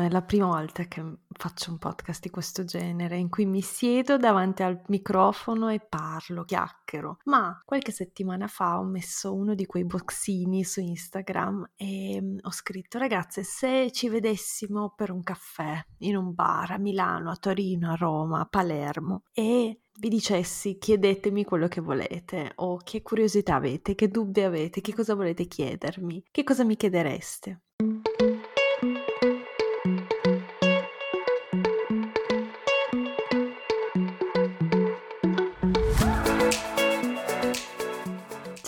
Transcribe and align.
È 0.00 0.08
la 0.08 0.22
prima 0.22 0.46
volta 0.46 0.84
che 0.84 1.04
faccio 1.28 1.70
un 1.70 1.76
podcast 1.76 2.22
di 2.22 2.30
questo 2.30 2.64
genere, 2.64 3.18
in 3.18 3.28
cui 3.28 3.44
mi 3.44 3.60
siedo 3.60 4.16
davanti 4.16 4.62
al 4.62 4.80
microfono 4.86 5.68
e 5.68 5.78
parlo, 5.78 6.44
chiacchiero. 6.44 7.18
Ma 7.24 7.60
qualche 7.66 7.92
settimana 7.92 8.46
fa 8.46 8.78
ho 8.78 8.84
messo 8.84 9.34
uno 9.34 9.54
di 9.54 9.66
quei 9.66 9.84
boxini 9.84 10.64
su 10.64 10.80
Instagram 10.80 11.72
e 11.76 12.18
mm, 12.18 12.38
ho 12.40 12.50
scritto, 12.50 12.96
ragazze, 12.96 13.42
se 13.42 13.90
ci 13.92 14.08
vedessimo 14.08 14.94
per 14.96 15.10
un 15.10 15.22
caffè 15.22 15.84
in 15.98 16.16
un 16.16 16.32
bar 16.32 16.70
a 16.70 16.78
Milano, 16.78 17.30
a 17.30 17.36
Torino, 17.36 17.90
a 17.90 17.94
Roma, 17.94 18.40
a 18.40 18.46
Palermo 18.46 19.24
e 19.34 19.82
vi 19.98 20.08
dicessi 20.08 20.78
chiedetemi 20.78 21.44
quello 21.44 21.68
che 21.68 21.82
volete 21.82 22.52
o 22.56 22.78
che 22.78 23.02
curiosità 23.02 23.56
avete, 23.56 23.94
che 23.94 24.08
dubbi 24.08 24.40
avete, 24.40 24.80
che 24.80 24.94
cosa 24.94 25.14
volete 25.14 25.44
chiedermi, 25.44 26.24
che 26.30 26.42
cosa 26.42 26.64
mi 26.64 26.76
chiedereste. 26.76 27.60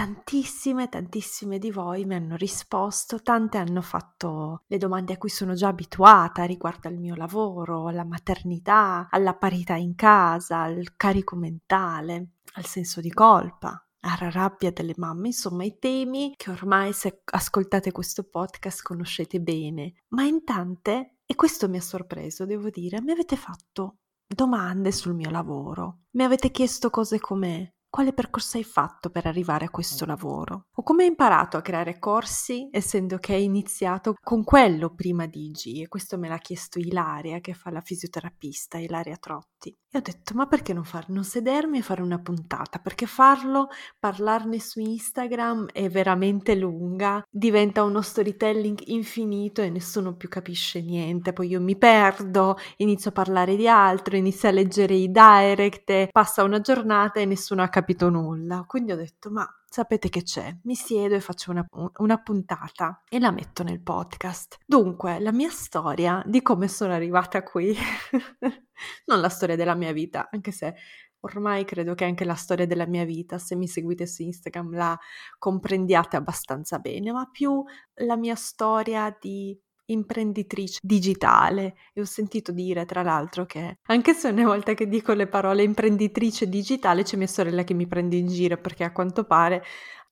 Tantissime, 0.00 0.88
tantissime 0.88 1.58
di 1.58 1.70
voi 1.70 2.06
mi 2.06 2.14
hanno 2.14 2.34
risposto, 2.36 3.20
tante 3.20 3.58
hanno 3.58 3.82
fatto 3.82 4.62
le 4.66 4.78
domande 4.78 5.12
a 5.12 5.18
cui 5.18 5.28
sono 5.28 5.52
già 5.52 5.68
abituata 5.68 6.44
riguardo 6.44 6.88
al 6.88 6.96
mio 6.96 7.14
lavoro, 7.14 7.86
alla 7.86 8.06
maternità, 8.06 9.08
alla 9.10 9.34
parità 9.34 9.74
in 9.74 9.94
casa, 9.96 10.62
al 10.62 10.96
carico 10.96 11.36
mentale, 11.36 12.36
al 12.54 12.64
senso 12.64 13.02
di 13.02 13.12
colpa, 13.12 13.86
alla 14.00 14.30
rabbia 14.30 14.70
delle 14.70 14.94
mamme, 14.96 15.26
insomma 15.26 15.64
i 15.64 15.76
temi 15.78 16.32
che 16.34 16.50
ormai 16.50 16.94
se 16.94 17.20
ascoltate 17.22 17.92
questo 17.92 18.24
podcast 18.24 18.82
conoscete 18.82 19.38
bene, 19.38 20.04
ma 20.14 20.22
in 20.22 20.44
tante, 20.44 21.16
e 21.26 21.34
questo 21.34 21.68
mi 21.68 21.76
ha 21.76 21.82
sorpreso, 21.82 22.46
devo 22.46 22.70
dire, 22.70 23.02
mi 23.02 23.10
avete 23.12 23.36
fatto 23.36 23.98
domande 24.26 24.92
sul 24.92 25.12
mio 25.12 25.28
lavoro, 25.28 26.04
mi 26.12 26.24
avete 26.24 26.50
chiesto 26.50 26.88
cose 26.88 27.20
come 27.20 27.74
quale 27.90 28.12
percorso 28.12 28.56
hai 28.56 28.64
fatto 28.64 29.10
per 29.10 29.26
arrivare 29.26 29.64
a 29.64 29.70
questo 29.70 30.06
lavoro? 30.06 30.66
O 30.76 30.82
come 30.82 31.02
hai 31.02 31.08
imparato 31.08 31.56
a 31.56 31.60
creare 31.60 31.98
corsi, 31.98 32.68
essendo 32.70 33.18
che 33.18 33.34
hai 33.34 33.42
iniziato 33.44 34.14
con 34.22 34.44
quello 34.44 34.94
prima 34.94 35.26
di 35.26 35.46
IG? 35.46 35.82
E 35.82 35.88
questo 35.88 36.16
me 36.16 36.28
l'ha 36.28 36.38
chiesto 36.38 36.78
Ilaria, 36.78 37.40
che 37.40 37.52
fa 37.52 37.70
la 37.70 37.80
fisioterapista, 37.80 38.78
Ilaria 38.78 39.16
Trotti. 39.16 39.76
E 39.92 39.98
ho 39.98 40.00
detto, 40.00 40.34
ma 40.34 40.46
perché 40.46 40.72
non 40.72 40.84
farlo? 40.84 41.14
Non 41.14 41.24
sedermi 41.24 41.78
e 41.78 41.82
fare 41.82 42.00
una 42.00 42.20
puntata? 42.20 42.78
Perché 42.78 43.06
farlo, 43.06 43.70
parlarne 43.98 44.60
su 44.60 44.78
Instagram 44.78 45.70
è 45.72 45.88
veramente 45.90 46.54
lunga, 46.54 47.20
diventa 47.28 47.82
uno 47.82 48.00
storytelling 48.00 48.80
infinito 48.86 49.62
e 49.62 49.68
nessuno 49.68 50.14
più 50.14 50.28
capisce 50.28 50.80
niente. 50.80 51.32
Poi 51.32 51.48
io 51.48 51.60
mi 51.60 51.76
perdo, 51.76 52.56
inizio 52.76 53.10
a 53.10 53.14
parlare 53.14 53.56
di 53.56 53.66
altro, 53.66 54.14
inizio 54.14 54.48
a 54.48 54.52
leggere 54.52 54.94
i 54.94 55.10
direct, 55.10 56.08
passa 56.12 56.44
una 56.44 56.60
giornata 56.60 57.18
e 57.18 57.24
nessuno 57.24 57.62
ha 57.62 57.68
capito 57.68 58.10
nulla. 58.10 58.62
Quindi 58.68 58.92
ho 58.92 58.96
detto, 58.96 59.28
ma 59.28 59.44
sapete 59.70 60.08
che 60.08 60.24
c'è? 60.24 60.56
Mi 60.64 60.74
siedo 60.74 61.14
e 61.14 61.20
faccio 61.20 61.52
una, 61.52 61.64
una, 61.98 62.18
puntata 62.18 63.02
e 63.08 63.20
la 63.20 63.30
metto 63.30 63.62
nel 63.62 63.80
podcast. 63.80 64.58
Dunque, 64.66 65.20
la 65.20 65.32
mia 65.32 65.50
storia 65.50 66.22
di 66.26 66.42
come 66.42 66.66
sono 66.66 66.92
arrivata 66.92 67.42
qui, 67.44 67.72
non 69.06 69.20
la 69.20 69.28
storia 69.28 69.56
della 69.56 69.74
mia 69.74 69.92
vita, 69.92 70.28
anche 70.30 70.52
se 70.52 70.74
ormai 71.20 71.64
credo 71.64 71.94
che 71.94 72.04
anche 72.04 72.24
la 72.24 72.34
storia 72.34 72.66
della 72.66 72.86
mia 72.86 73.04
vita, 73.04 73.38
se 73.38 73.54
mi 73.56 73.68
seguite 73.68 74.06
su 74.06 74.22
Instagram, 74.22 74.74
la 74.74 74.98
comprendiate 75.38 76.16
abbastanza 76.16 76.78
bene, 76.78 77.12
ma 77.12 77.28
più 77.30 77.62
la 77.96 78.16
mia 78.16 78.34
storia 78.34 79.14
di 79.20 79.58
imprenditrice 79.90 80.78
digitale. 80.82 81.74
E 81.92 82.00
ho 82.00 82.04
sentito 82.04 82.52
dire 82.52 82.84
tra 82.84 83.02
l'altro 83.02 83.44
che 83.44 83.78
anche 83.86 84.14
se 84.14 84.28
ogni 84.28 84.44
volta 84.44 84.74
che 84.74 84.88
dico 84.88 85.12
le 85.12 85.26
parole 85.26 85.62
imprenditrice 85.62 86.48
digitale 86.48 87.02
c'è 87.02 87.16
mia 87.16 87.26
sorella 87.26 87.64
che 87.64 87.74
mi 87.74 87.86
prende 87.86 88.16
in 88.16 88.28
giro 88.28 88.56
perché 88.56 88.84
a 88.84 88.92
quanto 88.92 89.24
pare 89.24 89.62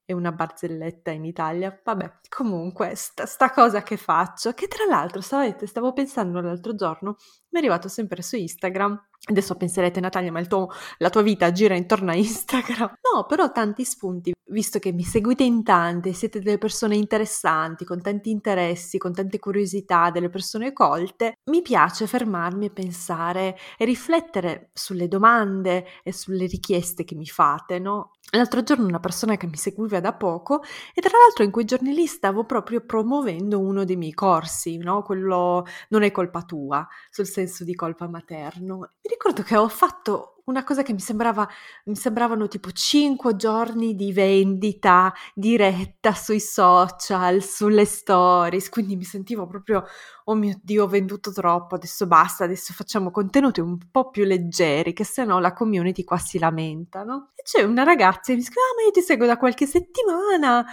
è 0.08 0.14
una 0.14 0.32
barzelletta 0.32 1.10
in 1.10 1.26
Italia. 1.26 1.78
Vabbè, 1.84 2.20
comunque, 2.30 2.94
sta, 2.94 3.26
sta 3.26 3.50
cosa 3.50 3.82
che 3.82 3.98
faccio, 3.98 4.54
che 4.54 4.66
tra 4.66 4.86
l'altro, 4.86 5.20
sapete, 5.20 5.66
stavo 5.66 5.92
pensando 5.92 6.40
l'altro 6.40 6.74
giorno, 6.74 7.16
mi 7.50 7.56
è 7.56 7.58
arrivato 7.58 7.88
sempre 7.88 8.22
su 8.22 8.36
Instagram. 8.36 9.08
Adesso 9.28 9.56
penserete, 9.56 10.00
Natalia, 10.00 10.32
ma 10.32 10.42
tuo, 10.46 10.70
la 10.98 11.10
tua 11.10 11.20
vita 11.20 11.52
gira 11.52 11.74
intorno 11.76 12.10
a 12.10 12.14
Instagram. 12.14 12.94
No, 13.14 13.26
però 13.26 13.52
tanti 13.52 13.84
spunti, 13.84 14.32
visto 14.46 14.78
che 14.78 14.92
mi 14.92 15.02
seguite 15.02 15.44
in 15.44 15.62
tante, 15.62 16.14
siete 16.14 16.40
delle 16.40 16.56
persone 16.56 16.96
interessanti, 16.96 17.84
con 17.84 18.00
tanti 18.00 18.30
interessi, 18.30 18.96
con 18.96 19.12
tante 19.12 19.38
curiosità, 19.38 20.10
delle 20.10 20.30
persone 20.30 20.72
colte, 20.72 21.34
mi 21.50 21.60
piace 21.60 22.06
fermarmi 22.06 22.66
e 22.66 22.70
pensare 22.70 23.58
e 23.76 23.84
riflettere 23.84 24.70
sulle 24.72 25.06
domande 25.06 25.84
e 26.02 26.14
sulle 26.14 26.46
richieste 26.46 27.04
che 27.04 27.14
mi 27.14 27.26
fate, 27.26 27.78
no? 27.78 28.12
L'altro 28.32 28.62
giorno 28.62 28.86
una 28.86 29.00
persona 29.00 29.36
che 29.38 29.46
mi 29.46 29.56
seguiva 29.56 30.00
da 30.00 30.12
poco 30.12 30.62
e 30.94 31.00
tra 31.00 31.16
l'altro 31.18 31.44
in 31.44 31.50
quei 31.50 31.64
giorni 31.64 31.94
lì 31.94 32.06
stavo 32.06 32.44
proprio 32.44 32.80
promuovendo 32.84 33.58
uno 33.58 33.84
dei 33.84 33.96
miei 33.96 34.12
corsi, 34.12 34.76
no? 34.76 35.02
Quello 35.02 35.64
non 35.88 36.02
è 36.02 36.10
colpa 36.10 36.42
tua, 36.42 36.86
sul 37.10 37.26
senso 37.26 37.64
di 37.64 37.74
colpa 37.74 38.06
materno. 38.06 38.78
Mi 38.78 39.10
ricordo 39.10 39.42
che 39.42 39.56
ho 39.56 39.68
fatto 39.68 40.37
una 40.48 40.64
cosa 40.64 40.82
che 40.82 40.92
mi 40.92 41.00
sembrava, 41.00 41.46
mi 41.84 41.94
sembravano 41.94 42.48
tipo 42.48 42.70
5 42.70 43.36
giorni 43.36 43.94
di 43.94 44.12
vendita 44.12 45.12
diretta 45.34 46.12
sui 46.14 46.40
social, 46.40 47.42
sulle 47.42 47.84
stories, 47.84 48.68
quindi 48.70 48.96
mi 48.96 49.04
sentivo 49.04 49.46
proprio, 49.46 49.84
oh 50.24 50.34
mio 50.34 50.58
Dio, 50.62 50.84
ho 50.84 50.88
venduto 50.88 51.32
troppo, 51.32 51.74
adesso 51.74 52.06
basta, 52.06 52.44
adesso 52.44 52.72
facciamo 52.72 53.10
contenuti 53.10 53.60
un 53.60 53.78
po' 53.90 54.10
più 54.10 54.24
leggeri, 54.24 54.94
che 54.94 55.04
se 55.04 55.24
no 55.24 55.38
la 55.38 55.52
community 55.52 56.02
qua 56.02 56.16
si 56.18 56.38
lamenta, 56.38 57.04
no? 57.04 57.30
E 57.34 57.42
c'è 57.42 57.62
una 57.62 57.84
ragazza 57.84 58.32
che 58.32 58.36
mi 58.36 58.42
scrive, 58.42 58.60
ah 58.60 58.74
ma 58.76 58.86
io 58.86 58.90
ti 58.90 59.02
seguo 59.02 59.26
da 59.26 59.36
qualche 59.36 59.66
settimana, 59.66 60.64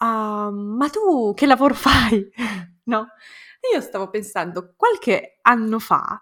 uh, 0.00 0.52
ma 0.52 0.88
tu 0.90 1.32
che 1.34 1.46
lavoro 1.46 1.74
fai? 1.74 2.28
no? 2.84 3.06
E 3.60 3.74
io 3.74 3.80
stavo 3.80 4.10
pensando, 4.10 4.74
qualche 4.76 5.38
anno 5.42 5.78
fa 5.78 6.20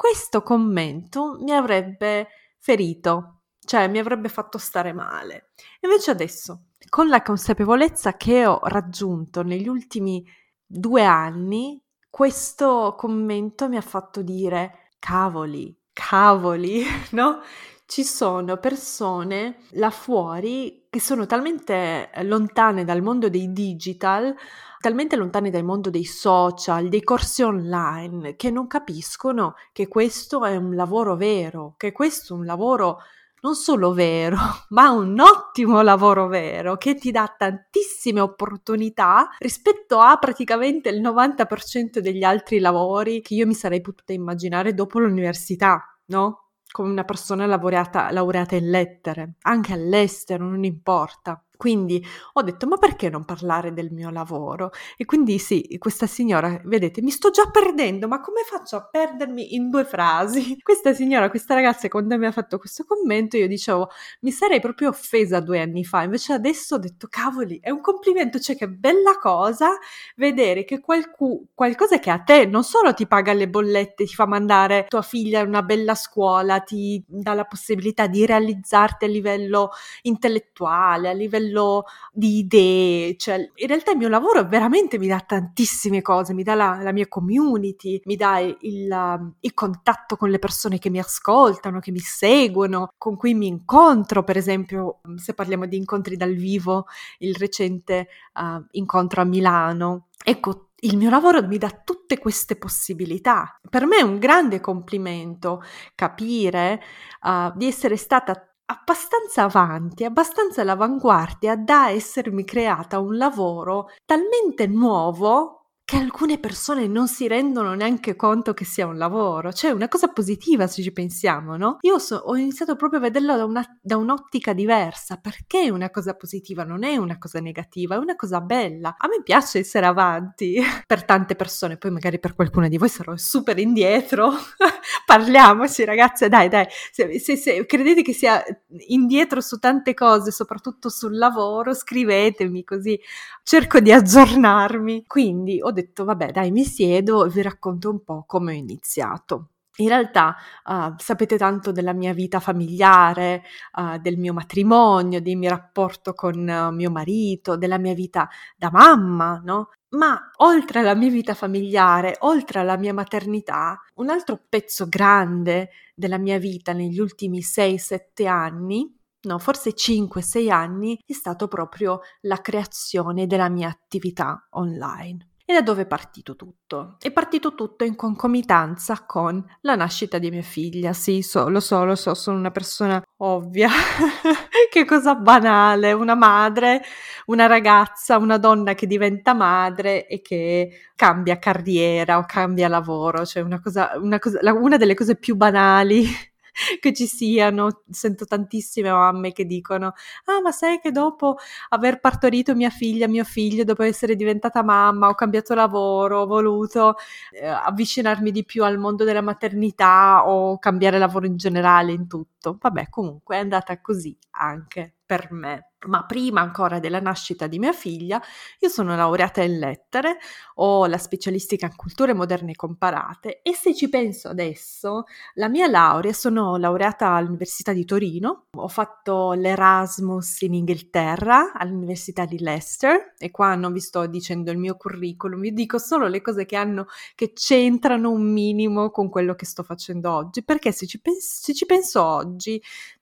questo 0.00 0.42
commento 0.42 1.36
mi 1.42 1.52
avrebbe 1.52 2.28
ferito, 2.60 3.40
cioè 3.64 3.88
mi 3.88 3.98
avrebbe 3.98 4.28
fatto 4.28 4.58
stare 4.58 4.92
male. 4.92 5.50
Invece 5.80 6.10
adesso, 6.10 6.66
con 6.88 7.08
la 7.08 7.22
consapevolezza 7.22 8.16
che 8.16 8.46
ho 8.46 8.60
raggiunto 8.62 9.42
negli 9.42 9.68
ultimi 9.68 10.24
due 10.64 11.04
anni, 11.04 11.82
questo 12.08 12.94
commento 12.96 13.68
mi 13.68 13.76
ha 13.76 13.82
fatto 13.82 14.22
dire 14.22 14.90
cavoli, 14.98 15.76
cavoli, 15.92 16.84
no? 17.12 17.40
Ci 17.86 18.04
sono 18.04 18.56
persone 18.58 19.62
là 19.70 19.90
fuori 19.90 20.79
che 20.90 21.00
sono 21.00 21.24
talmente 21.24 22.10
lontane 22.22 22.84
dal 22.84 23.00
mondo 23.00 23.28
dei 23.30 23.52
digital 23.52 24.34
talmente 24.80 25.14
lontani 25.14 25.50
dal 25.50 25.62
mondo 25.62 25.90
dei 25.90 26.04
social, 26.04 26.88
dei 26.88 27.02
corsi 27.02 27.42
online, 27.42 28.34
che 28.34 28.50
non 28.50 28.66
capiscono 28.66 29.54
che 29.72 29.86
questo 29.88 30.42
è 30.44 30.56
un 30.56 30.74
lavoro 30.74 31.16
vero, 31.16 31.74
che 31.76 31.92
questo 31.92 32.34
è 32.34 32.38
un 32.38 32.46
lavoro 32.46 32.98
non 33.42 33.54
solo 33.54 33.92
vero, 33.92 34.36
ma 34.70 34.90
un 34.90 35.20
ottimo 35.20 35.82
lavoro 35.82 36.28
vero 36.28 36.76
che 36.76 36.94
ti 36.94 37.10
dà 37.10 37.32
tantissime 37.36 38.20
opportunità 38.20 39.28
rispetto 39.38 39.98
a 39.98 40.16
praticamente 40.16 40.88
il 40.88 41.02
90% 41.02 41.98
degli 41.98 42.22
altri 42.22 42.58
lavori 42.58 43.20
che 43.20 43.34
io 43.34 43.46
mi 43.46 43.54
sarei 43.54 43.82
potuta 43.82 44.14
immaginare 44.14 44.72
dopo 44.72 44.98
l'università, 44.98 45.94
no? 46.06 46.49
Come 46.72 46.90
una 46.90 47.04
persona 47.04 47.46
laureata, 47.46 48.12
laureata 48.12 48.54
in 48.54 48.70
lettere, 48.70 49.34
anche 49.42 49.72
all'estero, 49.72 50.44
non 50.44 50.62
importa. 50.62 51.42
Quindi 51.60 52.02
ho 52.32 52.42
detto, 52.42 52.66
ma 52.66 52.78
perché 52.78 53.10
non 53.10 53.26
parlare 53.26 53.74
del 53.74 53.90
mio 53.90 54.08
lavoro? 54.08 54.70
E 54.96 55.04
quindi 55.04 55.38
sì, 55.38 55.76
questa 55.78 56.06
signora, 56.06 56.58
vedete, 56.64 57.02
mi 57.02 57.10
sto 57.10 57.28
già 57.28 57.50
perdendo, 57.50 58.08
ma 58.08 58.18
come 58.22 58.44
faccio 58.46 58.76
a 58.76 58.88
perdermi 58.90 59.54
in 59.54 59.68
due 59.68 59.84
frasi? 59.84 60.56
Questa 60.64 60.94
signora, 60.94 61.28
questa 61.28 61.52
ragazza, 61.52 61.86
quando 61.88 62.16
mi 62.16 62.24
ha 62.24 62.32
fatto 62.32 62.56
questo 62.56 62.84
commento, 62.86 63.36
io 63.36 63.46
dicevo, 63.46 63.90
mi 64.20 64.30
sarei 64.30 64.58
proprio 64.60 64.88
offesa 64.88 65.40
due 65.40 65.60
anni 65.60 65.84
fa, 65.84 66.02
invece 66.02 66.32
adesso 66.32 66.76
ho 66.76 66.78
detto, 66.78 67.08
cavoli, 67.10 67.58
è 67.60 67.68
un 67.68 67.82
complimento, 67.82 68.38
cioè 68.38 68.56
che 68.56 68.66
bella 68.68 69.18
cosa 69.20 69.68
vedere 70.16 70.64
che 70.64 70.80
qualcuno, 70.80 71.42
qualcosa 71.54 71.98
che 71.98 72.08
a 72.10 72.20
te 72.20 72.46
non 72.46 72.64
solo 72.64 72.94
ti 72.94 73.06
paga 73.06 73.34
le 73.34 73.48
bollette, 73.50 74.04
ti 74.06 74.14
fa 74.14 74.26
mandare 74.26 74.86
tua 74.88 75.02
figlia 75.02 75.40
a 75.40 75.44
una 75.44 75.62
bella 75.62 75.94
scuola, 75.94 76.60
ti 76.60 77.02
dà 77.06 77.34
la 77.34 77.44
possibilità 77.44 78.06
di 78.06 78.24
realizzarti 78.24 79.04
a 79.04 79.08
livello 79.08 79.70
intellettuale, 80.02 81.08
a 81.10 81.12
livello 81.12 81.49
livello 81.50 81.84
di 82.12 82.38
idee, 82.38 83.16
cioè 83.16 83.36
in 83.54 83.66
realtà 83.66 83.92
il 83.92 83.98
mio 83.98 84.08
lavoro 84.08 84.46
veramente 84.46 84.98
mi 84.98 85.08
dà 85.08 85.20
tantissime 85.20 86.00
cose, 86.00 86.32
mi 86.32 86.42
dà 86.42 86.54
la, 86.54 86.78
la 86.80 86.92
mia 86.92 87.08
community, 87.08 88.00
mi 88.04 88.16
dà 88.16 88.38
il, 88.38 88.56
il, 88.60 89.32
il, 89.40 89.54
contatto 89.54 90.16
con 90.16 90.30
le 90.30 90.38
persone 90.38 90.78
che 90.78 90.90
mi 90.90 90.98
ascoltano, 90.98 91.80
che 91.80 91.90
mi 91.90 91.98
seguono, 91.98 92.92
con 92.96 93.16
cui 93.16 93.34
mi 93.34 93.46
incontro, 93.46 94.22
per 94.22 94.36
esempio 94.36 95.00
se 95.16 95.34
parliamo 95.34 95.66
di 95.66 95.76
incontri 95.76 96.16
dal 96.16 96.34
vivo, 96.34 96.86
il 97.18 97.34
recente 97.34 98.08
uh, 98.34 98.64
incontro 98.72 99.20
a 99.20 99.24
Milano. 99.24 100.06
Ecco, 100.22 100.68
il 100.82 100.96
mio 100.96 101.10
lavoro 101.10 101.46
mi 101.46 101.58
dà 101.58 101.70
tutte 101.84 102.18
queste 102.18 102.56
possibilità. 102.56 103.58
Per 103.68 103.86
me 103.86 103.98
è 103.98 104.02
un 104.02 104.18
grande 104.18 104.60
complimento 104.60 105.62
capire 105.94 106.80
uh, 107.22 107.52
di 107.54 107.66
essere 107.66 107.96
stata 107.96 108.49
abbastanza 108.70 109.42
avanti, 109.42 110.04
abbastanza 110.04 110.60
all'avanguardia 110.62 111.56
da 111.56 111.90
essermi 111.90 112.44
creata 112.44 113.00
un 113.00 113.16
lavoro 113.16 113.88
talmente 114.06 114.68
nuovo 114.68 115.59
che 115.90 115.96
alcune 115.96 116.38
persone 116.38 116.86
non 116.86 117.08
si 117.08 117.26
rendono 117.26 117.74
neanche 117.74 118.14
conto 118.14 118.54
che 118.54 118.64
sia 118.64 118.86
un 118.86 118.96
lavoro, 118.96 119.52
cioè 119.52 119.72
una 119.72 119.88
cosa 119.88 120.06
positiva 120.06 120.68
se 120.68 120.82
ci 120.82 120.92
pensiamo, 120.92 121.56
no? 121.56 121.78
Io 121.80 121.98
so, 121.98 122.14
ho 122.14 122.36
iniziato 122.36 122.76
proprio 122.76 123.00
a 123.00 123.02
vederlo 123.02 123.36
da, 123.36 123.44
una, 123.44 123.78
da, 123.82 123.96
un'ottica 123.96 124.52
diversa, 124.52 125.16
perché 125.16 125.62
è 125.62 125.68
una 125.68 125.90
cosa 125.90 126.14
positiva, 126.14 126.62
non 126.62 126.84
è 126.84 126.94
una 126.94 127.18
cosa 127.18 127.40
negativa, 127.40 127.96
è 127.96 127.98
una 127.98 128.14
cosa 128.14 128.40
bella. 128.40 128.94
A 128.96 129.08
me 129.08 129.20
piace 129.24 129.58
essere 129.58 129.84
avanti 129.84 130.62
per 130.86 131.04
tante 131.04 131.34
persone, 131.34 131.76
poi 131.76 131.90
magari 131.90 132.20
per 132.20 132.36
qualcuno 132.36 132.68
di 132.68 132.78
voi 132.78 132.88
sarò 132.88 133.16
super 133.16 133.58
indietro, 133.58 134.30
parliamoci 135.04 135.84
ragazze, 135.84 136.28
dai 136.28 136.48
dai, 136.48 136.66
se, 136.92 137.18
se, 137.18 137.34
se 137.34 137.66
credete 137.66 138.02
che 138.02 138.12
sia 138.12 138.40
indietro 138.86 139.40
su 139.40 139.58
tante 139.58 139.94
cose, 139.94 140.30
soprattutto 140.30 140.88
sul 140.88 141.18
lavoro, 141.18 141.74
scrivetemi 141.74 142.62
così 142.62 142.96
cerco 143.42 143.80
di 143.80 143.90
aggiornarmi. 143.90 145.02
Quindi 145.08 145.60
ho 145.60 145.72
detto, 145.72 145.79
vabbè, 145.94 146.32
dai, 146.32 146.50
mi 146.50 146.64
siedo 146.64 147.24
e 147.26 147.30
vi 147.30 147.42
racconto 147.42 147.90
un 147.90 148.02
po' 148.04 148.24
come 148.26 148.52
ho 148.52 148.56
iniziato. 148.56 149.50
In 149.76 149.88
realtà 149.88 150.36
uh, 150.64 150.94
sapete 150.98 151.38
tanto 151.38 151.72
della 151.72 151.92
mia 151.92 152.12
vita 152.12 152.38
familiare, 152.40 153.42
uh, 153.78 153.98
del 153.98 154.18
mio 154.18 154.32
matrimonio, 154.32 155.22
del 155.22 155.36
mio 155.36 155.48
rapporto 155.50 156.12
con 156.12 156.36
uh, 156.36 156.74
mio 156.74 156.90
marito, 156.90 157.56
della 157.56 157.78
mia 157.78 157.94
vita 157.94 158.28
da 158.56 158.70
mamma, 158.70 159.40
no? 159.44 159.70
Ma 159.90 160.30
oltre 160.38 160.80
alla 160.80 160.94
mia 160.94 161.10
vita 161.10 161.34
familiare, 161.34 162.16
oltre 162.20 162.60
alla 162.60 162.76
mia 162.76 162.92
maternità, 162.92 163.80
un 163.94 164.10
altro 164.10 164.40
pezzo 164.48 164.86
grande 164.88 165.70
della 165.94 166.18
mia 166.18 166.38
vita 166.38 166.72
negli 166.72 167.00
ultimi 167.00 167.40
6-7 167.40 168.26
anni 168.26 168.98
no, 169.22 169.38
forse 169.38 169.74
5-6 169.74 170.50
anni, 170.50 170.98
è 171.04 171.12
stato 171.12 171.48
proprio 171.48 172.00
la 172.22 172.40
creazione 172.40 173.26
della 173.26 173.48
mia 173.48 173.68
attività 173.68 174.46
online. 174.50 175.29
E 175.50 175.52
da 175.52 175.62
dove 175.62 175.82
è 175.82 175.86
partito 175.86 176.36
tutto? 176.36 176.94
È 177.00 177.10
partito 177.10 177.56
tutto 177.56 177.82
in 177.82 177.96
concomitanza 177.96 179.04
con 179.04 179.44
la 179.62 179.74
nascita 179.74 180.18
di 180.18 180.30
mia 180.30 180.42
figlia. 180.42 180.92
Sì, 180.92 181.22
so, 181.22 181.48
lo 181.48 181.58
so, 181.58 181.82
lo 181.84 181.96
so, 181.96 182.14
sono 182.14 182.38
una 182.38 182.52
persona 182.52 183.02
ovvia. 183.16 183.68
che 184.70 184.84
cosa 184.84 185.16
banale, 185.16 185.90
una 185.90 186.14
madre, 186.14 186.82
una 187.26 187.46
ragazza, 187.46 188.16
una 188.16 188.38
donna 188.38 188.74
che 188.74 188.86
diventa 188.86 189.34
madre 189.34 190.06
e 190.06 190.20
che 190.20 190.70
cambia 190.94 191.40
carriera 191.40 192.18
o 192.18 192.24
cambia 192.26 192.68
lavoro, 192.68 193.26
cioè 193.26 193.42
una 193.42 193.60
cosa, 193.60 193.90
una, 193.96 194.20
cosa, 194.20 194.38
una 194.52 194.76
delle 194.76 194.94
cose 194.94 195.16
più 195.16 195.34
banali 195.34 196.06
che 196.80 196.92
ci 196.92 197.06
siano. 197.06 197.82
Sento 197.90 198.24
tantissime 198.24 198.90
mamme 198.90 199.32
che 199.32 199.44
dicono: 199.46 199.94
Ah, 200.26 200.40
ma 200.42 200.52
sai 200.52 200.80
che 200.80 200.90
dopo 200.90 201.36
aver 201.70 202.00
partorito 202.00 202.54
mia 202.54 202.70
figlia, 202.70 203.08
mio 203.08 203.24
figlio, 203.24 203.64
dopo 203.64 203.82
essere 203.82 204.16
diventata 204.16 204.62
mamma, 204.62 205.08
ho 205.08 205.14
cambiato 205.14 205.54
lavoro, 205.54 206.20
ho 206.20 206.26
voluto 206.26 206.94
eh, 207.32 207.46
avvicinarmi 207.46 208.30
di 208.30 208.44
più 208.44 208.64
al 208.64 208.78
mondo 208.78 209.04
della 209.04 209.22
maternità 209.22 210.26
o 210.26 210.58
cambiare 210.58 210.98
lavoro 210.98 211.26
in 211.26 211.36
generale 211.36 211.92
in 211.92 212.06
tutto. 212.06 212.56
Vabbè, 212.60 212.88
comunque 212.88 213.36
è 213.36 213.40
andata 213.40 213.80
così 213.80 214.16
anche 214.32 214.94
per 215.10 215.32
me 215.32 215.70
ma 215.86 216.04
prima 216.04 216.40
ancora 216.42 216.78
della 216.78 217.00
nascita 217.00 217.46
di 217.46 217.58
mia 217.58 217.72
figlia, 217.72 218.20
io 218.58 218.68
sono 218.68 218.94
laureata 218.94 219.42
in 219.42 219.58
lettere, 219.58 220.18
ho 220.56 220.84
la 220.86 220.98
specialistica 220.98 221.66
in 221.66 221.74
culture 221.74 222.12
moderne 222.12 222.54
comparate 222.54 223.40
e 223.42 223.54
se 223.54 223.74
ci 223.74 223.88
penso 223.88 224.28
adesso, 224.28 225.04
la 225.34 225.48
mia 225.48 225.66
laurea, 225.68 226.12
sono 226.12 226.56
laureata 226.56 227.12
all'Università 227.12 227.72
di 227.72 227.86
Torino, 227.86 228.44
ho 228.54 228.68
fatto 228.68 229.32
l'Erasmus 229.32 230.42
in 230.42 230.54
Inghilterra 230.54 231.52
all'Università 231.54 232.26
di 232.26 232.38
Leicester 232.38 233.14
e 233.16 233.30
qua 233.30 233.54
non 233.54 233.72
vi 233.72 233.80
sto 233.80 234.06
dicendo 234.06 234.50
il 234.50 234.58
mio 234.58 234.76
curriculum, 234.76 235.40
vi 235.40 235.54
dico 235.54 235.78
solo 235.78 236.08
le 236.08 236.20
cose 236.20 236.44
che 236.44 236.56
hanno, 236.56 236.86
che 237.14 237.32
c'entrano 237.32 238.10
un 238.10 238.30
minimo 238.30 238.90
con 238.90 239.08
quello 239.08 239.34
che 239.34 239.46
sto 239.46 239.62
facendo 239.62 240.12
oggi, 240.12 240.44
perché 240.44 240.72
se 240.72 240.86
ci, 240.86 241.00
pens- 241.00 241.40
se 241.40 241.54
ci 241.54 241.64
penso 241.64 242.02
oggi, 242.04 242.60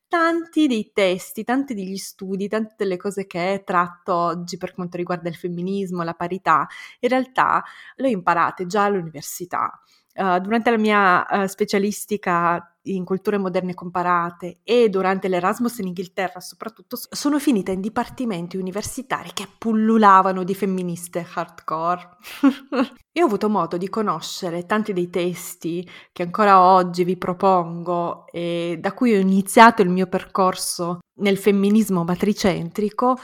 tanti 0.08 0.66
dei 0.66 0.90
testi, 0.93 1.44
tanti 1.44 1.75
degli 1.75 1.96
studi, 1.96 2.49
tante 2.49 2.75
delle 2.78 2.96
cose 2.96 3.26
che 3.26 3.62
tratto 3.64 4.14
oggi 4.14 4.56
per 4.56 4.75
quanto 4.75 4.96
riguarda 4.96 5.28
il 5.28 5.37
femminismo, 5.37 6.02
la 6.02 6.14
parità, 6.14 6.66
in 7.00 7.08
realtà 7.08 7.62
le 7.96 8.08
ho 8.08 8.10
imparate 8.10 8.66
già 8.66 8.84
all'università. 8.84 9.81
Uh, 10.14 10.40
durante 10.40 10.70
la 10.70 10.78
mia 10.78 11.25
uh, 11.31 11.46
specialistica 11.46 12.76
in 12.94 13.05
culture 13.05 13.38
moderne 13.38 13.75
comparate 13.75 14.61
e 14.62 14.88
durante 14.88 15.29
l'Erasmus 15.29 15.79
in 15.79 15.88
Inghilterra 15.88 16.40
soprattutto 16.40 16.99
sono 17.11 17.38
finita 17.38 17.73
in 17.73 17.81
dipartimenti 17.81 18.56
universitari 18.56 19.31
che 19.32 19.49
pullulavano 19.58 20.44
di 20.44 20.55
femministe 20.55 21.26
hardcore. 21.35 22.08
e 23.12 23.23
ho 23.23 23.26
avuto 23.26 23.49
modo 23.49 23.76
di 23.76 23.88
conoscere 23.88 24.67
tanti 24.67 24.93
dei 24.93 25.11
testi 25.11 25.88
che 26.12 26.23
ancora 26.23 26.61
oggi 26.61 27.05
vi 27.05 27.17
propongo 27.17 28.26
e 28.26 28.79
da 28.81 28.93
cui 28.93 29.14
ho 29.14 29.19
iniziato 29.19 29.82
il 29.82 29.88
mio 29.88 30.06
percorso 30.06 31.00
nel 31.20 31.37
femminismo 31.37 32.05
matricentrico 32.05 33.19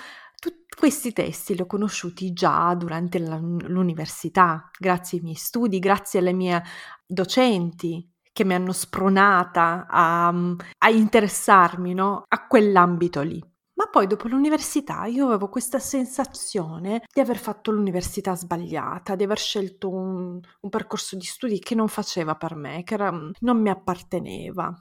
tutti 0.45 0.77
questi 0.77 1.15
testi 1.15 1.55
li 1.55 1.63
ho 1.63 1.67
conosciuti 1.67 2.35
già 2.35 2.75
durante 2.75 3.19
l'università, 3.19 4.69
grazie 4.79 5.17
ai 5.17 5.25
miei 5.25 5.37
studi, 5.37 5.79
grazie 5.79 6.19
alle 6.19 6.35
mie 6.35 6.63
docenti 7.07 8.07
che 8.35 8.45
mi 8.45 8.53
hanno 8.53 8.73
spronata 8.73 9.87
a, 9.89 10.27
a 10.27 10.91
interessarmi 10.91 11.95
no? 11.95 12.25
a 12.27 12.47
quell'ambito 12.49 13.23
lì. 13.23 13.41
Ma 13.77 13.87
poi 13.87 14.09
dopo 14.09 14.27
l'università 14.27 15.05
io 15.07 15.27
avevo 15.27 15.49
questa 15.49 15.79
sensazione 15.79 17.05
di 17.13 17.21
aver 17.21 17.39
fatto 17.39 17.71
l'università 17.71 18.35
sbagliata, 18.35 19.15
di 19.15 19.23
aver 19.23 19.39
scelto 19.39 19.89
un, 19.89 20.41
un 20.61 20.69
percorso 20.69 21.17
di 21.17 21.25
studi 21.25 21.61
che 21.61 21.77
non 21.77 21.89
faceva 21.89 22.35
per 22.35 22.57
me, 22.57 22.83
che 22.83 22.95
era, 22.95 23.11
non 23.41 23.61
mi 23.61 23.71
apparteneva. 23.71 24.73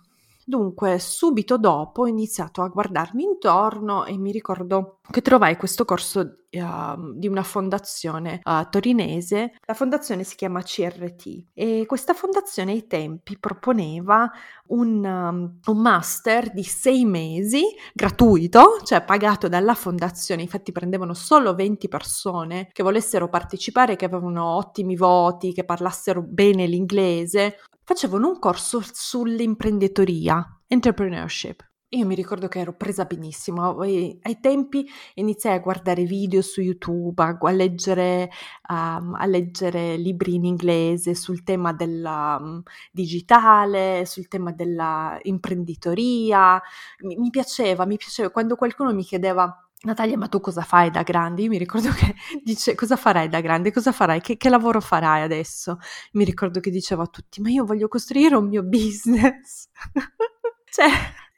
Dunque, 0.45 1.00
subito 1.00 1.57
dopo 1.57 2.01
ho 2.01 2.07
iniziato 2.07 2.63
a 2.63 2.67
guardarmi 2.67 3.24
intorno 3.24 4.05
e 4.05 4.17
mi 4.17 4.31
ricordo 4.31 5.00
che 5.10 5.22
trovai 5.22 5.57
questo 5.57 5.83
corso 5.83 6.19
uh, 6.50 7.13
di 7.13 7.27
una 7.27 7.43
fondazione 7.43 8.39
uh, 8.43 8.67
torinese. 8.69 9.53
La 9.65 9.74
fondazione 9.74 10.24
si 10.24 10.36
chiama 10.36 10.62
CRT 10.62 11.48
e 11.53 11.83
questa 11.86 12.13
fondazione 12.13 12.72
ai 12.72 12.88
tempi 12.88 13.38
proponeva 13.38 14.31
un, 14.67 15.03
um, 15.03 15.60
un 15.65 15.77
master 15.81 16.51
di 16.51 16.63
sei 16.63 17.03
mesi 17.05 17.63
gratuito, 17.93 18.79
cioè 18.83 19.03
pagato 19.03 19.50
dalla 19.50 19.75
fondazione. 19.75 20.41
Infatti 20.41 20.72
prendevano 20.72 21.13
solo 21.13 21.53
20 21.53 21.88
persone 21.89 22.69
che 22.72 22.83
volessero 22.83 23.27
partecipare, 23.27 23.98
che 23.98 24.05
avevano 24.05 24.55
ottimi 24.55 24.95
voti, 24.95 25.53
che 25.53 25.65
parlassero 25.65 26.22
bene 26.22 26.65
l'inglese 26.65 27.57
facevano 27.83 28.29
un 28.29 28.39
corso 28.39 28.81
sull'imprenditoria, 28.81 30.62
entrepreneurship. 30.67 31.73
Io 31.93 32.07
mi 32.07 32.15
ricordo 32.15 32.47
che 32.47 32.59
ero 32.59 32.73
presa 32.73 33.05
benissimo, 33.05 33.77
ai 33.79 34.39
tempi 34.41 34.89
iniziai 35.13 35.57
a 35.57 35.59
guardare 35.59 36.05
video 36.05 36.41
su 36.41 36.62
YouTube, 36.62 37.21
a, 37.21 37.38
leggere, 37.51 38.31
um, 38.67 39.13
a 39.13 39.25
leggere, 39.27 39.95
libri 39.97 40.33
in 40.33 40.45
inglese 40.45 41.13
sul 41.13 41.43
tema 41.43 41.71
del 41.71 42.03
um, 42.03 42.63
digitale, 42.91 44.07
sul 44.07 44.27
tema 44.27 44.51
dell'imprenditoria. 44.51 46.59
Mi, 47.03 47.15
mi 47.17 47.29
piaceva, 47.29 47.85
mi 47.85 47.97
piaceva 47.97 48.31
quando 48.31 48.55
qualcuno 48.55 48.91
mi 48.91 49.03
chiedeva 49.03 49.55
Natalia, 49.81 50.17
ma 50.17 50.27
tu 50.27 50.39
cosa 50.39 50.63
fai 50.63 50.89
da 50.89 51.03
grande? 51.03 51.43
Io 51.43 51.50
mi 51.50 51.59
ricordo 51.59 51.91
che 51.91 52.15
dice 52.43 52.73
cosa 52.73 52.95
farai 52.95 53.29
da 53.29 53.39
grande, 53.39 53.71
cosa 53.71 53.91
farai, 53.91 54.19
che, 54.19 54.35
che 54.38 54.50
lavoro 54.50 54.81
farai 54.81 55.21
adesso? 55.21 55.77
Mi 56.13 56.23
ricordo 56.23 56.59
che 56.59 56.71
diceva 56.71 57.03
a 57.03 57.07
tutti, 57.07 57.39
ma 57.39 57.50
io 57.50 57.65
voglio 57.65 57.88
costruire 57.88 58.35
un 58.35 58.47
mio 58.47 58.63
business. 58.63 59.69
cioè, 60.71 60.89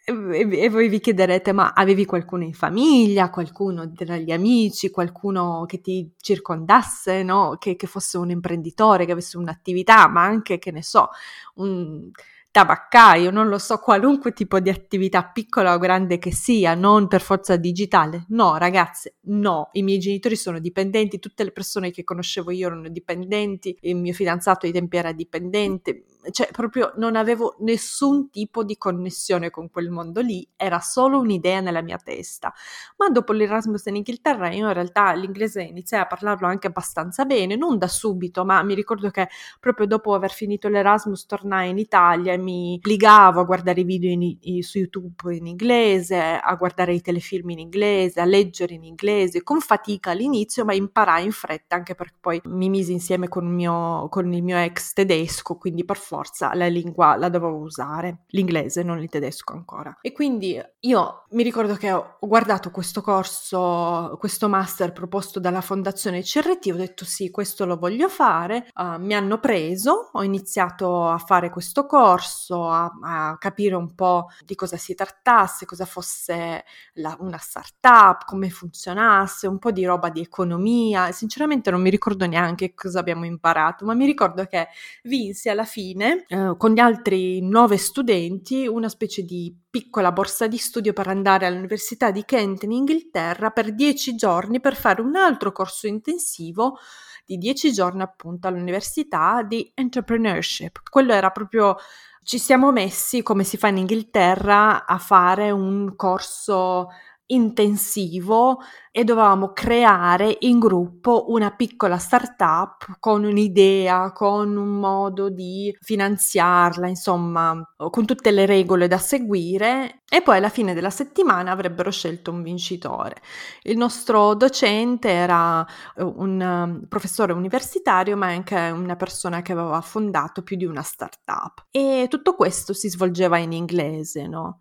e 0.05 0.69
voi 0.69 0.87
vi 0.87 0.99
chiederete, 0.99 1.51
ma 1.51 1.73
avevi 1.73 2.05
qualcuno 2.05 2.43
in 2.43 2.53
famiglia, 2.53 3.31
qualcuno 3.31 3.91
tra 3.91 4.17
gli 4.17 4.31
amici, 4.31 4.91
qualcuno 4.91 5.65
che 5.65 5.81
ti 5.81 6.11
circondasse, 6.19 7.23
no? 7.23 7.57
Che, 7.59 7.75
che 7.75 7.87
fosse 7.87 8.17
un 8.17 8.29
imprenditore, 8.29 9.05
che 9.05 9.13
avesse 9.13 9.37
un'attività, 9.37 10.07
ma 10.07 10.23
anche, 10.23 10.59
che 10.59 10.71
ne 10.71 10.83
so, 10.83 11.09
un 11.55 12.11
tabaccaio, 12.55 13.31
non 13.31 13.49
lo 13.49 13.57
so, 13.57 13.79
qualunque 13.79 14.31
tipo 14.31 14.61
di 14.61 14.69
attività 14.69 15.25
piccola 15.25 15.73
o 15.73 15.77
grande 15.77 16.19
che 16.19 16.31
sia, 16.31 16.73
non 16.73 17.07
per 17.09 17.21
forza 17.21 17.57
digitale. 17.57 18.25
No, 18.29 18.55
ragazze, 18.55 19.15
no, 19.23 19.69
i 19.73 19.83
miei 19.83 19.99
genitori 19.99 20.37
sono 20.37 20.59
dipendenti, 20.59 21.19
tutte 21.19 21.43
le 21.43 21.51
persone 21.51 21.91
che 21.91 22.05
conoscevo 22.05 22.51
io 22.51 22.67
erano 22.67 22.87
dipendenti, 22.87 23.77
il 23.81 23.97
mio 23.97 24.13
fidanzato 24.13 24.67
ai 24.67 24.71
tempi 24.71 24.95
era 24.95 25.11
dipendente, 25.11 26.05
cioè 26.31 26.49
proprio 26.51 26.93
non 26.97 27.15
avevo 27.15 27.55
nessun 27.59 28.29
tipo 28.29 28.63
di 28.63 28.77
connessione 28.77 29.49
con 29.49 29.69
quel 29.69 29.89
mondo 29.89 30.21
lì, 30.21 30.47
era 30.55 30.79
solo 30.79 31.19
un'idea 31.19 31.59
nella 31.61 31.81
mia 31.81 31.97
testa. 31.97 32.53
Ma 32.97 33.09
dopo 33.09 33.33
l'Erasmus 33.33 33.85
in 33.87 33.97
Inghilterra 33.97 34.51
io 34.51 34.67
in 34.67 34.73
realtà 34.73 35.13
l'inglese 35.13 35.63
iniziai 35.63 36.01
a 36.01 36.07
parlarlo 36.07 36.47
anche 36.47 36.67
abbastanza 36.67 37.25
bene, 37.25 37.55
non 37.55 37.77
da 37.77 37.87
subito, 37.87 38.45
ma 38.45 38.61
mi 38.63 38.73
ricordo 38.73 39.09
che 39.09 39.29
proprio 39.59 39.87
dopo 39.87 40.13
aver 40.13 40.31
finito 40.31 40.67
l'Erasmus 40.67 41.25
tornai 41.25 41.69
in 41.69 41.77
Italia 41.77 42.33
e 42.33 42.37
mi 42.37 42.75
obbligavo 42.77 43.39
a 43.39 43.43
guardare 43.43 43.81
i 43.81 43.83
video 43.83 44.11
in, 44.11 44.37
in, 44.41 44.63
su 44.63 44.77
YouTube 44.77 45.35
in 45.35 45.47
inglese, 45.47 46.39
a 46.41 46.55
guardare 46.55 46.93
i 46.93 47.01
telefilm 47.01 47.49
in 47.51 47.59
inglese, 47.59 48.21
a 48.21 48.25
leggere 48.25 48.73
in 48.73 48.83
inglese, 48.83 49.43
con 49.43 49.59
fatica 49.59 50.11
all'inizio, 50.11 50.65
ma 50.65 50.73
imparai 50.73 51.25
in 51.25 51.31
fretta 51.31 51.75
anche 51.75 51.95
perché 51.95 52.17
poi 52.19 52.41
mi 52.45 52.69
misi 52.69 52.91
insieme 52.91 53.27
con 53.27 53.45
il 53.45 53.51
mio, 53.51 54.07
con 54.09 54.31
il 54.33 54.43
mio 54.43 54.57
ex 54.57 54.93
tedesco, 54.93 55.55
quindi 55.55 55.85
per 55.85 55.97
forza 56.15 56.53
la 56.53 56.67
lingua 56.67 57.17
la 57.17 57.27
dovevo 57.27 57.57
usare, 57.57 58.19
l'inglese, 58.27 58.83
non 58.83 59.01
il 59.01 59.09
tedesco 59.09 59.51
ancora. 59.51 59.97
E 60.01 60.13
quindi 60.13 60.61
io 60.79 61.25
mi 61.31 61.43
ricordo 61.43 61.75
che 61.75 61.91
ho 61.91 62.17
guardato 62.21 62.71
questo 62.71 63.01
corso, 63.01 64.15
questo 64.17 64.47
master 64.47 64.93
proposto 64.93 65.41
dalla 65.41 65.59
Fondazione 65.59 66.21
CRT, 66.21 66.69
ho 66.71 66.77
detto 66.77 67.03
sì, 67.03 67.29
questo 67.31 67.65
lo 67.65 67.75
voglio 67.75 68.07
fare, 68.07 68.69
uh, 68.75 68.97
mi 68.97 69.13
hanno 69.13 69.39
preso, 69.39 70.09
ho 70.13 70.23
iniziato 70.23 71.09
a 71.09 71.17
fare 71.17 71.49
questo 71.49 71.85
corso, 71.85 72.69
a, 72.69 72.89
a 73.01 73.37
capire 73.37 73.75
un 73.75 73.93
po' 73.93 74.27
di 74.45 74.55
cosa 74.55 74.77
si 74.77 74.95
trattasse, 74.95 75.65
cosa 75.65 75.83
fosse 75.83 76.63
la, 76.93 77.15
una 77.19 77.39
startup, 77.39 78.23
come 78.23 78.49
funzionasse, 78.49 79.47
un 79.47 79.59
po' 79.59 79.71
di 79.71 79.83
roba 79.83 80.09
di 80.09 80.21
economia, 80.21 81.11
sinceramente 81.11 81.71
non 81.71 81.81
mi 81.81 81.89
ricordo 81.89 82.25
neanche 82.25 82.73
cosa 82.73 82.99
abbiamo 82.99 83.25
imparato, 83.25 83.83
ma 83.83 83.93
mi 83.93 84.05
ricordo 84.05 84.45
che 84.45 84.69
vinsi 85.03 85.49
alla 85.49 85.65
fine 85.65 86.04
bene 86.05 86.25
eh, 86.27 86.57
con 86.57 86.71
gli 86.71 86.79
altri 86.79 87.41
nove 87.41 87.77
studenti 87.77 88.67
una 88.67 88.89
specie 88.89 89.23
di 89.23 89.55
piccola 89.69 90.11
borsa 90.11 90.47
di 90.47 90.57
studio 90.57 90.93
per 90.93 91.07
andare 91.07 91.45
all'Università 91.45 92.11
di 92.11 92.23
Kent 92.23 92.63
in 92.63 92.71
Inghilterra 92.71 93.49
per 93.49 93.73
dieci 93.73 94.15
giorni 94.15 94.59
per 94.59 94.75
fare 94.75 95.01
un 95.01 95.15
altro 95.15 95.51
corso 95.51 95.87
intensivo 95.87 96.77
di 97.25 97.37
dieci 97.37 97.73
giorni 97.73 98.03
appunto 98.03 98.47
all'Università 98.47 99.41
di 99.41 99.71
Entrepreneurship. 99.73 100.81
Quello 100.89 101.11
era 101.11 101.31
proprio 101.31 101.75
ci 102.21 102.39
siamo 102.39 102.71
messi, 102.71 103.21
come 103.21 103.43
si 103.43 103.57
fa 103.57 103.67
in 103.67 103.77
Inghilterra, 103.77 104.85
a 104.85 104.97
fare 104.97 105.51
un 105.51 105.95
corso 105.95 106.89
intensivo 107.27 108.59
e 108.91 109.03
dovevamo 109.03 109.51
creare 109.51 110.37
in 110.41 110.59
gruppo 110.59 111.25
una 111.29 111.51
piccola 111.51 111.97
startup 111.97 112.97
con 112.99 113.23
un'idea, 113.23 114.11
con 114.13 114.55
un 114.55 114.79
modo 114.79 115.29
di 115.29 115.75
finanziarla, 115.81 116.87
insomma, 116.87 117.61
con 117.89 118.05
tutte 118.05 118.31
le 118.31 118.45
regole 118.45 118.87
da 118.87 118.97
seguire 118.97 120.03
e 120.07 120.21
poi 120.21 120.37
alla 120.37 120.49
fine 120.49 120.73
della 120.73 120.89
settimana 120.89 121.51
avrebbero 121.51 121.91
scelto 121.91 122.31
un 122.31 122.41
vincitore. 122.41 123.15
Il 123.63 123.75
nostro 123.75 124.33
docente 124.35 125.09
era 125.09 125.65
eh, 125.97 126.03
un 126.03 126.39
um, 126.39 126.87
professore 126.87 127.33
universitario, 127.33 128.15
ma 128.15 128.27
anche 128.27 128.55
una 128.69 128.95
persona 128.95 129.41
che 129.41 129.51
aveva 129.51 129.81
fondato 129.81 130.41
più 130.41 130.55
di 130.55 130.65
una 130.65 130.83
startup 130.83 131.65
e 131.69 132.07
tutto 132.09 132.35
questo 132.35 132.73
si 132.73 132.89
svolgeva 132.89 133.37
in 133.39 133.51
inglese, 133.51 134.27
no? 134.27 134.59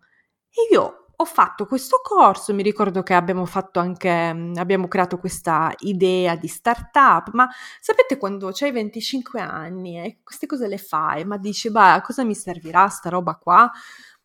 E 0.49 0.73
io 0.73 1.04
ho 1.17 1.25
fatto 1.25 1.65
questo 1.65 2.01
corso, 2.03 2.53
mi 2.53 2.63
ricordo 2.63 3.03
che 3.03 3.13
abbiamo 3.13 3.45
fatto 3.45 3.79
anche, 3.79 4.33
mm, 4.33 4.53
abbiamo 4.57 4.87
creato 4.87 5.17
questa 5.17 5.73
idea 5.79 6.35
di 6.35 6.47
startup, 6.47 7.31
ma 7.33 7.47
sapete 7.79 8.17
quando 8.17 8.51
hai 8.59 8.71
25 8.71 9.39
anni 9.39 9.97
e 9.97 10.19
queste 10.23 10.45
cose 10.45 10.67
le 10.67 10.77
fai, 10.77 11.25
ma 11.25 11.37
dici, 11.37 11.71
beh, 11.71 12.01
cosa 12.03 12.23
mi 12.23 12.35
servirà 12.35 12.87
sta 12.87 13.09
roba 13.09 13.35
qua? 13.35 13.71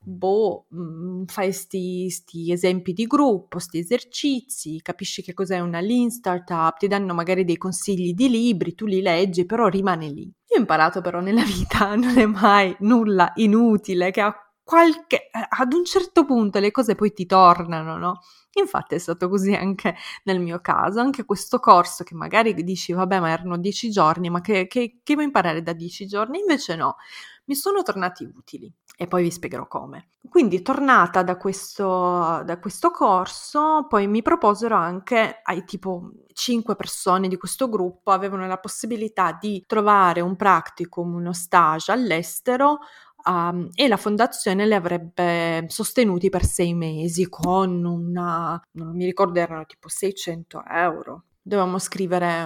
Boh, 0.03 0.65
mh, 0.71 0.81
mm, 0.81 1.25
fai 1.27 1.53
sti, 1.53 2.09
sti 2.11 2.53
esempi 2.53 2.93
di 2.95 3.07
gruppo, 3.07 3.59
sti 3.59 3.79
esercizi, 3.79 4.81
capisci 4.81 5.23
che 5.23 5.35
cos'è 5.35 5.61
una 5.61 5.81
lean 5.81 6.11
startup, 6.11 6.79
ti 6.79 6.89
danno 6.89 7.13
magari 7.15 7.45
dei 7.45 7.59
consigli 7.59 8.15
di 8.15 8.29
libri, 8.31 8.75
tu 8.75 8.87
li 8.87 9.03
leggi, 9.03 9.45
però 9.45 9.67
rimane 9.69 10.09
lì. 10.09 10.23
Io 10.23 10.57
ho 10.57 10.59
imparato 10.59 11.01
però 11.01 11.21
nella 11.21 11.45
vita 11.45 11.95
non 11.97 12.19
è 12.19 12.27
mai 12.27 12.75
nulla 12.81 13.33
inutile 13.37 14.11
che 14.11 14.21
ha 14.23 14.50
qualche, 14.71 15.31
eh, 15.33 15.47
ad 15.49 15.73
un 15.73 15.85
certo 15.85 16.25
punto 16.25 16.61
le 16.61 16.71
cose 16.71 16.95
poi 16.95 17.13
ti 17.13 17.27
tornano, 17.27 17.97
no? 17.97 18.21
Infatti 18.53 18.95
è 18.95 18.99
stato 18.99 19.29
così 19.29 19.53
anche 19.53 19.97
nel 20.25 20.39
mio 20.39 20.61
caso, 20.61 21.01
anche 21.01 21.25
questo 21.25 21.59
corso 21.59 22.05
che 22.05 22.15
magari 22.15 22.55
dici, 22.55 22.93
vabbè, 22.93 23.19
ma 23.19 23.31
erano 23.31 23.59
dieci 23.59 23.91
giorni, 23.91 24.31
ma 24.31 24.41
che, 24.41 24.69
che, 24.69 25.01
che 25.03 25.15
vuoi 25.15 25.27
imparare 25.27 25.63
da 25.63 25.73
dieci 25.73 26.07
giorni? 26.07 26.39
Invece 26.39 26.77
no, 26.77 26.95
mi 27.47 27.57
sono 27.57 27.83
tornati 27.83 28.23
utili 28.23 28.73
e 28.97 29.09
poi 29.09 29.25
vi 29.25 29.33
spiegherò 29.33 29.67
come. 29.67 30.11
Quindi 30.29 30.63
tornata 30.63 31.25
da 31.25 31.37
questo, 31.37 32.43
da 32.45 32.59
questo 32.61 32.93
corso, 32.93 33.87
poi 33.89 34.07
mi 34.07 34.23
proposero 34.23 34.77
anche 34.77 35.41
ai 35.43 35.65
tipo 35.65 36.11
cinque 36.33 36.77
persone 36.77 37.27
di 37.27 37.37
questo 37.37 37.69
gruppo 37.69 38.13
avevano 38.13 38.47
la 38.47 38.59
possibilità 38.59 39.37
di 39.41 39.65
trovare 39.67 40.21
un 40.21 40.37
practicum, 40.37 41.15
uno 41.15 41.33
stage 41.33 41.91
all'estero 41.91 42.79
Um, 43.25 43.69
e 43.75 43.89
la 43.89 43.97
fondazione 43.97 44.67
li 44.67 44.75
avrebbe 44.75 45.67
sostenuti 45.69 46.29
per 46.29 46.45
sei 46.45 46.75
mesi 46.75 47.29
con 47.29 47.85
una, 47.85 48.61
non 48.73 48.97
mi 48.97 49.05
ricordo, 49.05 49.39
erano 49.39 49.65
tipo 49.67 49.89
600 49.89 50.65
euro. 50.67 51.25
Dovevamo 51.43 51.79
scrivere 51.79 52.45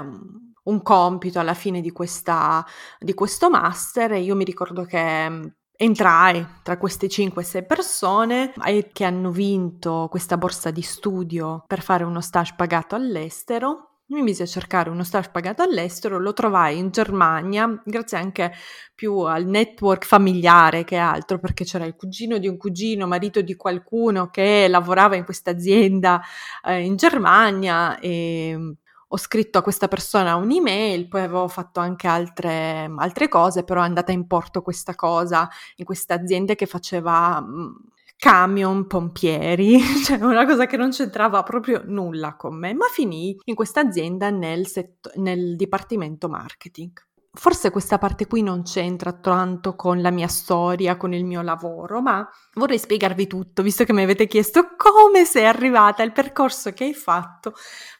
un, 0.64 0.82
compito 0.82 1.38
alla 1.38 1.54
fine 1.54 1.80
di, 1.80 1.90
questa, 1.90 2.64
di 2.98 3.14
questo 3.14 3.50
master 3.50 4.12
e 4.12 4.20
io 4.20 4.34
mi 4.34 4.44
ricordo 4.44 4.84
che 4.84 5.52
entrai 5.76 6.46
tra 6.62 6.78
queste 6.78 7.08
5-6 7.08 7.66
persone 7.66 8.52
che 8.92 9.04
hanno 9.04 9.30
vinto 9.30 10.06
questa 10.08 10.36
borsa 10.38 10.70
di 10.70 10.82
studio 10.82 11.64
per 11.66 11.82
fare 11.82 12.04
uno 12.04 12.20
stage 12.20 12.54
pagato 12.56 12.94
all'estero 12.94 13.93
mi 14.06 14.22
misi 14.22 14.42
a 14.42 14.46
cercare 14.46 14.90
uno 14.90 15.02
stage 15.02 15.30
pagato 15.30 15.62
all'estero, 15.62 16.18
lo 16.18 16.32
trovai 16.34 16.78
in 16.78 16.90
Germania, 16.90 17.82
grazie 17.84 18.18
anche 18.18 18.52
più 18.94 19.20
al 19.20 19.46
network 19.46 20.04
familiare 20.04 20.84
che 20.84 20.96
altro, 20.96 21.38
perché 21.38 21.64
c'era 21.64 21.84
il 21.86 21.96
cugino 21.96 22.38
di 22.38 22.46
un 22.46 22.56
cugino, 22.58 23.06
marito 23.06 23.40
di 23.40 23.56
qualcuno 23.56 24.28
che 24.28 24.68
lavorava 24.68 25.16
in 25.16 25.24
questa 25.24 25.50
azienda 25.52 26.20
eh, 26.64 26.84
in 26.84 26.96
Germania 26.96 27.98
e 27.98 28.54
mm, 28.56 28.70
ho 29.08 29.16
scritto 29.16 29.58
a 29.58 29.62
questa 29.62 29.88
persona 29.88 30.34
un'email, 30.36 31.08
poi 31.08 31.22
avevo 31.22 31.48
fatto 31.48 31.80
anche 31.80 32.06
altre, 32.06 32.90
altre 32.96 33.28
cose, 33.28 33.64
però 33.64 33.80
è 33.80 33.84
andata 33.84 34.12
in 34.12 34.26
porto 34.26 34.60
questa 34.62 34.94
cosa 34.94 35.48
in 35.76 35.84
questa 35.84 36.14
azienda 36.14 36.54
che 36.54 36.66
faceva 36.66 37.40
mm, 37.40 37.72
camion 38.16 38.86
pompieri, 38.86 39.78
cioè 40.04 40.22
una 40.22 40.46
cosa 40.46 40.66
che 40.66 40.76
non 40.76 40.90
c'entrava 40.90 41.42
proprio 41.42 41.82
nulla 41.84 42.36
con 42.36 42.56
me, 42.56 42.74
ma 42.74 42.86
finì 42.90 43.36
in 43.44 43.54
questa 43.54 43.80
azienda 43.80 44.30
nel, 44.30 44.66
set- 44.66 45.14
nel 45.16 45.56
dipartimento 45.56 46.28
marketing. 46.28 46.92
Forse 47.36 47.70
questa 47.70 47.98
parte 47.98 48.28
qui 48.28 48.42
non 48.42 48.62
c'entra 48.62 49.12
tanto 49.12 49.74
con 49.74 50.00
la 50.00 50.10
mia 50.10 50.28
storia, 50.28 50.96
con 50.96 51.12
il 51.12 51.24
mio 51.24 51.42
lavoro, 51.42 52.00
ma 52.00 52.26
vorrei 52.54 52.78
spiegarvi 52.78 53.26
tutto, 53.26 53.62
visto 53.62 53.82
che 53.82 53.92
mi 53.92 54.04
avete 54.04 54.28
chiesto 54.28 54.76
come 54.76 55.24
sei 55.24 55.44
arrivata, 55.44 56.04
il 56.04 56.12
percorso 56.12 56.70
che 56.70 56.84
hai 56.84 56.94
fatto 56.94 57.54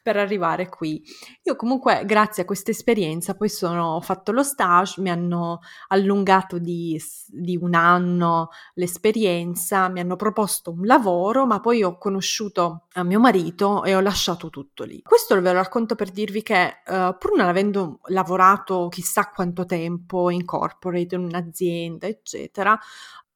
per 0.05 0.17
arrivare 0.17 0.69
qui. 0.69 1.03
Io 1.43 1.57
comunque 1.57 2.05
grazie 2.05 2.45
a 2.45 2.47
questa 2.47 2.71
esperienza 2.71 3.35
poi 3.35 3.49
sono, 3.49 3.95
ho 3.95 4.01
fatto 4.01 4.31
lo 4.31 4.43
stage, 4.43 5.01
mi 5.01 5.11
hanno 5.11 5.61
allungato 5.89 6.59
di, 6.59 7.01
di 7.27 7.57
un 7.57 7.75
anno 7.75 8.51
l'esperienza, 8.75 9.89
mi 9.89 9.99
hanno 9.99 10.15
proposto 10.15 10.71
un 10.71 10.87
lavoro, 10.87 11.45
ma 11.45 11.59
poi 11.59 11.83
ho 11.83 11.99
conosciuto 11.99 12.87
a 12.93 13.03
mio 13.03 13.19
marito 13.19 13.83
e 13.83 13.97
ho 13.97 14.01
lasciato 14.01 14.49
tutto 14.49 14.85
lì. 14.85 15.03
Questo 15.03 15.35
ve 15.41 15.53
lo 15.53 15.59
racconto 15.59 15.97
per 15.97 16.11
dirvi 16.11 16.43
che 16.43 16.83
uh, 16.87 17.17
pur 17.19 17.37
non 17.37 17.49
avendo 17.49 17.99
lavorato 18.05 18.89
chissà 18.89 19.24
quanto 19.33 19.65
tempo 19.65 20.31
in 20.31 20.45
corporate, 20.45 21.15
in 21.15 21.23
un'azienda, 21.25 22.07
eccetera, 22.07 22.79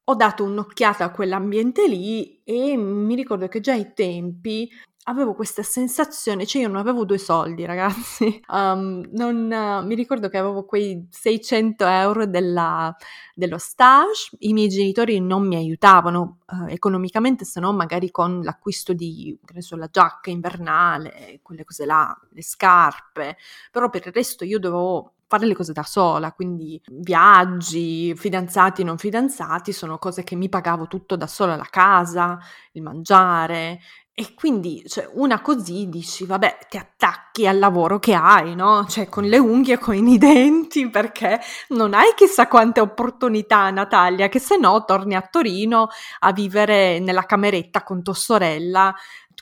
ho 0.05 0.15
dato 0.15 0.45
un'occhiata 0.45 1.05
a 1.05 1.11
quell'ambiente 1.11 1.87
lì 1.87 2.41
e 2.43 2.77
mi 2.77 3.15
ricordo 3.15 3.47
che 3.49 3.61
già 3.61 3.73
ai 3.73 3.93
tempi 3.95 4.69
avevo 5.09 5.35
questa 5.35 5.63
sensazione, 5.63 6.47
cioè 6.47 6.63
io 6.63 6.69
non 6.69 6.77
avevo 6.77 7.05
due 7.05 7.19
soldi 7.19 7.65
ragazzi, 7.65 8.41
um, 8.49 9.07
non, 9.13 9.51
uh, 9.51 9.87
mi 9.87 9.95
ricordo 9.95 10.29
che 10.29 10.37
avevo 10.39 10.65
quei 10.65 11.09
600 11.11 11.87
euro 11.87 12.27
della, 12.27 12.95
dello 13.35 13.59
stage, 13.59 14.37
i 14.41 14.53
miei 14.53 14.69
genitori 14.69 15.19
non 15.21 15.47
mi 15.47 15.57
aiutavano 15.57 16.41
uh, 16.47 16.67
economicamente 16.69 17.45
se 17.45 17.59
no 17.59 17.73
magari 17.73 18.11
con 18.11 18.43
l'acquisto 18.43 18.93
di, 18.93 19.39
che 19.45 19.55
ne 19.55 19.63
so, 19.63 19.77
la 19.77 19.89
giacca 19.91 20.31
invernale, 20.31 21.41
quelle 21.43 21.65
cose 21.65 21.87
là, 21.87 22.15
le 22.33 22.43
scarpe, 22.43 23.37
però 23.71 23.89
per 23.89 24.07
il 24.07 24.13
resto 24.13 24.45
io 24.45 24.59
dovevo 24.59 25.15
fare 25.29 25.47
le 25.47 25.55
cose 25.55 25.73
da 25.73 25.83
sola, 25.83 26.33
quindi 26.33 26.81
viaggi, 26.91 28.15
fidanzati, 28.17 28.83
non 28.83 28.97
fidanzati, 28.97 29.73
sono 29.73 29.99
cose 29.99 30.25
che 30.25 30.35
mi 30.35 30.49
pagavo 30.49 30.87
tutto 30.87 31.17
da 31.17 31.27
sola, 31.27 31.55
la 31.55 31.69
casa, 31.71 32.39
il 32.73 32.83
mangiare. 32.83 33.81
E 34.15 34.35
quindi, 34.35 34.83
cioè, 34.89 35.09
una 35.13 35.41
così 35.41 35.89
dici, 35.89 36.27
vabbè, 36.27 36.67
ti 36.69 36.77
attacchi 36.77 37.47
al 37.47 37.59
lavoro 37.61 38.01
che 38.01 38.15
hai, 38.15 38.57
no? 38.57 38.85
Cioè, 38.89 39.09
con 39.09 39.23
le 39.25 39.39
unghie, 39.39 39.79
con 39.79 39.95
i 39.95 40.19
denti, 40.19 40.89
perché 40.91 41.39
non 41.69 41.95
hai 41.95 42.15
chissà 42.17 42.49
quante 42.49 42.81
opportunità, 42.81 43.71
Natalia, 43.71 44.29
che 44.29 44.41
se 44.41 44.57
no 44.57 44.85
torni 44.85 45.15
a 45.15 45.21
Torino 45.23 45.89
a 46.21 46.33
vivere 46.33 46.99
nella 46.99 47.23
cameretta 47.27 47.85
con 47.85 48.03
tua 48.03 48.15
sorella 48.15 48.93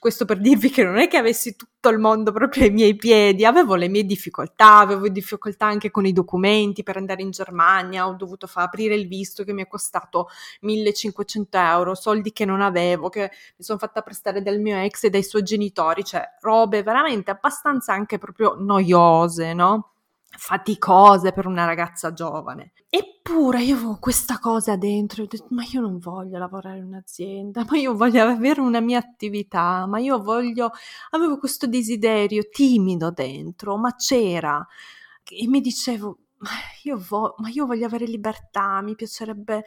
questo 0.06 0.24
per 0.24 0.38
dirvi 0.38 0.70
che 0.70 0.84
non 0.84 0.98
è 0.98 1.08
che 1.08 1.16
avessi 1.16 1.56
tutto 1.56 1.88
il 1.88 1.98
mondo 1.98 2.30
proprio 2.30 2.62
ai 2.62 2.70
miei 2.70 2.94
piedi, 2.94 3.44
avevo 3.44 3.74
le 3.74 3.88
mie 3.88 4.04
difficoltà, 4.04 4.78
avevo 4.78 5.08
difficoltà 5.08 5.66
anche 5.66 5.90
con 5.90 6.06
i 6.06 6.12
documenti 6.12 6.84
per 6.84 6.96
andare 6.96 7.22
in 7.22 7.32
Germania, 7.32 8.06
ho 8.06 8.12
dovuto 8.12 8.46
far 8.46 8.66
aprire 8.66 8.94
il 8.94 9.08
visto 9.08 9.42
che 9.42 9.52
mi 9.52 9.62
è 9.62 9.66
costato 9.66 10.28
1500 10.60 11.58
euro, 11.58 11.96
soldi 11.96 12.30
che 12.32 12.44
non 12.44 12.60
avevo, 12.60 13.08
che 13.08 13.32
mi 13.56 13.64
sono 13.64 13.80
fatta 13.80 14.00
prestare 14.02 14.42
dal 14.42 14.60
mio 14.60 14.76
ex 14.78 15.02
e 15.02 15.10
dai 15.10 15.24
suoi 15.24 15.42
genitori, 15.42 16.04
cioè 16.04 16.22
robe 16.40 16.84
veramente 16.84 17.32
abbastanza 17.32 17.92
anche 17.92 18.18
proprio 18.18 18.54
noiose, 18.56 19.54
no? 19.54 19.95
Faticose 20.36 21.32
per 21.32 21.46
una 21.46 21.64
ragazza 21.64 22.12
giovane. 22.12 22.72
Eppure 22.88 23.62
io 23.62 23.74
avevo 23.74 23.98
questa 23.98 24.38
cosa 24.38 24.76
dentro, 24.76 25.22
ho 25.22 25.26
detto, 25.26 25.46
ma 25.50 25.64
io 25.64 25.80
non 25.80 25.98
voglio 25.98 26.38
lavorare 26.38 26.78
in 26.78 26.84
un'azienda, 26.84 27.64
ma 27.68 27.76
io 27.76 27.94
voglio 27.94 28.22
avere 28.22 28.60
una 28.60 28.80
mia 28.80 28.98
attività, 28.98 29.86
ma 29.86 29.98
io 29.98 30.22
voglio, 30.22 30.70
avevo 31.10 31.38
questo 31.38 31.66
desiderio 31.66 32.48
timido 32.50 33.10
dentro, 33.10 33.76
ma 33.76 33.94
c'era. 33.96 34.64
E 35.28 35.48
mi 35.48 35.60
dicevo, 35.60 36.18
io, 36.82 36.98
vo- 37.08 37.34
ma 37.38 37.48
io 37.48 37.66
voglio 37.66 37.86
avere 37.86 38.04
libertà, 38.06 38.80
mi 38.82 38.94
piacerebbe, 38.94 39.64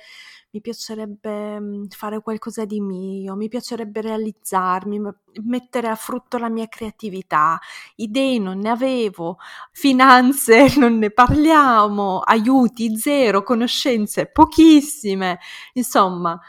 mi 0.52 0.62
piacerebbe 0.62 1.60
mhmm, 1.60 1.88
fare 1.90 2.22
qualcosa 2.22 2.64
di 2.66 2.80
mio, 2.80 3.36
mi 3.36 3.48
piacerebbe 3.48 4.02
realizzarmi, 4.02 5.02
mettere 5.44 5.88
a 5.88 5.96
frutto 5.96 6.38
la 6.38 6.50
mia 6.50 6.68
creatività. 6.68 7.60
Idee 7.96 8.38
non 8.40 8.60
ne 8.60 8.70
avevo, 8.70 9.38
finanze 9.72 10.68
non 10.78 10.98
ne 11.00 11.10
parliamo, 11.12 12.20
aiuti 12.20 12.96
zero, 12.98 13.44
conoscenze 13.44 14.28
pochissime, 14.28 15.40
insomma, 15.74 16.40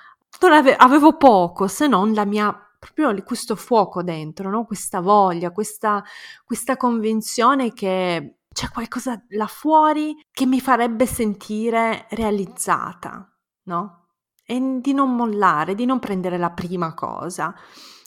ave- 0.41 0.77
avevo 0.77 1.17
poco 1.17 1.67
se 1.69 1.87
non 1.87 2.13
la 2.13 2.25
mia 2.25 2.55
proprio 2.79 3.15
questo 3.25 3.57
fuoco 3.57 4.03
dentro, 4.03 4.49
no? 4.51 4.65
questa 4.65 5.01
voglia, 5.01 5.51
questa, 5.51 6.03
questa 6.45 6.77
convinzione 6.79 7.73
che 7.75 8.37
c'è 8.53 8.69
qualcosa 8.69 9.23
là 9.31 9.47
fuori 9.47 10.15
che 10.33 10.47
mi 10.47 10.61
farebbe 10.61 11.07
sentire 11.07 12.07
realizzata, 12.11 13.29
no? 13.65 14.07
E 14.45 14.79
di 14.81 14.93
non 14.93 15.15
mollare, 15.15 15.75
di 15.75 15.85
non 15.85 16.01
prendere 16.01 16.37
la 16.37 16.51
prima 16.51 16.93
cosa. 16.95 17.55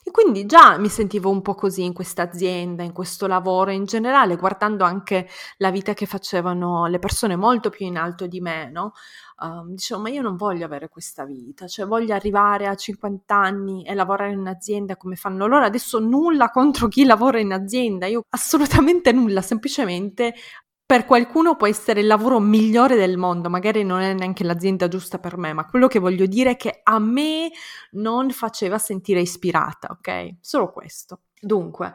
E 0.05 0.11
quindi 0.11 0.45
già 0.45 0.77
mi 0.77 0.89
sentivo 0.89 1.29
un 1.29 1.41
po' 1.41 1.55
così 1.55 1.85
in 1.85 1.93
questa 1.93 2.23
azienda, 2.23 2.83
in 2.83 2.91
questo 2.91 3.25
lavoro 3.25 3.71
in 3.71 3.85
generale, 3.85 4.35
guardando 4.35 4.83
anche 4.83 5.29
la 5.57 5.71
vita 5.71 5.93
che 5.93 6.05
facevano 6.05 6.87
le 6.87 6.99
persone 6.99 7.37
molto 7.37 7.69
più 7.69 7.85
in 7.85 7.95
alto 7.97 8.27
di 8.27 8.41
me, 8.41 8.69
no? 8.69 8.91
Uh, 9.37 9.67
dicevo, 9.73 10.01
ma 10.01 10.09
io 10.09 10.21
non 10.21 10.35
voglio 10.35 10.65
avere 10.65 10.89
questa 10.89 11.25
vita, 11.25 11.67
cioè 11.67 11.85
voglio 11.85 12.13
arrivare 12.13 12.67
a 12.67 12.75
50 12.75 13.35
anni 13.35 13.83
e 13.83 13.93
lavorare 13.93 14.31
in 14.31 14.39
un'azienda 14.39 14.95
come 14.95 15.15
fanno 15.15 15.47
loro. 15.47 15.65
Adesso 15.65 15.99
nulla 15.99 16.49
contro 16.49 16.87
chi 16.87 17.03
lavora 17.03 17.39
in 17.39 17.51
azienda, 17.51 18.05
io 18.05 18.23
assolutamente 18.29 19.11
nulla, 19.11 19.41
semplicemente 19.41 20.33
per 20.85 21.05
qualcuno 21.05 21.55
può 21.55 21.65
essere 21.65 22.01
il 22.01 22.07
lavoro 22.07 22.39
migliore 22.39 22.95
del 22.95 23.17
mondo, 23.17 23.49
magari 23.49 23.83
non 23.83 24.01
è 24.01 24.13
neanche 24.13 24.43
l'azienda 24.43 24.87
giusta 24.87 25.17
per 25.17 25.37
me, 25.37 25.51
ma 25.53 25.65
quello 25.65 25.87
che 25.87 25.97
voglio 25.97 26.25
dire 26.25 26.51
è 26.51 26.55
che 26.55 26.81
a 26.83 26.99
me 26.99 27.49
non 27.93 28.29
faceva 28.29 28.77
sentire 28.77 29.21
ispirata, 29.21 29.87
ok? 29.89 30.35
Solo 30.41 30.71
questo. 30.71 31.21
Dunque, 31.39 31.93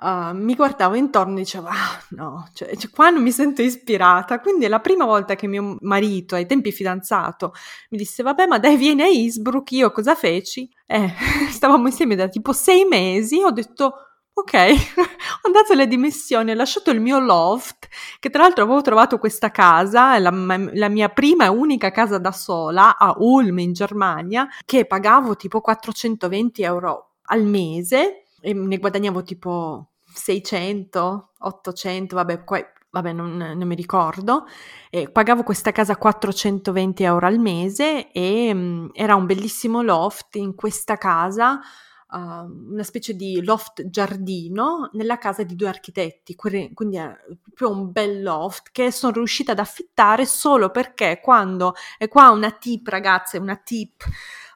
uh, 0.00 0.34
mi 0.34 0.54
guardavo 0.54 0.94
intorno 0.94 1.34
e 1.34 1.40
dicevo, 1.40 1.68
ah 1.68 2.02
no, 2.10 2.48
cioè, 2.54 2.76
cioè, 2.76 2.90
qua 2.90 3.10
non 3.10 3.22
mi 3.22 3.32
sento 3.32 3.62
ispirata. 3.62 4.40
Quindi 4.40 4.64
è 4.64 4.68
la 4.68 4.80
prima 4.80 5.04
volta 5.04 5.34
che 5.34 5.46
mio 5.46 5.76
marito, 5.80 6.34
ai 6.34 6.46
tempi 6.46 6.72
fidanzato, 6.72 7.52
mi 7.90 7.98
disse, 7.98 8.22
vabbè, 8.22 8.46
ma 8.46 8.58
dai, 8.58 8.76
vieni 8.76 9.02
a 9.02 9.06
Innsbruck, 9.06 9.72
io 9.72 9.90
cosa 9.90 10.14
feci? 10.14 10.68
Eh, 10.86 11.12
stavamo 11.50 11.86
insieme 11.86 12.16
da 12.16 12.28
tipo 12.28 12.52
sei 12.52 12.84
mesi, 12.84 13.42
ho 13.42 13.50
detto 13.50 14.04
Ok, 14.32 14.54
ho 15.42 15.50
dato 15.50 15.74
le 15.74 15.86
dimissioni, 15.86 16.52
ho 16.52 16.54
lasciato 16.54 16.90
il 16.90 17.00
mio 17.00 17.18
loft, 17.18 17.88
che 18.18 18.30
tra 18.30 18.42
l'altro 18.42 18.64
avevo 18.64 18.80
trovato 18.80 19.18
questa 19.18 19.50
casa, 19.50 20.18
la, 20.18 20.30
la, 20.30 20.88
mia 20.88 21.10
prima 21.10 21.44
e 21.44 21.48
unica 21.48 21.90
casa 21.90 22.16
da 22.16 22.32
sola 22.32 22.96
a 22.96 23.14
Ulm 23.18 23.58
in 23.58 23.72
Germania, 23.74 24.48
che 24.64 24.86
pagavo 24.86 25.36
tipo 25.36 25.60
420 25.60 26.62
euro 26.62 27.16
al 27.24 27.44
mese 27.44 28.24
e 28.40 28.54
ne 28.54 28.78
guadagnavo 28.78 29.22
tipo 29.22 29.89
600, 30.20 31.30
800, 31.38 32.14
vabbè, 32.14 32.44
poi 32.44 32.64
vabbè, 32.90 33.12
non, 33.12 33.36
non, 33.36 33.66
mi 33.66 33.74
ricordo, 33.74 34.46
eh, 34.90 35.10
pagavo 35.10 35.42
questa 35.42 35.72
casa 35.72 35.96
420 35.96 37.02
euro 37.04 37.26
al 37.26 37.38
mese 37.38 38.10
e 38.12 38.52
mh, 38.52 38.58
mm, 38.58 38.86
era 38.92 39.14
un 39.14 39.26
bellissimo 39.26 39.82
loft. 39.82 40.36
In 40.36 40.54
questa 40.54 40.96
casa 40.96 41.60
uh, 42.10 42.72
una 42.72 42.82
specie 42.82 43.14
di 43.14 43.42
loft 43.44 43.88
giardino 43.88 44.90
nella 44.92 45.18
casa 45.18 45.42
di 45.42 45.54
due 45.54 45.68
architetti, 45.68 46.34
quindi 46.34 46.96
è 46.96 47.16
proprio 47.54 47.70
un 47.78 47.92
bel 47.92 48.22
loft 48.22 48.70
che 48.72 48.90
sono 48.90 49.12
riuscita 49.12 49.52
ad 49.52 49.58
affittare 49.58 50.26
solo 50.26 50.70
perché 50.70 51.20
quando, 51.22 51.74
e 51.98 52.08
qua 52.08 52.30
una 52.30 52.50
tip 52.50 52.86
ragazze, 52.88 53.38
una 53.38 53.56
tip, 53.56 54.04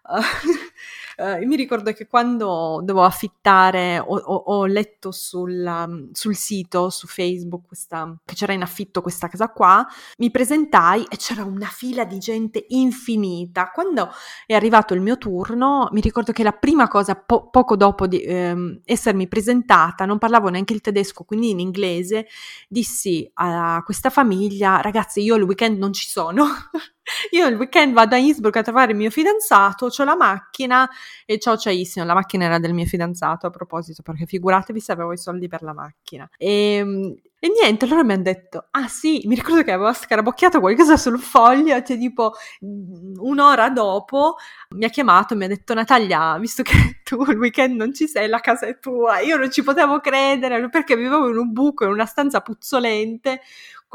uh, 0.09 0.21
Uh, 1.17 1.47
mi 1.47 1.57
ricordo 1.57 1.93
che 1.93 2.07
quando 2.07 2.81
dovevo 2.83 3.05
affittare, 3.05 3.99
ho, 3.99 4.17
ho, 4.17 4.35
ho 4.35 4.67
letto 4.67 5.13
sul, 5.13 5.65
um, 5.65 6.11
sul, 6.13 6.35
sito, 6.35 6.91
su 6.91 7.07
Facebook, 7.07 7.67
questa, 7.69 8.17
che 8.25 8.35
c'era 8.35 8.53
in 8.53 8.63
affitto 8.63 9.01
questa 9.01 9.29
casa 9.29 9.49
qua, 9.49 9.87
mi 10.19 10.31
presentai 10.31 11.07
e 11.09 11.17
c'era 11.17 11.45
una 11.45 11.67
fila 11.67 12.05
di 12.05 12.19
gente 12.19 12.65
infinita. 12.69 13.71
Quando 13.71 14.11
è 14.47 14.55
arrivato 14.55 14.95
il 14.95 15.01
mio 15.01 15.17
turno, 15.19 15.89
mi 15.93 16.01
ricordo 16.01 16.33
che 16.33 16.43
la 16.43 16.53
prima 16.53 16.89
cosa, 16.89 17.15
po- 17.15 17.49
poco 17.49 17.77
dopo 17.77 18.07
di 18.07 18.21
ehm, 18.21 18.81
essermi 18.85 19.29
presentata, 19.29 20.05
non 20.05 20.19
parlavo 20.19 20.49
neanche 20.49 20.73
il 20.73 20.81
tedesco, 20.81 21.25
quindi 21.25 21.51
in 21.51 21.61
inglese, 21.61 22.27
dissi 22.69 23.31
a 23.35 23.83
questa 23.85 24.11
famiglia, 24.11 24.81
ragazzi, 24.81 25.21
io 25.21 25.37
il 25.37 25.43
weekend 25.43 25.79
non 25.79 25.93
ci 25.93 26.09
sono. 26.09 26.47
Io 27.31 27.47
il 27.47 27.57
weekend 27.57 27.93
vado 27.93 28.15
a 28.15 28.19
Innsbruck 28.19 28.57
a 28.57 28.63
trovare 28.63 28.93
il 28.93 28.97
mio 28.97 29.11
fidanzato, 29.11 29.87
ho 29.87 30.05
la 30.05 30.17
macchina 30.17 30.89
e 31.27 31.39
ciao 31.39 31.57
ciaissimo, 31.57 32.05
la 32.05 32.15
macchina 32.15 32.45
era 32.45 32.59
del 32.59 32.73
mio 32.73 32.87
fidanzato 32.87 33.47
a 33.47 33.51
proposito, 33.51 34.03
perché 34.03 34.27
figuratevi 34.27 34.81
se 34.81 34.93
avevo 34.93 35.13
i 35.13 35.19
soldi 35.19 35.49
per 35.49 35.63
la 35.63 35.73
macchina. 35.73 36.29
E, 36.37 36.77
ehm, 36.77 37.15
e 37.45 37.51
niente, 37.51 37.85
allora 37.85 38.03
mi 38.05 38.15
hanno 38.15 38.23
detto, 38.23 38.69
ah 38.71 38.89
sì, 38.89 39.21
mi 39.27 39.35
ricordo 39.35 39.63
che 39.63 39.71
avevo 39.71 39.93
scarabocchiato 39.93 40.61
qualcosa 40.61 40.97
sul 40.97 41.19
foglio, 41.21 41.83
cioè 41.83 41.99
tipo 41.99 42.33
un'ora 42.61 43.69
dopo 43.69 44.37
mi 44.71 44.87
ha 44.87 44.89
chiamato 44.89 45.35
e 45.35 45.37
mi 45.37 45.45
ha 45.45 45.49
detto 45.49 45.75
Natalia, 45.75 46.39
visto 46.39 46.63
che 46.63 46.73
tu 47.05 47.23
il 47.29 47.37
weekend 47.37 47.77
non 47.77 47.93
ci 47.93 48.07
sei, 48.09 48.29
la 48.29 48.41
casa 48.41 48.67
è 48.67 48.79
tua. 48.79 49.21
Io 49.21 49.37
non 49.37 49.51
ci 49.51 49.63
potevo 49.63 50.01
credere 50.01 50.71
perché 50.71 50.97
vivevo 50.97 51.29
in 51.29 51.37
un 51.37 51.53
buco, 51.53 51.85
in 51.85 51.91
una 51.91 52.07
stanza 52.07 52.41
puzzolente, 52.41 53.43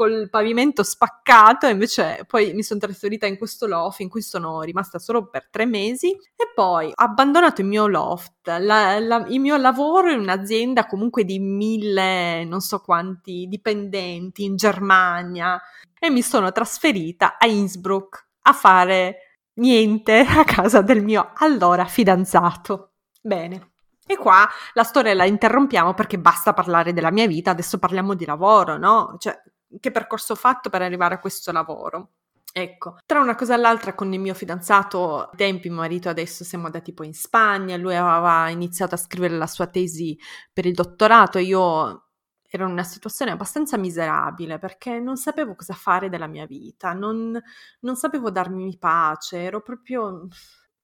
col 0.00 0.30
pavimento 0.30 0.82
spaccato 0.82 1.66
invece 1.66 2.24
poi 2.26 2.54
mi 2.54 2.62
sono 2.62 2.80
trasferita 2.80 3.26
in 3.26 3.36
questo 3.36 3.66
loft 3.66 4.00
in 4.00 4.08
cui 4.08 4.22
sono 4.22 4.62
rimasta 4.62 4.98
solo 4.98 5.28
per 5.28 5.50
tre 5.50 5.66
mesi 5.66 6.08
e 6.10 6.50
poi 6.54 6.86
ho 6.86 6.92
abbandonato 6.94 7.60
il 7.60 7.66
mio 7.66 7.86
loft, 7.86 8.48
la, 8.48 8.98
la, 8.98 9.26
il 9.28 9.38
mio 9.40 9.58
lavoro 9.58 10.10
in 10.10 10.20
un'azienda 10.20 10.86
comunque 10.86 11.24
di 11.24 11.38
mille 11.38 12.46
non 12.46 12.62
so 12.62 12.80
quanti 12.80 13.44
dipendenti 13.46 14.44
in 14.44 14.56
Germania 14.56 15.60
e 15.98 16.08
mi 16.08 16.22
sono 16.22 16.50
trasferita 16.50 17.36
a 17.36 17.46
Innsbruck 17.46 18.28
a 18.44 18.54
fare 18.54 19.16
niente 19.56 20.20
a 20.26 20.44
casa 20.44 20.80
del 20.80 21.04
mio 21.04 21.32
allora 21.34 21.84
fidanzato. 21.84 22.92
Bene. 23.20 23.72
E 24.06 24.16
qua 24.16 24.48
la 24.72 24.82
storia 24.82 25.14
la 25.14 25.24
interrompiamo 25.24 25.92
perché 25.94 26.18
basta 26.18 26.52
parlare 26.52 26.92
della 26.92 27.12
mia 27.12 27.28
vita, 27.28 27.50
adesso 27.50 27.78
parliamo 27.78 28.14
di 28.14 28.24
lavoro, 28.24 28.76
no? 28.76 29.14
Cioè, 29.18 29.40
che 29.78 29.90
percorso 29.90 30.32
ho 30.32 30.36
fatto 30.36 30.70
per 30.70 30.82
arrivare 30.82 31.14
a 31.14 31.18
questo 31.20 31.52
lavoro. 31.52 32.10
Ecco, 32.52 32.96
tra 33.06 33.20
una 33.20 33.36
cosa 33.36 33.54
e 33.54 33.58
l'altra 33.58 33.94
con 33.94 34.12
il 34.12 34.18
mio 34.18 34.34
fidanzato, 34.34 35.28
ai 35.28 35.36
tempi 35.36 35.68
mio 35.68 35.78
marito 35.78 36.08
adesso 36.08 36.42
siamo 36.42 36.66
andati 36.66 36.92
poi 36.92 37.06
in 37.06 37.14
Spagna, 37.14 37.76
lui 37.76 37.94
aveva 37.94 38.48
iniziato 38.48 38.96
a 38.96 38.98
scrivere 38.98 39.36
la 39.36 39.46
sua 39.46 39.68
tesi 39.68 40.18
per 40.52 40.66
il 40.66 40.74
dottorato, 40.74 41.38
io 41.38 42.06
ero 42.48 42.64
in 42.66 42.72
una 42.72 42.82
situazione 42.82 43.30
abbastanza 43.30 43.78
miserabile 43.78 44.58
perché 44.58 44.98
non 44.98 45.16
sapevo 45.16 45.54
cosa 45.54 45.74
fare 45.74 46.08
della 46.08 46.26
mia 46.26 46.46
vita, 46.46 46.92
non, 46.92 47.40
non 47.80 47.96
sapevo 47.96 48.30
darmi 48.30 48.76
pace, 48.78 49.38
ero 49.42 49.62
proprio... 49.62 50.26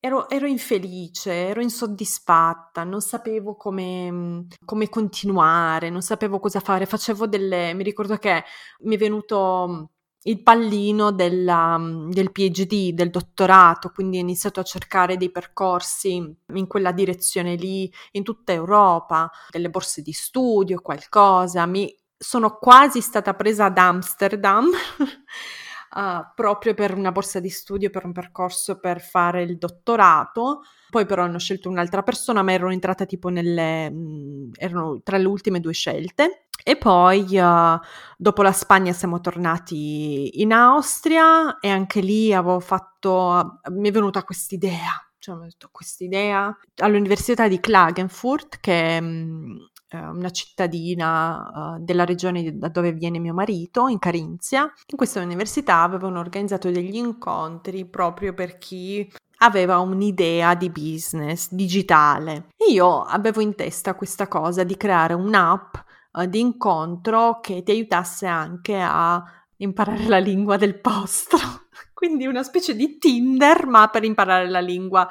Ero, 0.07 0.29
ero, 0.29 0.47
infelice, 0.47 1.33
ero 1.33 1.61
insoddisfatta, 1.61 2.85
non 2.85 3.01
sapevo 3.01 3.57
come, 3.57 4.47
come, 4.65 4.89
continuare, 4.89 5.91
non 5.91 6.01
sapevo 6.01 6.39
cosa 6.39 6.61
fare. 6.61 6.87
Facevo 6.87 7.27
delle. 7.27 7.75
Mi 7.75 7.83
ricordo 7.83 8.17
che 8.17 8.45
mi 8.83 8.95
è 8.95 8.99
venuto 8.99 9.91
il 10.23 10.45
pallino 10.45 11.11
della, 11.11 11.77
del 12.09 12.31
PhD, 12.31 12.93
del 12.93 13.11
dottorato, 13.11 13.91
quindi 13.91 14.19
ho 14.19 14.21
iniziato 14.21 14.61
a 14.61 14.63
cercare 14.63 15.17
dei 15.17 15.33
percorsi 15.33 16.15
in 16.53 16.67
quella 16.69 16.93
direzione 16.93 17.57
lì, 17.57 17.93
in 18.13 18.23
tutta 18.23 18.53
Europa, 18.53 19.29
delle 19.51 19.71
borse 19.71 20.03
di 20.03 20.13
studio, 20.13 20.81
qualcosa. 20.83 21.67
Mi 21.67 21.93
sono 22.17 22.59
quasi 22.59 23.01
stata 23.01 23.35
presa 23.35 23.65
ad 23.65 23.79
Amsterdam. 23.79 24.71
Uh, 25.97 26.27
proprio 26.35 26.75
per 26.75 26.95
una 26.95 27.11
borsa 27.11 27.41
di 27.41 27.49
studio, 27.49 27.89
per 27.89 28.05
un 28.05 28.13
percorso 28.13 28.79
per 28.79 29.01
fare 29.01 29.43
il 29.43 29.57
dottorato. 29.57 30.61
Poi 30.91 31.07
però 31.07 31.23
hanno 31.23 31.39
scelto 31.39 31.71
un'altra 31.71 32.03
persona, 32.03 32.43
ma 32.43 32.53
ero 32.53 32.71
entrata 32.71 33.07
tipo 33.07 33.31
nelle... 33.31 33.91
Mh, 33.91 33.97
mm, 33.97 34.51
erano 34.57 35.01
tra 35.03 35.17
le 35.17 35.27
ultime 35.27 35.59
due 35.59 35.73
scelte. 35.73 36.49
E 36.63 36.77
poi 36.77 37.39
uh, 37.39 37.79
dopo 38.17 38.43
la 38.43 38.53
Spagna 38.53 38.93
siamo 38.93 39.21
tornati 39.21 40.43
in 40.43 40.53
Austria 40.53 41.59
e 41.61 41.71
anche 41.71 42.01
lì 42.01 42.35
avevo 42.35 42.61
fatto, 42.61 43.61
mi 43.71 43.89
è 43.89 43.93
venuta 43.93 44.23
quest'idea, 44.23 44.91
cioè 45.19 45.37
ho 45.37 45.41
detto 45.41 45.69
quest'idea 45.71 46.55
all'Università 46.77 47.47
di 47.49 47.61
Klagenfurt 47.61 48.59
che 48.61 48.99
um, 49.01 49.57
è 49.73 49.76
una 49.93 50.31
cittadina 50.31 51.77
uh, 51.77 51.85
della 51.85 52.05
regione 52.05 52.59
da 52.59 52.69
dove 52.69 52.93
viene 52.93 53.19
mio 53.19 53.35
marito, 53.35 53.89
in 53.89 53.99
Carinzia. 53.99 54.63
In 54.63 54.97
questa 54.97 55.21
università 55.21 55.83
avevano 55.83 56.19
organizzato 56.19 56.71
degli 56.71 56.97
incontri 56.97 57.87
proprio 57.87 58.35
per 58.35 58.59
chi 58.59 59.11
aveva 59.39 59.79
un'idea 59.79 60.55
di 60.55 60.71
business 60.71 61.53
digitale. 61.53 62.49
E 62.57 62.73
io 62.73 63.03
avevo 63.03 63.41
in 63.41 63.55
testa 63.55 63.95
questa 63.95 64.29
cosa 64.29 64.65
di 64.65 64.77
creare 64.77 65.15
un'app 65.15 65.75
uh, 66.13 66.25
di 66.27 66.41
incontro 66.41 67.41
che 67.41 67.63
ti 67.63 67.71
aiutasse 67.71 68.27
anche 68.27 68.79
a 68.81 69.23
imparare 69.59 70.07
la 70.07 70.19
lingua 70.19 70.57
del 70.57 70.81
posto. 70.81 71.37
Quindi 71.95 72.27
una 72.27 72.43
specie 72.43 72.75
di 72.75 72.99
Tinder, 72.99 73.67
ma 73.67 73.89
per 73.89 74.05
imparare 74.05 74.49
la 74.49 74.61
lingua 74.61 75.09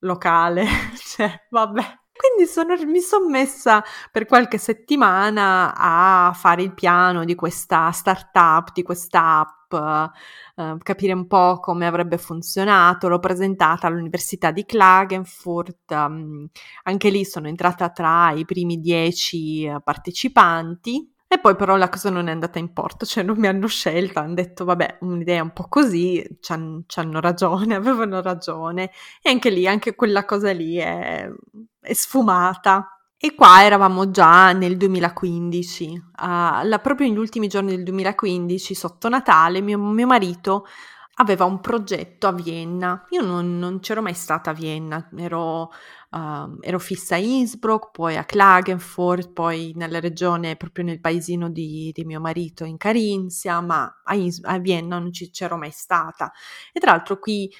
locale. 0.00 0.66
cioè, 0.96 1.46
vabbè. 1.48 2.02
Quindi 2.16 2.48
sono, 2.50 2.76
mi 2.86 3.00
sono 3.00 3.28
messa 3.28 3.82
per 4.12 4.26
qualche 4.26 4.56
settimana 4.56 5.74
a 5.76 6.32
fare 6.32 6.62
il 6.62 6.72
piano 6.72 7.24
di 7.24 7.34
questa 7.34 7.90
startup, 7.90 8.72
di 8.72 8.82
questa 8.82 9.40
app, 9.40 9.72
eh, 10.56 10.76
capire 10.82 11.12
un 11.12 11.26
po' 11.26 11.58
come 11.58 11.86
avrebbe 11.86 12.16
funzionato. 12.16 13.08
L'ho 13.08 13.18
presentata 13.18 13.88
all'Università 13.88 14.52
di 14.52 14.64
Klagenfurt, 14.64 15.90
um, 15.90 16.46
anche 16.84 17.10
lì 17.10 17.24
sono 17.24 17.48
entrata 17.48 17.90
tra 17.90 18.30
i 18.30 18.44
primi 18.44 18.78
dieci 18.78 19.66
uh, 19.66 19.82
partecipanti. 19.82 21.13
E 21.34 21.40
poi 21.40 21.56
però 21.56 21.74
la 21.74 21.88
cosa 21.88 22.10
non 22.10 22.28
è 22.28 22.30
andata 22.30 22.60
in 22.60 22.72
porto, 22.72 23.04
cioè 23.04 23.24
non 23.24 23.36
mi 23.38 23.48
hanno 23.48 23.66
scelto, 23.66 24.20
hanno 24.20 24.34
detto 24.34 24.64
vabbè 24.64 24.98
un'idea 25.00 25.42
un 25.42 25.52
po' 25.52 25.66
così, 25.68 26.24
ci 26.38 26.52
hanno 26.52 27.20
ragione, 27.20 27.74
avevano 27.74 28.22
ragione 28.22 28.92
e 29.20 29.30
anche 29.30 29.50
lì, 29.50 29.66
anche 29.66 29.96
quella 29.96 30.24
cosa 30.24 30.52
lì 30.52 30.76
è 30.76 31.28
è 31.80 31.92
sfumata. 31.92 32.88
E 33.16 33.34
qua 33.34 33.64
eravamo 33.64 34.10
già 34.10 34.52
nel 34.52 34.76
2015, 34.76 35.86
uh, 36.20 36.66
la, 36.66 36.78
proprio 36.80 37.08
negli 37.08 37.18
ultimi 37.18 37.48
giorni 37.48 37.70
del 37.70 37.82
2015, 37.82 38.74
sotto 38.74 39.08
Natale, 39.08 39.60
mio, 39.60 39.78
mio 39.78 40.06
marito 40.06 40.66
aveva 41.16 41.44
un 41.44 41.60
progetto 41.60 42.26
a 42.26 42.32
Vienna. 42.32 43.04
Io 43.10 43.22
non, 43.22 43.58
non 43.58 43.80
c'ero 43.80 44.02
mai 44.02 44.14
stata 44.14 44.50
a 44.50 44.52
Vienna, 44.54 45.08
ero, 45.16 45.70
uh, 46.10 46.58
ero, 46.60 46.78
fissa 46.78 47.14
a 47.14 47.18
Innsbruck, 47.18 47.90
poi 47.92 48.16
a 48.16 48.24
Klagenfurt, 48.24 49.32
poi 49.32 49.72
nella 49.76 50.00
regione, 50.00 50.56
proprio 50.56 50.84
nel 50.84 51.00
paesino 51.00 51.50
di, 51.50 51.90
di 51.94 52.04
mio 52.04 52.20
marito 52.20 52.64
in 52.64 52.76
Carinzia, 52.76 53.60
ma 53.60 54.00
a, 54.04 54.14
Is- 54.14 54.40
a 54.42 54.58
Vienna 54.58 54.98
non 54.98 55.12
ci, 55.12 55.30
c'ero 55.30 55.56
mai 55.56 55.70
stata. 55.70 56.32
E 56.72 56.80
tra 56.80 56.92
l'altro 56.92 57.18
qui 57.18 57.50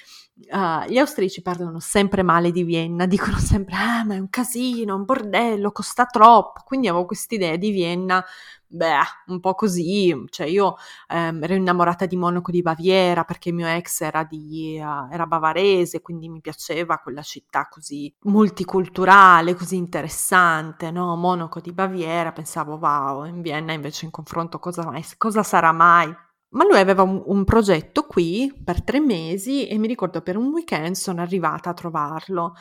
Uh, 0.51 0.85
gli 0.89 0.97
austriaci 0.97 1.41
parlano 1.41 1.79
sempre 1.79 2.21
male 2.21 2.51
di 2.51 2.63
Vienna, 2.63 3.05
dicono 3.07 3.37
sempre: 3.37 3.73
Ah, 3.75 4.03
ma 4.03 4.15
è 4.15 4.19
un 4.19 4.29
casino, 4.29 4.93
un 4.93 5.05
bordello, 5.05 5.71
costa 5.71 6.05
troppo. 6.05 6.61
Quindi 6.65 6.89
avevo 6.89 7.05
quest'idea 7.05 7.55
di 7.55 7.71
Vienna, 7.71 8.23
beh, 8.67 8.99
un 9.27 9.39
po' 9.39 9.53
così. 9.53 10.13
Cioè, 10.29 10.47
io 10.47 10.75
um, 11.09 11.43
ero 11.43 11.53
innamorata 11.53 12.05
di 12.05 12.15
Monaco 12.15 12.51
di 12.51 12.61
Baviera 12.61 13.23
perché 13.23 13.51
mio 13.51 13.67
ex 13.67 14.01
era, 14.01 14.23
di, 14.23 14.79
uh, 14.79 15.11
era 15.11 15.25
bavarese, 15.25 16.01
quindi 16.01 16.29
mi 16.29 16.41
piaceva 16.41 16.99
quella 16.99 17.21
città 17.21 17.67
così 17.69 18.13
multiculturale, 18.23 19.55
così 19.55 19.75
interessante, 19.75 20.91
no? 20.91 21.15
Monaco 21.15 21.59
di 21.59 21.71
Baviera, 21.71 22.31
pensavo, 22.31 22.75
wow, 22.75 23.25
in 23.25 23.41
Vienna 23.41 23.73
invece 23.73 24.05
in 24.05 24.11
confronto 24.11 24.59
cosa, 24.59 24.83
mai, 24.83 25.03
cosa 25.17 25.43
sarà 25.43 25.71
mai? 25.71 26.13
Ma 26.49 26.63
lui 26.63 26.79
aveva 26.79 27.03
un, 27.03 27.21
un, 27.25 27.43
progetto 27.43 28.03
qui 28.03 28.53
per 28.63 28.81
tre 28.83 28.99
mesi 29.01 29.67
e 29.67 29.77
mi 29.77 29.87
ricordo 29.87 30.21
per 30.21 30.37
un 30.37 30.47
weekend 30.53 30.95
sono 30.95 31.21
arrivata 31.21 31.71
a 31.71 31.73
trovarlo 31.73 32.53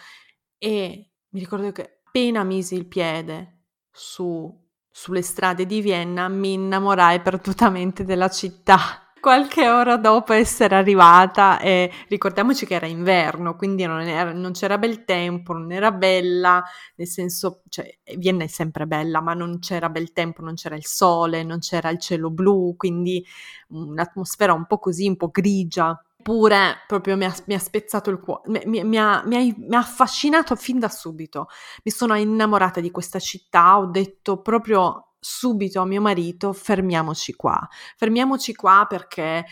e 0.59 1.11
mi 1.29 1.39
ricordo 1.39 1.71
che 1.71 2.01
appena 2.05 2.43
misi 2.43 2.75
il 2.75 2.87
piede 2.87 3.67
su, 3.91 4.53
sulle 4.97 5.23
strade 5.23 5.67
di 5.67 5.81
Vienna 5.81 6.29
mi 6.29 6.53
innamorai 6.53 7.21
perdutamente 7.21 8.05
della 8.05 8.29
città 8.29 9.05
qualche 9.19 9.69
ora 9.69 9.97
dopo 9.97 10.33
essere 10.35 10.77
arrivata 10.77 11.59
e 11.59 11.91
ricordiamoci 12.09 12.65
che 12.65 12.75
era 12.75 12.87
inverno, 12.87 13.57
quindi 13.57 13.87
non, 13.87 14.03
era, 14.03 14.33
non, 14.33 14.53
c'era 14.53 14.77
bel 14.77 15.05
tempo, 15.05 15.55
non 15.55 15.73
era 15.73 15.91
bella, 15.91 16.63
nel 16.97 17.07
senso, 17.09 17.63
cioè 17.71 17.99
Vienna 18.19 18.45
è 18.45 18.49
sempre 18.49 18.87
bella, 18.87 19.23
ma 19.23 19.33
non 19.33 19.61
c'era 19.61 19.89
bel 19.89 20.13
tempo, 20.13 20.43
non 20.43 20.55
c'era 20.55 20.77
il 20.77 20.85
sole, 20.85 21.43
non 21.43 21.61
c'era 21.61 21.89
il 21.89 21.99
cielo 21.99 22.31
blu, 22.31 22.77
quindi 22.77 23.25
un'atmosfera 23.69 24.53
un 24.53 24.67
po' 24.67 24.79
così, 24.79 25.09
un 25.09 25.17
po' 25.17 25.31
grigia. 25.31 25.99
Eppure 26.27 26.85
proprio 26.87 27.19
mi 27.19 27.27
ha, 27.27 27.35
mi 27.45 27.55
ha 27.55 27.59
spezzato 27.59 28.09
il 28.09 28.19
cuore, 28.19 28.65
mi, 28.65 28.83
mi, 28.83 28.99
ha, 28.99 29.23
mi 29.27 29.55
ha 29.71 29.79
affascinato 29.79 30.57
fin 30.57 30.79
da 30.79 30.89
subito. 30.89 31.49
Mi 31.83 31.93
sono 31.93 32.15
innamorata 32.15 32.81
di 32.81 32.91
questa 32.91 33.19
città, 33.19 33.77
ho 33.77 33.85
detto 33.85 34.41
proprio 34.41 35.11
subito 35.21 35.83
a 35.83 35.85
mio 35.85 36.01
marito 36.01 36.55
fermiamoci 36.55 37.35
qua, 37.35 37.69
fermiamoci 37.97 38.55
qua 38.55 38.87
perché 38.89 39.45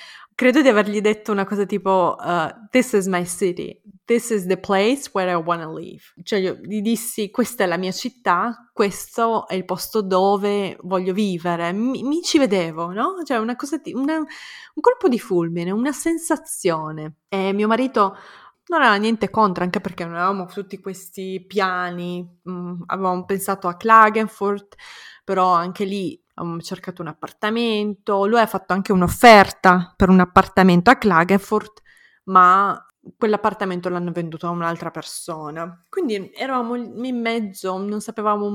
credo 0.43 0.61
di 0.61 0.67
avergli 0.67 1.01
detto 1.01 1.31
una 1.31 1.45
cosa 1.45 1.65
tipo 1.65 2.17
uh, 2.19 2.67
this 2.71 2.95
is 2.95 3.07
my 3.07 3.25
city, 3.25 3.81
this 4.05 4.31
is 4.31 4.45
the 4.47 4.57
place 4.57 5.09
where 5.13 5.31
I 5.31 5.37
want 5.37 5.63
to 5.63 5.73
live. 5.73 6.03
Cioè 6.25 6.41
io 6.41 6.59
gli 6.61 6.81
dissi 6.81 7.31
questa 7.31 7.63
è 7.63 7.69
la 7.69 7.77
mia 7.77 7.93
città, 7.93 8.69
questo 8.73 9.47
è 9.47 9.55
il 9.55 9.65
posto 9.65 10.03
dove 10.03 10.77
voglio 10.81 11.13
vivere, 11.13 11.73
mi, 11.73 12.03
mi 12.03 12.23
ci 12.23 12.39
vedevo, 12.39 12.91
no? 12.91 13.23
Cioè 13.25 13.39
una 13.39 13.55
cosa, 13.55 13.81
una, 13.93 14.17
un 14.17 14.81
colpo 14.81 15.09
di 15.09 15.21
fulmine, 15.21 15.71
una 15.71 15.93
sensazione. 15.93 17.19
E 17.29 17.53
mio 17.53 17.69
marito 17.69 18.17
non 18.67 18.81
aveva 18.81 18.97
niente 18.97 19.31
contro, 19.31 19.63
anche 19.63 19.81
perché 19.81 20.05
non 20.05 20.17
avevamo 20.17 20.47
tutti 20.47 20.81
questi 20.81 21.45
piani, 21.47 22.41
mm, 22.51 22.83
avevamo 22.87 23.25
pensato 23.25 23.69
a 23.69 23.77
Klagenfurt, 23.77 24.75
però 25.23 25.53
anche 25.53 25.85
lì 25.85 26.21
abbiamo 26.35 26.61
cercato 26.61 27.03
un 27.03 27.09
appartamento, 27.09 28.27
lui 28.27 28.41
ha 28.41 28.47
fatto 28.47 28.73
anche 28.73 28.93
un'offerta 28.93 29.93
per 29.97 30.09
un 30.09 30.21
appartamento 30.21 30.91
a 30.91 30.97
Klagenfurt, 30.97 31.83
ma 32.25 32.87
quell'appartamento 33.17 33.89
l'hanno 33.89 34.13
venduto 34.13 34.47
a 34.47 34.51
un'altra 34.51 34.91
persona. 34.91 35.85
Quindi 35.89 36.31
eravamo 36.35 36.77
in 36.77 37.21
mezzo, 37.21 37.77
non 37.79 38.01
sapevamo, 38.01 38.49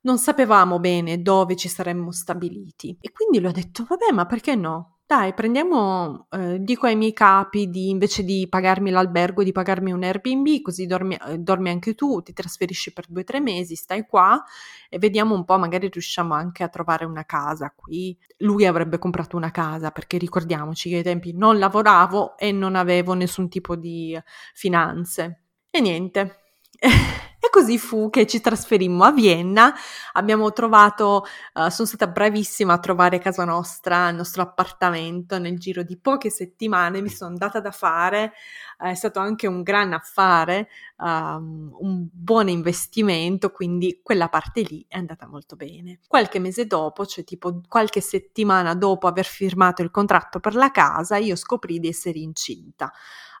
non 0.00 0.18
sapevamo 0.18 0.78
bene 0.78 1.22
dove 1.22 1.56
ci 1.56 1.68
saremmo 1.68 2.12
stabiliti. 2.12 2.98
E 3.00 3.10
quindi 3.12 3.40
lui 3.40 3.48
ha 3.48 3.52
detto, 3.52 3.84
vabbè, 3.88 4.12
ma 4.12 4.26
perché 4.26 4.54
no? 4.54 4.97
Dai, 5.10 5.32
prendiamo, 5.32 6.26
eh, 6.32 6.58
dico 6.60 6.84
ai 6.84 6.94
miei 6.94 7.14
capi 7.14 7.70
di 7.70 7.88
invece 7.88 8.24
di 8.24 8.46
pagarmi 8.46 8.90
l'albergo, 8.90 9.42
di 9.42 9.52
pagarmi 9.52 9.90
un 9.90 10.02
Airbnb, 10.02 10.60
così 10.60 10.84
dormi, 10.84 11.16
eh, 11.28 11.38
dormi 11.38 11.70
anche 11.70 11.94
tu, 11.94 12.20
ti 12.20 12.34
trasferisci 12.34 12.92
per 12.92 13.06
due 13.08 13.22
o 13.22 13.24
tre 13.24 13.40
mesi, 13.40 13.74
stai 13.74 14.04
qua 14.06 14.44
e 14.90 14.98
vediamo 14.98 15.34
un 15.34 15.46
po', 15.46 15.56
magari 15.56 15.88
riusciamo 15.88 16.34
anche 16.34 16.62
a 16.62 16.68
trovare 16.68 17.06
una 17.06 17.24
casa 17.24 17.72
qui. 17.74 18.14
Lui 18.40 18.66
avrebbe 18.66 18.98
comprato 18.98 19.34
una 19.38 19.50
casa 19.50 19.90
perché 19.92 20.18
ricordiamoci 20.18 20.90
che 20.90 20.96
ai 20.96 21.02
tempi 21.02 21.32
non 21.32 21.58
lavoravo 21.58 22.36
e 22.36 22.52
non 22.52 22.74
avevo 22.76 23.14
nessun 23.14 23.48
tipo 23.48 23.76
di 23.76 24.18
finanze. 24.52 25.44
E 25.70 25.80
niente. 25.80 26.36
Così 27.50 27.78
fu 27.78 28.10
che 28.10 28.26
ci 28.26 28.40
trasferimmo 28.40 29.04
a 29.04 29.10
Vienna, 29.10 29.74
abbiamo 30.12 30.52
trovato, 30.52 31.24
uh, 31.54 31.68
sono 31.68 31.88
stata 31.88 32.06
bravissima 32.06 32.74
a 32.74 32.78
trovare 32.78 33.18
casa 33.18 33.44
nostra, 33.44 34.08
il 34.10 34.16
nostro 34.16 34.42
appartamento 34.42 35.38
nel 35.38 35.58
giro 35.58 35.82
di 35.82 35.98
poche 35.98 36.30
settimane, 36.30 37.00
mi 37.00 37.08
sono 37.08 37.30
andata 37.30 37.60
da 37.60 37.70
fare, 37.70 38.32
è 38.78 38.94
stato 38.94 39.18
anche 39.18 39.46
un 39.46 39.62
gran 39.62 39.92
affare, 39.92 40.68
um, 40.98 41.74
un 41.80 42.06
buon 42.12 42.48
investimento, 42.48 43.50
quindi 43.50 44.00
quella 44.02 44.28
parte 44.28 44.62
lì 44.62 44.84
è 44.86 44.96
andata 44.96 45.26
molto 45.26 45.56
bene. 45.56 45.98
Qualche 46.06 46.38
mese 46.38 46.66
dopo, 46.66 47.06
cioè 47.06 47.24
tipo 47.24 47.60
qualche 47.66 48.00
settimana 48.00 48.74
dopo 48.74 49.08
aver 49.08 49.26
firmato 49.26 49.82
il 49.82 49.90
contratto 49.90 50.38
per 50.38 50.54
la 50.54 50.70
casa, 50.70 51.16
io 51.16 51.34
scoprì 51.34 51.80
di 51.80 51.88
essere 51.88 52.18
incinta. 52.18 52.92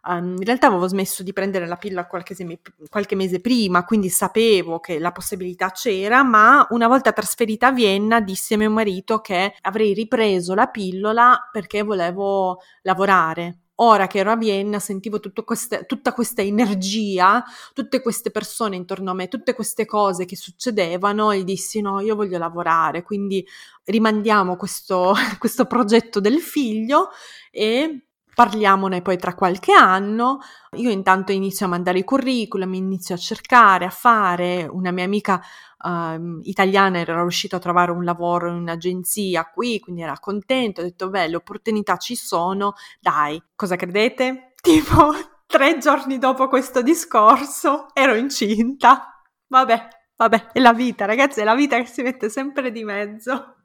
Um, 0.06 0.36
in 0.38 0.44
realtà 0.44 0.68
avevo 0.68 0.86
smesso 0.86 1.22
di 1.22 1.32
prendere 1.32 1.66
la 1.66 1.76
pillola 1.76 2.06
qualche, 2.06 2.34
seme, 2.34 2.60
qualche, 2.88 3.16
mese 3.16 3.40
prima, 3.40 3.84
quindi 3.84 4.08
sapevo 4.08 4.78
che 4.78 4.98
la 4.98 5.12
possibilità 5.12 5.70
c'era, 5.70 6.22
ma 6.22 6.66
una 6.70 6.86
volta 6.86 7.12
trasferita 7.12 7.68
a 7.68 7.72
Vienna 7.72 8.20
dissi 8.20 8.54
a 8.54 8.58
mio 8.58 8.70
marito 8.70 9.20
che 9.20 9.54
avrei 9.62 9.92
ripreso 9.94 10.54
la 10.54 10.66
pillola 10.66 11.48
perché 11.50 11.82
volevo 11.82 12.60
lavorare. 12.82 13.58
Ora 13.80 14.08
che 14.08 14.18
ero 14.18 14.32
a 14.32 14.36
Vienna 14.36 14.80
sentivo 14.80 15.20
queste, 15.44 15.84
tutta 15.86 16.12
questa 16.12 16.42
energia, 16.42 17.44
tutte 17.72 18.02
queste 18.02 18.32
persone 18.32 18.74
intorno 18.74 19.12
a 19.12 19.14
me, 19.14 19.28
tutte 19.28 19.54
queste 19.54 19.84
cose 19.84 20.24
che 20.24 20.34
succedevano 20.34 21.30
e 21.30 21.44
dissi 21.44 21.80
no, 21.80 22.00
io 22.00 22.16
voglio 22.16 22.38
lavorare, 22.38 23.04
quindi 23.04 23.46
rimandiamo 23.84 24.56
questo, 24.56 25.14
questo 25.38 25.66
progetto 25.66 26.18
del 26.18 26.40
figlio 26.40 27.10
e 27.52 28.07
parliamone 28.38 29.02
poi 29.02 29.18
tra 29.18 29.34
qualche 29.34 29.72
anno. 29.72 30.38
Io 30.76 30.90
intanto 30.90 31.32
inizio 31.32 31.66
a 31.66 31.70
mandare 31.70 31.98
i 31.98 32.04
curriculum, 32.04 32.72
inizio 32.74 33.16
a 33.16 33.18
cercare, 33.18 33.84
a 33.84 33.90
fare. 33.90 34.64
Una 34.70 34.92
mia 34.92 35.02
amica 35.02 35.42
uh, 35.82 36.38
italiana 36.44 36.98
era 36.98 37.20
riuscita 37.20 37.56
a 37.56 37.58
trovare 37.58 37.90
un 37.90 38.04
lavoro 38.04 38.48
in 38.48 38.54
un'agenzia 38.54 39.50
qui, 39.52 39.80
quindi 39.80 40.02
era 40.02 40.16
contento, 40.20 40.82
ho 40.82 40.84
detto 40.84 41.10
beh, 41.10 41.26
le 41.26 41.34
opportunità 41.34 41.96
ci 41.96 42.14
sono, 42.14 42.74
dai, 43.00 43.42
cosa 43.56 43.74
credete? 43.74 44.52
Tipo 44.62 45.14
tre 45.44 45.78
giorni 45.78 46.18
dopo 46.18 46.46
questo 46.46 46.80
discorso 46.80 47.88
ero 47.92 48.14
incinta. 48.14 49.20
Vabbè, 49.48 49.88
vabbè, 50.14 50.52
è 50.52 50.60
la 50.60 50.72
vita, 50.72 51.06
ragazzi, 51.06 51.40
è 51.40 51.44
la 51.44 51.56
vita 51.56 51.76
che 51.78 51.86
si 51.86 52.02
mette 52.02 52.28
sempre 52.28 52.70
di 52.70 52.84
mezzo. 52.84 53.56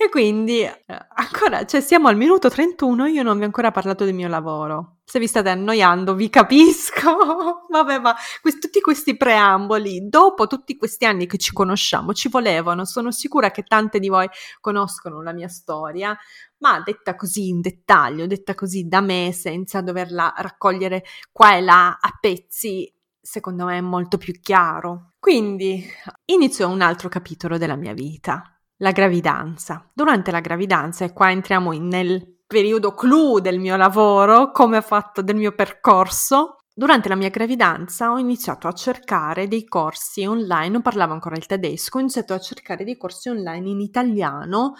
E 0.05 0.09
quindi 0.09 0.61
eh, 0.61 0.83
ancora, 1.15 1.65
cioè 1.65 1.81
siamo 1.81 2.09
al 2.09 2.15
minuto 2.15 2.47
31, 2.47 3.07
io 3.07 3.23
non 3.23 3.37
vi 3.37 3.41
ho 3.41 3.47
ancora 3.47 3.71
parlato 3.71 4.05
del 4.05 4.13
mio 4.13 4.27
lavoro. 4.27 4.97
Se 5.03 5.17
vi 5.17 5.25
state 5.25 5.49
annoiando, 5.49 6.13
vi 6.13 6.29
capisco. 6.29 7.65
Vabbè, 7.67 7.97
ma 7.97 8.15
questi, 8.39 8.59
tutti 8.59 8.81
questi 8.81 9.17
preamboli, 9.17 10.07
dopo 10.07 10.45
tutti 10.45 10.77
questi 10.77 11.05
anni 11.05 11.25
che 11.25 11.39
ci 11.39 11.53
conosciamo, 11.53 12.13
ci 12.13 12.29
volevano. 12.29 12.85
Sono 12.85 13.09
sicura 13.09 13.49
che 13.49 13.63
tante 13.63 13.97
di 13.97 14.07
voi 14.07 14.29
conoscono 14.61 15.23
la 15.23 15.33
mia 15.33 15.47
storia, 15.47 16.15
ma 16.59 16.79
detta 16.81 17.15
così 17.15 17.47
in 17.47 17.61
dettaglio, 17.61 18.27
detta 18.27 18.53
così 18.53 18.87
da 18.87 19.01
me, 19.01 19.31
senza 19.33 19.81
doverla 19.81 20.35
raccogliere 20.37 21.03
qua 21.31 21.55
e 21.55 21.61
là 21.61 21.97
a 21.99 22.17
pezzi, 22.19 22.93
secondo 23.19 23.65
me 23.65 23.79
è 23.79 23.81
molto 23.81 24.19
più 24.19 24.39
chiaro. 24.39 25.13
Quindi 25.17 25.83
inizio 26.25 26.69
un 26.69 26.81
altro 26.81 27.09
capitolo 27.09 27.57
della 27.57 27.75
mia 27.75 27.93
vita 27.93 28.54
la 28.77 28.91
gravidanza. 28.91 29.89
Durante 29.93 30.31
la 30.31 30.41
gravidanza, 30.41 31.05
e 31.05 31.13
qua 31.13 31.31
entriamo 31.31 31.71
in, 31.71 31.87
nel 31.87 32.39
periodo 32.45 32.93
clou 32.93 33.39
del 33.39 33.59
mio 33.59 33.75
lavoro, 33.75 34.51
come 34.51 34.77
ho 34.77 34.81
fatto 34.81 35.21
del 35.21 35.35
mio 35.35 35.53
percorso, 35.53 36.57
Durante 36.77 37.07
la 37.07 37.15
mia 37.15 37.29
gravidanza 37.29 38.11
ho 38.11 38.17
iniziato 38.17 38.67
a 38.67 38.73
cercare 38.73 39.47
dei 39.47 39.63
corsi 39.63 40.25
online, 40.25 40.67
non 40.67 40.81
parlavo 40.81 41.13
ancora 41.13 41.37
il 41.37 41.45
tedesco, 41.45 41.97
ho 41.97 42.01
iniziato 42.01 42.33
a 42.33 42.39
cercare 42.39 42.83
dei 42.83 42.97
corsi 42.97 43.29
online 43.29 43.69
in 43.69 43.79
italiano 43.79 44.73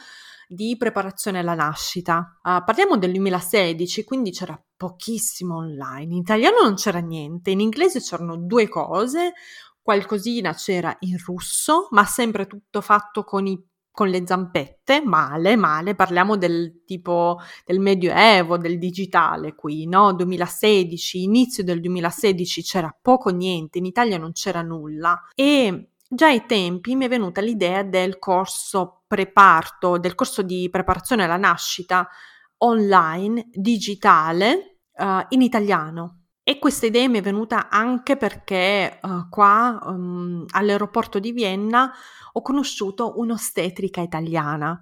di 0.45 0.75
preparazione 0.77 1.39
alla 1.39 1.53
nascita. 1.53 2.37
Uh, 2.43 2.61
parliamo 2.65 2.97
del 2.97 3.11
2016, 3.11 4.03
quindi 4.03 4.31
c'era 4.31 4.61
pochissimo 4.75 5.55
online. 5.55 6.13
In 6.13 6.19
italiano 6.19 6.63
non 6.63 6.75
c'era 6.75 6.99
niente, 6.99 7.51
in 7.51 7.61
inglese 7.61 8.01
c'erano 8.01 8.35
due 8.35 8.67
cose, 8.67 9.31
qualcosina 9.81 10.53
c'era 10.53 10.93
in 10.99 11.17
russo, 11.17 11.87
ma 11.91 12.03
sempre 12.03 12.45
tutto 12.45 12.81
fatto 12.81 13.23
con 13.23 13.47
i 13.47 13.57
con 13.95 14.09
le 14.09 14.23
zampette, 14.27 15.01
male, 15.03 15.55
male, 15.55 15.95
parliamo 15.95 16.35
del 16.35 16.83
tipo 16.85 17.39
del 17.65 17.79
medioevo, 17.79 18.57
del 18.57 18.77
digitale 18.77 19.55
qui, 19.55 19.87
no? 19.87 20.13
2016, 20.13 21.23
inizio 21.23 21.63
del 21.63 21.79
2016 21.79 22.61
c'era 22.61 22.95
poco 23.01 23.29
niente, 23.29 23.79
in 23.79 23.85
Italia 23.85 24.19
non 24.19 24.33
c'era 24.33 24.61
nulla 24.61 25.19
e 25.33 25.91
già 26.07 26.27
ai 26.27 26.45
tempi 26.45 26.95
mi 26.95 27.05
è 27.05 27.09
venuta 27.09 27.41
l'idea 27.41 27.83
del 27.83 28.19
corso 28.19 29.03
preparto, 29.07 29.97
del 29.97 30.13
corso 30.13 30.41
di 30.41 30.67
preparazione 30.69 31.23
alla 31.23 31.37
nascita 31.37 32.07
online, 32.57 33.47
digitale, 33.51 34.81
uh, 34.97 35.25
in 35.29 35.41
italiano. 35.41 36.24
E 36.47 36.59
questa 36.59 36.85
idea 36.85 37.09
mi 37.09 37.17
è 37.17 37.21
venuta 37.23 37.69
anche 37.69 38.17
perché 38.17 38.99
uh, 39.01 39.27
qua 39.29 39.79
um, 39.81 40.45
all'aeroporto 40.51 41.17
di 41.17 41.31
Vienna 41.31 41.91
ho 42.33 42.41
conosciuto 42.43 43.13
un'ostetrica 43.17 43.99
italiana, 44.01 44.79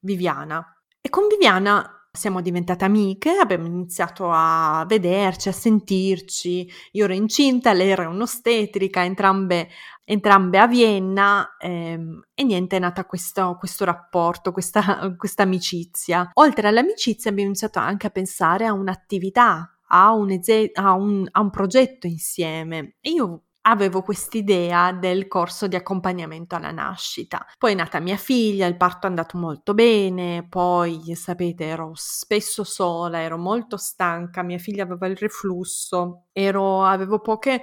Viviana. 0.00 0.62
E 1.00 1.08
con 1.08 1.26
Viviana 1.26 2.06
siamo 2.12 2.42
diventate 2.42 2.84
amiche, 2.84 3.30
abbiamo 3.30 3.64
iniziato 3.64 4.28
a 4.30 4.84
vederci, 4.86 5.48
a 5.48 5.52
sentirci. 5.52 6.70
Io 6.92 7.04
ero 7.04 7.14
incinta, 7.14 7.72
lei 7.72 7.88
era 7.88 8.10
un'ostetrica, 8.10 9.02
entrambe, 9.02 9.70
entrambe 10.04 10.58
a 10.58 10.66
Vienna 10.66 11.56
ehm, 11.58 12.24
e 12.34 12.44
niente, 12.44 12.76
è 12.76 12.78
nata 12.78 13.06
questo, 13.06 13.56
questo 13.58 13.86
rapporto, 13.86 14.52
questa, 14.52 15.14
questa 15.16 15.44
amicizia. 15.44 16.28
Oltre 16.34 16.68
all'amicizia 16.68 17.30
abbiamo 17.30 17.48
iniziato 17.48 17.78
anche 17.78 18.06
a 18.06 18.10
pensare 18.10 18.66
a 18.66 18.74
un'attività 18.74 19.70
a 19.88 20.12
un, 20.12 20.38
a 20.74 20.92
un, 20.92 21.28
a 21.30 21.40
un 21.40 21.50
progetto 21.50 22.06
insieme 22.06 22.96
e 23.00 23.10
io 23.10 23.42
avevo 23.68 24.02
quest'idea 24.02 24.92
del 24.92 25.26
corso 25.26 25.66
di 25.66 25.76
accompagnamento 25.76 26.54
alla 26.54 26.70
nascita. 26.70 27.44
Poi 27.58 27.72
è 27.72 27.74
nata 27.74 28.00
mia 28.00 28.16
figlia, 28.16 28.66
il 28.66 28.76
parto 28.76 29.06
è 29.06 29.08
andato 29.08 29.38
molto 29.38 29.74
bene, 29.74 30.46
poi 30.48 31.14
sapete 31.14 31.64
ero 31.64 31.90
spesso 31.94 32.64
sola, 32.64 33.20
ero 33.20 33.36
molto 33.36 33.76
stanca, 33.76 34.42
mia 34.42 34.58
figlia 34.58 34.84
aveva 34.84 35.06
il 35.08 35.16
reflusso, 35.16 36.26
ero, 36.32 36.84
avevo 36.84 37.20
poche, 37.20 37.62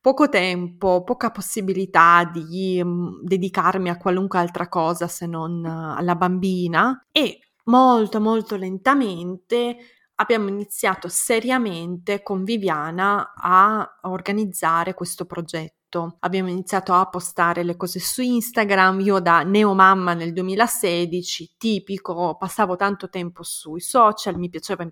poco 0.00 0.28
tempo, 0.28 1.04
poca 1.04 1.30
possibilità 1.30 2.28
di 2.32 2.80
um, 2.82 3.20
dedicarmi 3.22 3.88
a 3.90 3.96
qualunque 3.96 4.40
altra 4.40 4.68
cosa 4.68 5.06
se 5.06 5.26
non 5.26 5.64
alla 5.64 6.16
bambina 6.16 7.06
e 7.12 7.38
molto 7.66 8.20
molto 8.20 8.56
lentamente 8.56 9.76
abbiamo 10.16 10.48
iniziato 10.48 11.08
seriamente 11.08 12.22
con 12.22 12.44
Viviana 12.44 13.32
a 13.34 13.98
organizzare 14.02 14.94
questo 14.94 15.24
progetto. 15.24 16.16
Abbiamo 16.20 16.48
iniziato 16.48 16.92
a 16.92 17.06
postare 17.08 17.62
le 17.62 17.76
cose 17.76 18.00
su 18.00 18.20
Instagram, 18.20 18.98
io 18.98 19.20
da 19.20 19.42
neomamma 19.42 20.12
nel 20.12 20.32
2016, 20.32 21.54
tipico, 21.56 22.36
passavo 22.36 22.74
tanto 22.74 23.08
tempo 23.08 23.44
sui 23.44 23.80
social, 23.80 24.36
mi 24.36 24.48
piaceva 24.48 24.82
in, 24.82 24.90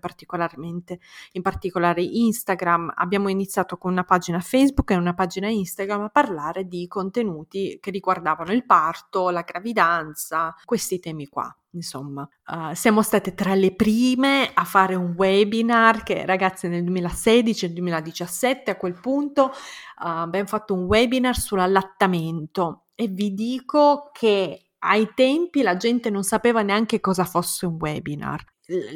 in 1.33 1.41
particolare 1.41 2.01
Instagram, 2.01 2.93
abbiamo 2.95 3.27
iniziato 3.27 3.77
con 3.77 3.91
una 3.91 4.05
pagina 4.05 4.39
Facebook 4.39 4.91
e 4.91 4.95
una 4.95 5.13
pagina 5.13 5.49
Instagram 5.49 6.03
a 6.03 6.09
parlare 6.09 6.67
di 6.67 6.87
contenuti 6.87 7.79
che 7.81 7.91
riguardavano 7.91 8.53
il 8.53 8.65
parto, 8.65 9.29
la 9.29 9.41
gravidanza, 9.41 10.55
questi 10.63 10.99
temi 10.99 11.27
qua. 11.27 11.53
Insomma, 11.73 12.27
uh, 12.47 12.73
siamo 12.73 13.01
state 13.01 13.33
tra 13.33 13.55
le 13.55 13.73
prime 13.73 14.51
a 14.53 14.63
fare 14.63 14.93
un 14.93 15.15
webinar 15.17 16.03
che 16.03 16.23
ragazzi 16.25 16.67
nel 16.67 16.83
2016 16.83 17.65
e 17.65 17.69
2017 17.69 18.71
a 18.71 18.75
quel 18.75 18.99
punto 18.99 19.45
uh, 19.45 19.51
abbiamo 19.95 20.47
fatto 20.47 20.75
un 20.75 20.83
webinar 20.83 21.35
sull'allattamento 21.35 22.85
e 22.93 23.07
vi 23.07 23.33
dico 23.33 24.11
che 24.13 24.73
ai 24.85 25.13
tempi 25.15 25.63
la 25.63 25.75
gente 25.75 26.11
non 26.11 26.23
sapeva 26.23 26.61
neanche 26.61 26.99
cosa 26.99 27.23
fosse 27.23 27.65
un 27.65 27.77
webinar. 27.79 28.43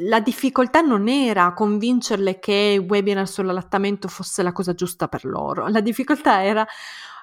La 0.06 0.20
difficoltà 0.20 0.80
non 0.80 1.08
era 1.08 1.52
convincerle 1.52 2.38
che 2.38 2.76
il 2.80 2.86
webinar 2.88 3.28
sull'allattamento 3.28 4.06
fosse 4.08 4.42
la 4.42 4.52
cosa 4.52 4.72
giusta 4.72 5.08
per 5.08 5.24
loro, 5.24 5.66
la 5.66 5.80
difficoltà 5.80 6.44
era 6.44 6.66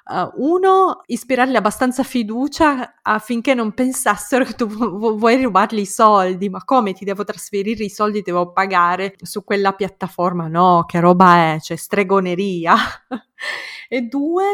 Uh, 0.08 0.30
uno, 0.36 1.00
ispirargli 1.06 1.56
abbastanza 1.56 2.04
fiducia 2.04 3.00
affinché 3.02 3.54
non 3.54 3.72
pensassero 3.74 4.44
che 4.44 4.52
tu 4.52 4.66
vu- 4.68 5.16
vuoi 5.18 5.42
rubargli 5.42 5.80
i 5.80 5.86
soldi, 5.86 6.48
ma 6.48 6.62
come 6.64 6.92
ti 6.92 7.04
devo 7.04 7.24
trasferire 7.24 7.82
i 7.82 7.90
soldi, 7.90 8.22
devo 8.22 8.52
pagare 8.52 9.16
su 9.20 9.42
quella 9.42 9.72
piattaforma? 9.72 10.46
No, 10.46 10.84
che 10.86 11.00
roba 11.00 11.54
è, 11.54 11.60
cioè 11.60 11.76
stregoneria. 11.76 12.76
e 13.88 14.02
due, 14.02 14.44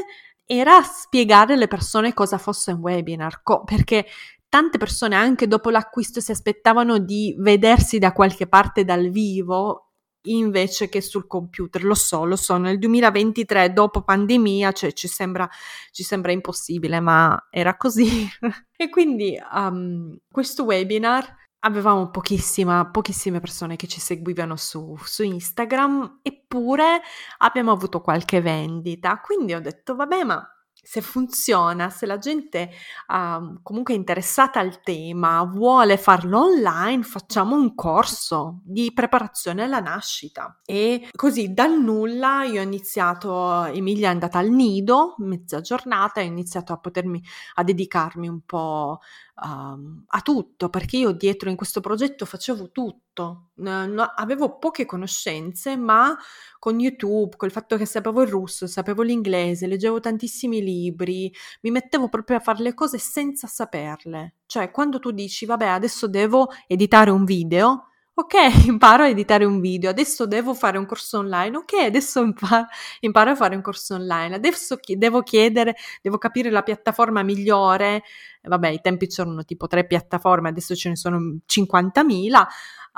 era 0.46 0.82
spiegare 0.82 1.52
alle 1.52 1.68
persone 1.68 2.14
cosa 2.14 2.38
fosse 2.38 2.72
un 2.72 2.80
webinar, 2.80 3.42
co- 3.42 3.62
perché 3.62 4.06
tante 4.48 4.78
persone 4.78 5.16
anche 5.16 5.46
dopo 5.48 5.68
l'acquisto 5.68 6.20
si 6.20 6.30
aspettavano 6.30 6.96
di 6.96 7.34
vedersi 7.38 7.98
da 7.98 8.12
qualche 8.12 8.46
parte 8.46 8.84
dal 8.84 9.10
vivo 9.10 9.91
invece 10.22 10.88
che 10.88 11.00
sul 11.00 11.26
computer. 11.26 11.84
Lo 11.84 11.94
so, 11.94 12.24
lo 12.24 12.36
so, 12.36 12.56
nel 12.56 12.78
2023 12.78 13.72
dopo 13.72 14.02
pandemia 14.02 14.72
cioè, 14.72 14.92
ci, 14.92 15.08
sembra, 15.08 15.48
ci 15.90 16.02
sembra 16.02 16.32
impossibile, 16.32 17.00
ma 17.00 17.48
era 17.50 17.76
così. 17.76 18.28
e 18.76 18.88
quindi 18.88 19.36
um, 19.52 20.16
questo 20.30 20.64
webinar 20.64 21.40
avevamo 21.64 22.10
pochissime 22.10 23.40
persone 23.40 23.76
che 23.76 23.86
ci 23.86 24.00
seguivano 24.00 24.56
su, 24.56 24.96
su, 25.04 25.22
Instagram, 25.22 26.20
eppure 26.22 27.00
abbiamo 27.38 27.70
avuto 27.70 28.00
qualche 28.00 28.40
vendita. 28.40 29.20
Quindi 29.20 29.54
ho 29.54 29.60
detto, 29.60 29.94
vabbè, 29.94 30.24
ma 30.24 30.51
se 30.84 31.00
funziona, 31.00 31.90
se 31.90 32.06
la 32.06 32.18
gente 32.18 32.70
uh, 33.06 33.60
comunque 33.62 33.94
è 33.94 33.96
interessata 33.96 34.58
al 34.58 34.82
tema, 34.82 35.44
vuole 35.44 35.96
farlo 35.96 36.40
online, 36.40 37.04
facciamo 37.04 37.54
un 37.54 37.74
corso 37.76 38.60
di 38.64 38.92
preparazione 38.92 39.62
alla 39.62 39.78
nascita. 39.78 40.60
E 40.64 41.08
così 41.14 41.52
dal 41.52 41.80
nulla 41.80 42.42
io 42.42 42.60
ho 42.60 42.64
iniziato, 42.64 43.64
Emilia 43.66 44.08
è 44.08 44.12
andata 44.12 44.38
al 44.38 44.50
nido, 44.50 45.14
mezza 45.18 45.60
giornata, 45.60 46.20
ho 46.20 46.24
iniziato 46.24 46.72
a 46.72 46.78
potermi, 46.78 47.22
a 47.54 47.62
dedicarmi 47.62 48.26
un 48.26 48.40
po' 48.40 48.98
uh, 49.34 50.04
a 50.06 50.20
tutto, 50.22 50.68
perché 50.68 50.96
io 50.96 51.12
dietro 51.12 51.50
in 51.50 51.56
questo 51.56 51.80
progetto 51.80 52.24
facevo 52.24 52.70
tutto, 52.70 53.50
no, 53.54 54.02
avevo 54.16 54.58
poche 54.58 54.84
conoscenze, 54.86 55.76
ma 55.76 56.16
con 56.58 56.80
YouTube, 56.80 57.36
col 57.36 57.50
fatto 57.50 57.76
che 57.76 57.86
sapevo 57.86 58.22
il 58.22 58.28
russo, 58.28 58.66
sapevo 58.66 59.02
l'inglese, 59.02 59.66
leggevo 59.66 60.00
tantissimi 60.00 60.62
libri, 60.62 61.32
mi 61.62 61.70
mettevo 61.70 62.08
proprio 62.08 62.36
a 62.38 62.40
fare 62.40 62.62
le 62.62 62.74
cose 62.74 62.98
senza 62.98 63.46
saperle. 63.46 64.36
Cioè, 64.46 64.70
quando 64.70 64.98
tu 64.98 65.10
dici, 65.10 65.46
vabbè, 65.46 65.66
adesso 65.66 66.06
devo 66.08 66.48
editare 66.66 67.10
un 67.10 67.24
video, 67.24 67.91
Ok, 68.14 68.34
imparo 68.68 69.04
a 69.04 69.08
editare 69.08 69.46
un 69.46 69.58
video, 69.60 69.88
adesso 69.88 70.26
devo 70.26 70.52
fare 70.52 70.76
un 70.76 70.84
corso 70.84 71.18
online, 71.18 71.56
ok, 71.56 71.72
adesso 71.86 72.20
imparo, 72.22 72.66
imparo 73.00 73.30
a 73.30 73.34
fare 73.36 73.56
un 73.56 73.62
corso 73.62 73.94
online, 73.94 74.34
adesso 74.34 74.76
chi- 74.76 74.98
devo 74.98 75.22
chiedere, 75.22 75.74
devo 76.02 76.18
capire 76.18 76.50
la 76.50 76.62
piattaforma 76.62 77.22
migliore, 77.22 78.02
vabbè, 78.42 78.68
i 78.68 78.80
tempi 78.82 79.06
c'erano 79.06 79.44
tipo 79.46 79.66
tre 79.66 79.86
piattaforme, 79.86 80.50
adesso 80.50 80.74
ce 80.74 80.90
ne 80.90 80.96
sono 80.96 81.38
50.000, 81.46 82.46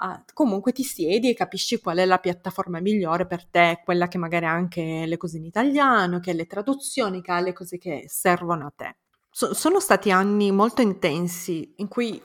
uh, 0.03 0.25
comunque 0.33 0.73
ti 0.73 0.83
siedi 0.83 1.31
e 1.31 1.35
capisci 1.35 1.79
qual 1.79 1.99
è 1.99 2.05
la 2.05 2.19
piattaforma 2.19 2.81
migliore 2.81 3.25
per 3.29 3.47
te, 3.47 3.83
quella 3.85 4.09
che 4.09 4.19
magari 4.19 4.47
ha 4.47 4.51
anche 4.51 5.05
le 5.07 5.17
cose 5.17 5.37
in 5.37 5.45
italiano, 5.45 6.19
che 6.19 6.33
ha 6.33 6.35
le 6.35 6.47
traduzioni, 6.47 7.23
che 7.23 7.31
ha 7.31 7.39
le 7.39 7.53
cose 7.53 7.79
che 7.79 8.05
servono 8.09 8.67
a 8.67 8.73
te. 8.75 8.97
So- 9.31 9.55
sono 9.55 9.79
stati 9.79 10.11
anni 10.11 10.51
molto 10.51 10.83
intensi 10.83 11.75
in 11.77 11.87
cui 11.87 12.21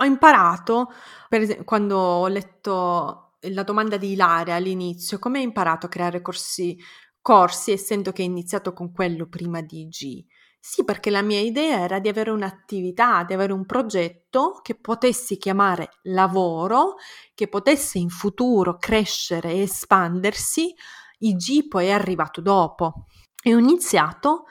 ho 0.00 0.04
imparato, 0.04 0.88
per 1.28 1.42
esempio, 1.42 1.64
quando 1.64 1.96
ho 1.98 2.26
letto 2.28 3.36
la 3.40 3.62
domanda 3.62 3.96
di 3.96 4.12
Ilaria 4.12 4.54
all'inizio, 4.54 5.18
come 5.18 5.38
hai 5.38 5.44
imparato 5.44 5.86
a 5.86 5.88
creare 5.88 6.20
corsi, 6.22 6.76
corsi, 7.20 7.72
essendo 7.72 8.12
che 8.12 8.22
hai 8.22 8.28
iniziato 8.28 8.72
con 8.72 8.92
quello 8.92 9.26
prima 9.28 9.60
di 9.60 9.86
G? 9.88 10.24
Sì, 10.62 10.84
perché 10.84 11.10
la 11.10 11.22
mia 11.22 11.40
idea 11.40 11.80
era 11.80 11.98
di 12.00 12.08
avere 12.08 12.30
un'attività, 12.30 13.24
di 13.24 13.32
avere 13.32 13.52
un 13.54 13.64
progetto 13.64 14.60
che 14.62 14.74
potessi 14.74 15.38
chiamare 15.38 15.88
lavoro, 16.02 16.96
che 17.34 17.48
potesse 17.48 17.98
in 17.98 18.10
futuro 18.10 18.76
crescere 18.76 19.52
e 19.52 19.60
espandersi. 19.62 20.74
IG 21.18 21.68
poi 21.68 21.86
è 21.86 21.90
arrivato 21.90 22.40
dopo. 22.42 23.06
E 23.42 23.54
ho 23.54 23.58
iniziato 23.58 24.44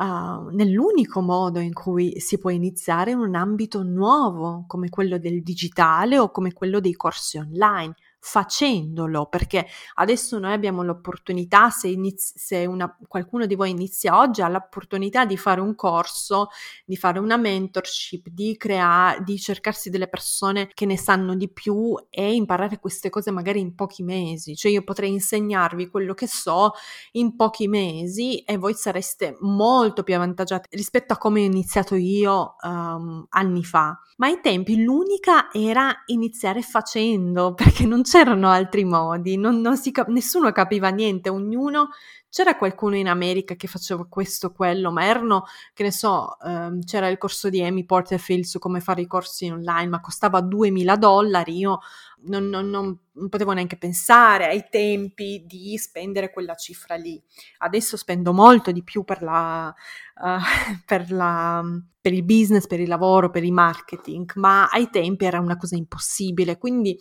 uh, 0.00 0.48
nell'unico 0.48 1.20
modo 1.20 1.58
in 1.58 1.72
cui 1.72 2.18
si 2.20 2.38
può 2.38 2.50
iniziare 2.50 3.10
in 3.10 3.18
un 3.18 3.34
ambito 3.34 3.82
nuovo 3.82 4.64
come 4.66 4.88
quello 4.88 5.18
del 5.18 5.42
digitale 5.42 6.18
o 6.18 6.30
come 6.30 6.52
quello 6.52 6.80
dei 6.80 6.94
corsi 6.94 7.36
online 7.36 7.94
facendolo, 8.20 9.26
perché 9.26 9.66
adesso 9.94 10.38
noi 10.38 10.52
abbiamo 10.52 10.82
l'opportunità, 10.82 11.70
se, 11.70 11.88
inizi- 11.88 12.34
se 12.36 12.66
una, 12.66 12.94
qualcuno 13.08 13.46
di 13.46 13.54
voi 13.54 13.70
inizia 13.70 14.18
oggi, 14.18 14.42
ha 14.42 14.48
l'opportunità 14.48 15.24
di 15.24 15.36
fare 15.36 15.60
un 15.60 15.74
corso, 15.74 16.48
di 16.84 16.96
fare 16.96 17.18
una 17.18 17.36
mentorship, 17.36 18.28
di 18.28 18.56
creare, 18.56 19.22
di 19.24 19.38
cercarsi 19.38 19.90
delle 19.90 20.08
persone 20.08 20.68
che 20.74 20.84
ne 20.84 20.98
sanno 20.98 21.34
di 21.34 21.50
più 21.50 21.94
e 22.10 22.34
imparare 22.34 22.78
queste 22.78 23.08
cose 23.08 23.30
magari 23.30 23.60
in 23.60 23.74
pochi 23.74 24.02
mesi. 24.02 24.54
Cioè 24.54 24.70
io 24.70 24.84
potrei 24.84 25.10
insegnarvi 25.10 25.88
quello 25.88 26.12
che 26.12 26.26
so 26.26 26.72
in 27.12 27.36
pochi 27.36 27.68
mesi 27.68 28.40
e 28.40 28.58
voi 28.58 28.74
sareste 28.74 29.36
molto 29.40 30.02
più 30.02 30.14
avvantaggiati 30.14 30.68
rispetto 30.76 31.14
a 31.14 31.18
come 31.18 31.40
ho 31.40 31.44
iniziato 31.44 31.94
io 31.94 32.56
um, 32.62 33.24
anni 33.30 33.64
fa. 33.64 33.98
Ma 34.18 34.26
ai 34.26 34.40
tempi 34.42 34.82
l'unica 34.82 35.50
era 35.50 36.02
iniziare 36.06 36.60
facendo, 36.60 37.54
perché 37.56 37.86
non 37.86 38.04
c'erano 38.10 38.48
altri 38.50 38.84
modi, 38.84 39.36
non, 39.36 39.60
non 39.60 39.80
cap- 39.92 40.08
nessuno 40.08 40.50
capiva 40.50 40.88
niente, 40.88 41.28
ognuno 41.28 41.90
c'era 42.28 42.56
qualcuno 42.56 42.96
in 42.96 43.08
America 43.08 43.54
che 43.54 43.68
faceva 43.68 44.04
questo 44.08 44.52
quello, 44.52 44.90
ma 44.90 45.04
erano, 45.04 45.44
che 45.72 45.84
ne 45.84 45.92
so, 45.92 46.38
ehm, 46.40 46.82
c'era 46.82 47.06
il 47.06 47.18
corso 47.18 47.48
di 47.50 47.62
Amy 47.62 47.84
Porterfield 47.84 48.44
su 48.44 48.58
come 48.58 48.80
fare 48.80 49.02
i 49.02 49.06
corsi 49.06 49.48
online, 49.48 49.88
ma 49.88 50.00
costava 50.00 50.40
2000 50.40 50.96
dollari, 50.96 51.56
io 51.56 51.80
non, 52.22 52.48
non, 52.48 52.68
non, 52.68 52.98
non, 53.12 53.28
potevo 53.28 53.52
neanche 53.52 53.76
pensare 53.76 54.46
ai 54.46 54.66
tempi 54.68 55.44
di 55.46 55.76
spendere 55.78 56.32
quella 56.32 56.54
cifra 56.54 56.96
lì. 56.96 57.20
Adesso 57.58 57.96
spendo 57.96 58.32
molto 58.32 58.72
di 58.72 58.82
più 58.82 59.04
per, 59.04 59.22
la, 59.22 59.72
uh, 60.16 60.38
per, 60.84 61.12
la, 61.12 61.62
per 62.00 62.12
il 62.12 62.24
business, 62.24 62.66
per 62.66 62.80
il 62.80 62.88
lavoro, 62.88 63.30
per 63.30 63.44
il 63.44 63.52
marketing, 63.52 64.32
ma 64.34 64.68
ai 64.68 64.90
tempi 64.90 65.24
era 65.24 65.40
una 65.40 65.56
cosa 65.56 65.76
impossibile, 65.76 66.58
quindi 66.58 66.98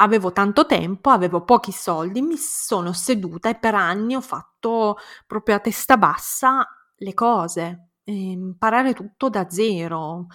avevo 0.00 0.32
tanto 0.32 0.66
tempo, 0.66 1.10
avevo 1.10 1.44
pochi 1.44 1.72
soldi, 1.72 2.22
mi 2.22 2.36
sono 2.36 2.92
seduta 2.92 3.48
e 3.50 3.56
per 3.56 3.74
anni 3.74 4.14
ho 4.14 4.20
fatto 4.20 4.96
proprio 5.26 5.56
a 5.56 5.60
testa 5.60 5.96
bassa 5.96 6.66
le 6.96 7.14
cose, 7.14 7.88
imparare 8.04 8.92
tutto 8.94 9.28
da 9.28 9.48
zero, 9.48 10.26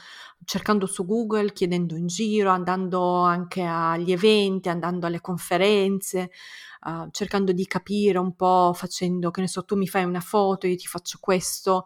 cercando 0.45 0.85
su 0.85 1.05
Google, 1.05 1.51
chiedendo 1.53 1.95
in 1.95 2.07
giro, 2.07 2.49
andando 2.51 3.21
anche 3.21 3.63
agli 3.63 4.11
eventi, 4.11 4.69
andando 4.69 5.07
alle 5.07 5.21
conferenze, 5.21 6.31
uh, 6.85 7.09
cercando 7.11 7.51
di 7.51 7.65
capire 7.67 8.17
un 8.19 8.35
po', 8.35 8.71
facendo, 8.75 9.31
che 9.31 9.41
ne 9.41 9.47
so, 9.47 9.63
tu 9.65 9.75
mi 9.75 9.87
fai 9.87 10.03
una 10.03 10.19
foto, 10.21 10.67
io 10.67 10.75
ti 10.75 10.87
faccio 10.87 11.17
questo. 11.21 11.85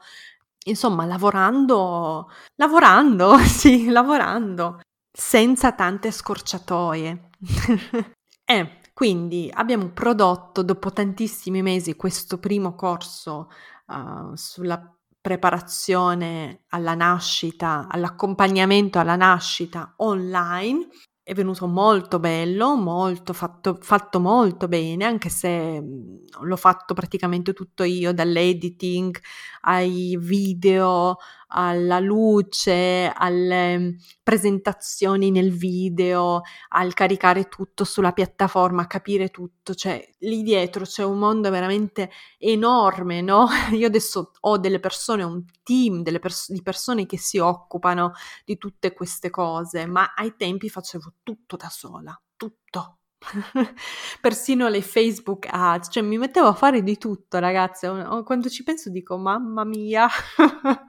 Insomma, 0.65 1.05
lavorando, 1.05 2.29
lavorando, 2.55 3.37
sì, 3.47 3.87
lavorando, 3.89 4.81
senza 5.11 5.71
tante 5.73 6.11
scorciatoie. 6.11 7.28
eh, 8.45 8.79
quindi 8.93 9.49
abbiamo 9.53 9.89
prodotto 9.89 10.61
dopo 10.61 10.91
tantissimi 10.91 11.61
mesi 11.61 11.95
questo 11.95 12.37
primo 12.37 12.75
corso 12.75 13.49
uh, 13.87 14.35
sulla 14.35 14.93
preparazione 15.21 16.63
alla 16.69 16.95
nascita, 16.95 17.87
all'accompagnamento 17.89 18.99
alla 18.99 19.15
nascita 19.15 19.93
online. 19.97 20.87
È 21.21 21.33
venuto 21.35 21.67
molto 21.67 22.17
bello, 22.19 22.75
molto 22.75 23.33
fatto, 23.33 23.77
fatto, 23.79 24.19
molto 24.19 24.67
bene, 24.67 25.05
anche 25.05 25.29
se 25.29 25.79
mhmm, 25.79 26.41
l'ho 26.41 26.55
fatto 26.55 26.95
praticamente 26.95 27.53
tutto 27.53 27.83
io, 27.83 28.13
dall'editing 28.13 29.15
ai 29.61 30.17
video, 30.19 31.17
alla 31.51 31.99
luce, 31.99 33.11
alle 33.15 33.77
mhmm, 33.77 33.95
presentazioni 34.23 35.31
nel 35.31 35.51
video, 35.51 36.41
al 36.69 36.93
caricare 36.93 37.47
tutto 37.47 37.83
sulla 37.83 38.11
piattaforma, 38.11 38.87
capire 38.87 39.29
tutto, 39.29 39.73
cioè 39.73 40.03
lì 40.19 40.43
dietro 40.43 40.83
c'è 40.85 41.03
un 41.03 41.17
mondo 41.17 41.49
veramente 41.49 42.11
enorme, 42.37 43.21
no? 43.21 43.47
Io 43.71 43.87
adesso 43.87 44.31
ho 44.41 44.57
delle 44.57 44.79
persone, 44.79 45.23
un 45.23 45.43
team 45.63 46.03
pers- 46.19 46.51
di 46.51 46.61
persone 46.61 47.05
che 47.05 47.17
si 47.17 47.37
occupano 47.37 48.13
di 48.45 48.57
tutte 48.57 48.93
queste 48.93 49.29
cose, 49.29 49.85
ma 49.85 50.13
ai 50.15 50.35
tempi 50.35 50.69
facevo 50.69 51.13
tutto 51.23 51.55
da 51.55 51.69
sola, 51.69 52.19
tutto. 52.35 52.97
Persino 54.21 54.69
le 54.69 54.81
Facebook 54.81 55.47
ads, 55.49 55.89
cioè 55.91 56.03
mi 56.03 56.17
mettevo 56.17 56.47
a 56.47 56.53
fare 56.53 56.81
di 56.83 56.97
tutto, 56.97 57.39
ragazze. 57.39 57.89
Quando 58.23 58.49
ci 58.49 58.63
penso 58.63 58.89
dico, 58.89 59.17
mamma 59.17 59.63
mia. 59.65 60.07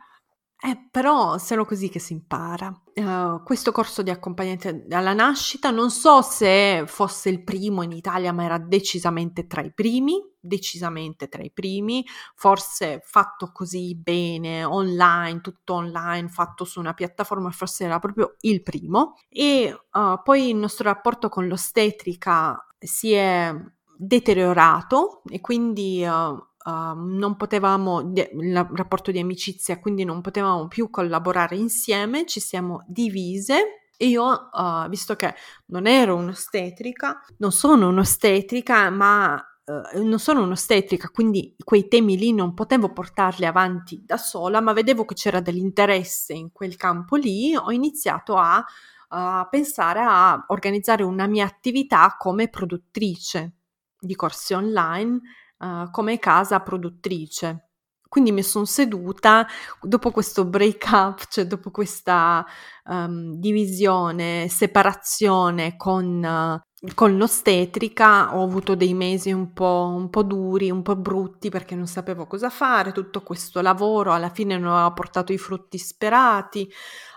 Eh, 0.63 0.89
però 0.91 1.39
solo 1.39 1.65
così 1.65 1.89
che 1.89 1.99
si 1.99 2.13
impara. 2.13 2.69
Uh, 2.95 3.43
questo 3.45 3.73
corso 3.73 4.03
di 4.03 4.11
accompagnamento 4.11 4.85
alla 4.91 5.15
nascita 5.15 5.71
non 5.71 5.91
so 5.91 6.21
se 6.21 6.85
fosse 6.87 7.31
il 7.31 7.43
primo 7.43 7.83
in 7.83 7.93
Italia, 7.93 8.31
ma 8.31 8.45
era 8.45 8.59
decisamente 8.59 9.47
tra 9.47 9.63
i 9.63 9.73
primi, 9.73 10.23
decisamente 10.39 11.29
tra 11.29 11.43
i 11.43 11.51
primi, 11.51 12.05
forse 12.35 13.01
fatto 13.03 13.53
così 13.53 13.97
bene, 13.97 14.63
online, 14.63 15.41
tutto 15.41 15.73
online, 15.75 16.29
fatto 16.29 16.67
su 16.67 16.79
una 16.79 16.93
piattaforma, 16.93 17.51
forse 17.51 17.85
era 17.85 17.99
proprio 17.99 18.37
il 18.41 18.63
primo. 18.63 19.15
E 19.31 19.75
uh, 19.93 20.23
poi 20.23 20.51
il 20.51 20.57
nostro 20.57 20.85
rapporto 20.85 21.31
con 21.31 21.47
l'ostetrica 21.49 22.67
si 22.79 23.13
è 23.13 23.55
deteriorato 23.97 25.23
e 25.27 25.41
quindi 25.41 26.05
uh, 26.05 26.49
uh, 26.65 26.95
non 26.95 27.37
potevamo, 27.37 28.13
il 28.15 28.69
rapporto 28.75 29.11
di 29.11 29.19
amicizia, 29.19 29.79
quindi 29.79 30.05
non 30.05 30.21
potevamo 30.21 30.69
più 30.69 30.91
collaborare 30.91 31.57
insieme, 31.57 32.27
ci 32.27 32.41
siamo 32.41 32.85
divise. 32.87 33.87
E 33.97 34.07
io, 34.09 34.49
uh, 34.51 34.89
visto 34.89 35.15
che 35.15 35.35
non 35.67 35.87
ero 35.87 36.17
un'ostetrica, 36.17 37.21
non 37.39 37.53
sono 37.53 37.89
un'ostetrica, 37.89 38.89
ma 38.89 39.35
uh, 39.35 40.03
non 40.03 40.19
sono 40.19 40.43
un'ostetrica, 40.43 41.09
quindi 41.09 41.55
quei 41.63 41.87
temi 41.87 42.17
lì 42.17 42.33
non 42.33 42.55
potevo 42.55 42.93
portarli 42.93 43.45
avanti 43.45 44.03
da 44.05 44.17
sola, 44.17 44.61
ma 44.61 44.73
vedevo 44.73 45.05
che 45.05 45.15
c'era 45.15 45.41
dell'interesse 45.41 46.33
in 46.33 46.51
quel 46.51 46.77
campo 46.77 47.17
lì, 47.17 47.55
ho 47.55 47.71
iniziato 47.71 48.37
a, 48.37 48.65
a 49.09 49.47
pensare 49.51 50.01
a 50.01 50.45
organizzare 50.49 51.03
una 51.03 51.27
mia 51.27 51.45
attività 51.45 52.17
come 52.19 52.49
produttrice 52.49 53.57
di 53.99 54.15
corsi 54.15 54.55
online, 54.55 55.21
uh, 55.61 55.91
come 55.91 56.19
casa 56.19 56.61
produttrice. 56.61 57.71
Quindi 58.11 58.33
mi 58.33 58.43
sono 58.43 58.65
seduta 58.65 59.47
dopo 59.81 60.11
questo 60.11 60.45
break 60.45 60.89
up, 60.91 61.27
cioè 61.29 61.47
dopo 61.47 61.71
questa 61.71 62.45
um, 62.87 63.37
divisione, 63.37 64.49
separazione 64.49 65.77
con, 65.77 66.21
uh, 66.21 66.91
con, 66.97 67.17
l'ostetrica, 67.17 68.37
ho 68.37 68.43
avuto 68.43 68.75
dei 68.75 68.95
mesi 68.95 69.31
un 69.31 69.53
po', 69.53 69.93
un 69.95 70.11
po' 70.11 70.25
duri, 70.25 70.73
un 70.73 70.83
po' 70.83 70.97
brutti 70.97 71.51
perché 71.51 71.77
non 71.77 71.87
sapevo 71.87 72.27
cosa 72.27 72.51
fare. 72.51 72.91
Tutto 72.91 73.23
questo 73.23 73.61
lavoro 73.61 74.13
alla 74.13 74.31
fine 74.31 74.59
non 74.59 74.73
aveva 74.73 74.93
portato 74.93 75.33
i 75.33 75.39
frutti 75.39 75.79
sperati. 75.79 76.69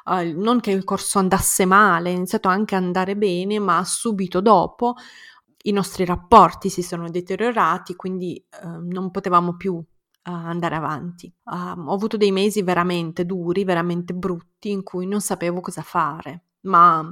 Uh, 0.05 0.39
non 0.39 0.59
che 0.59 0.69
il 0.69 0.83
corso 0.83 1.17
andasse 1.17 1.65
male, 1.65 2.11
è 2.11 2.13
iniziato 2.13 2.49
anche 2.49 2.75
ad 2.75 2.83
andare 2.83 3.17
bene, 3.17 3.57
ma 3.57 3.83
subito 3.83 4.41
dopo 4.41 4.93
i 5.63 5.71
nostri 5.71 6.05
rapporti 6.05 6.69
si 6.69 6.81
sono 6.81 7.09
deteriorati, 7.09 7.95
quindi 7.95 8.43
uh, 8.61 8.79
non 8.81 9.11
potevamo 9.11 9.55
più 9.55 9.83
andare 10.23 10.75
avanti. 10.75 11.33
Um, 11.45 11.89
ho 11.89 11.93
avuto 11.93 12.17
dei 12.17 12.31
mesi 12.31 12.61
veramente 12.61 13.25
duri, 13.25 13.63
veramente 13.63 14.13
brutti, 14.13 14.71
in 14.71 14.83
cui 14.83 15.05
non 15.05 15.21
sapevo 15.21 15.59
cosa 15.59 15.81
fare, 15.81 16.45
ma 16.61 17.03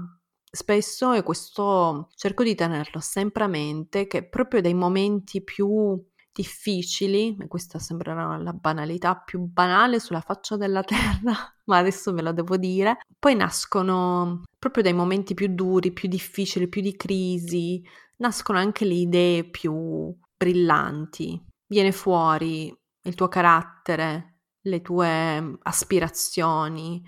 spesso, 0.49 1.13
e 1.13 1.23
questo 1.23 2.09
cerco 2.15 2.43
di 2.43 2.55
tenerlo 2.55 2.99
sempre 2.99 3.43
a 3.43 3.47
mente, 3.47 4.07
che 4.07 4.23
proprio 4.23 4.61
dai 4.61 4.73
momenti 4.73 5.43
più 5.43 6.01
difficili, 6.33 7.35
e 7.37 7.47
questa 7.47 7.79
sembrerà 7.79 8.37
la 8.37 8.53
banalità 8.53 9.15
più 9.15 9.41
banale 9.41 9.99
sulla 9.99 10.21
faccia 10.21 10.55
della 10.55 10.83
terra, 10.83 11.33
ma 11.65 11.77
adesso 11.77 12.13
ve 12.13 12.21
lo 12.21 12.31
devo 12.31 12.57
dire, 12.57 12.99
poi 13.19 13.35
nascono 13.35 14.43
proprio 14.57 14.83
dai 14.83 14.93
momenti 14.93 15.33
più 15.33 15.47
duri, 15.47 15.91
più 15.91 16.07
difficili, 16.07 16.69
più 16.69 16.81
di 16.81 16.95
crisi, 16.95 17.83
nascono 18.21 18.59
anche 18.59 18.85
le 18.85 18.93
idee 18.93 19.49
più 19.49 20.15
brillanti. 20.37 21.43
Viene 21.67 21.91
fuori 21.91 22.73
il 23.03 23.15
tuo 23.15 23.27
carattere, 23.27 24.41
le 24.61 24.81
tue 24.81 25.41
mm, 25.41 25.53
aspirazioni, 25.63 27.03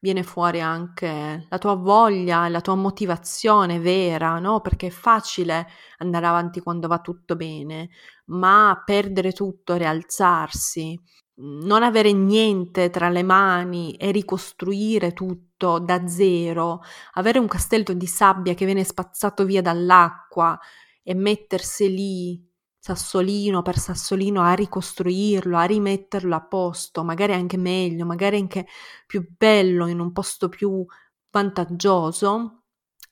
viene 0.00 0.22
fuori 0.22 0.60
anche 0.60 1.46
la 1.48 1.58
tua 1.58 1.74
voglia, 1.74 2.48
la 2.48 2.60
tua 2.60 2.74
motivazione 2.74 3.78
vera, 3.78 4.38
no? 4.38 4.60
Perché 4.60 4.88
è 4.88 4.90
facile 4.90 5.66
andare 5.98 6.26
avanti 6.26 6.60
quando 6.60 6.88
va 6.88 7.00
tutto 7.00 7.36
bene, 7.36 7.90
ma 8.26 8.82
perdere 8.84 9.32
tutto, 9.32 9.76
rialzarsi, 9.76 11.00
non 11.38 11.82
avere 11.82 12.12
niente 12.12 12.90
tra 12.90 13.08
le 13.08 13.22
mani 13.22 13.94
e 13.96 14.10
ricostruire 14.10 15.12
tutto 15.12 15.78
da 15.78 16.06
zero, 16.08 16.80
avere 17.14 17.38
un 17.38 17.46
castello 17.48 17.92
di 17.94 18.06
sabbia 18.06 18.54
che 18.54 18.64
viene 18.64 18.84
spazzato 18.84 19.44
via 19.44 19.60
dall'acqua 19.62 20.58
e 21.02 21.14
mettersi 21.14 21.92
lì 21.92 22.50
sassolino 22.78 23.62
per 23.62 23.78
sassolino 23.78 24.42
a 24.42 24.52
ricostruirlo, 24.54 25.56
a 25.56 25.64
rimetterlo 25.64 26.34
a 26.36 26.40
posto, 26.46 27.02
magari 27.04 27.32
anche 27.32 27.56
meglio, 27.56 28.06
magari 28.06 28.36
anche 28.38 28.66
più 29.06 29.26
bello, 29.36 29.88
in 29.88 29.98
un 30.00 30.12
posto 30.12 30.48
più 30.48 30.84
vantaggioso, 31.30 32.62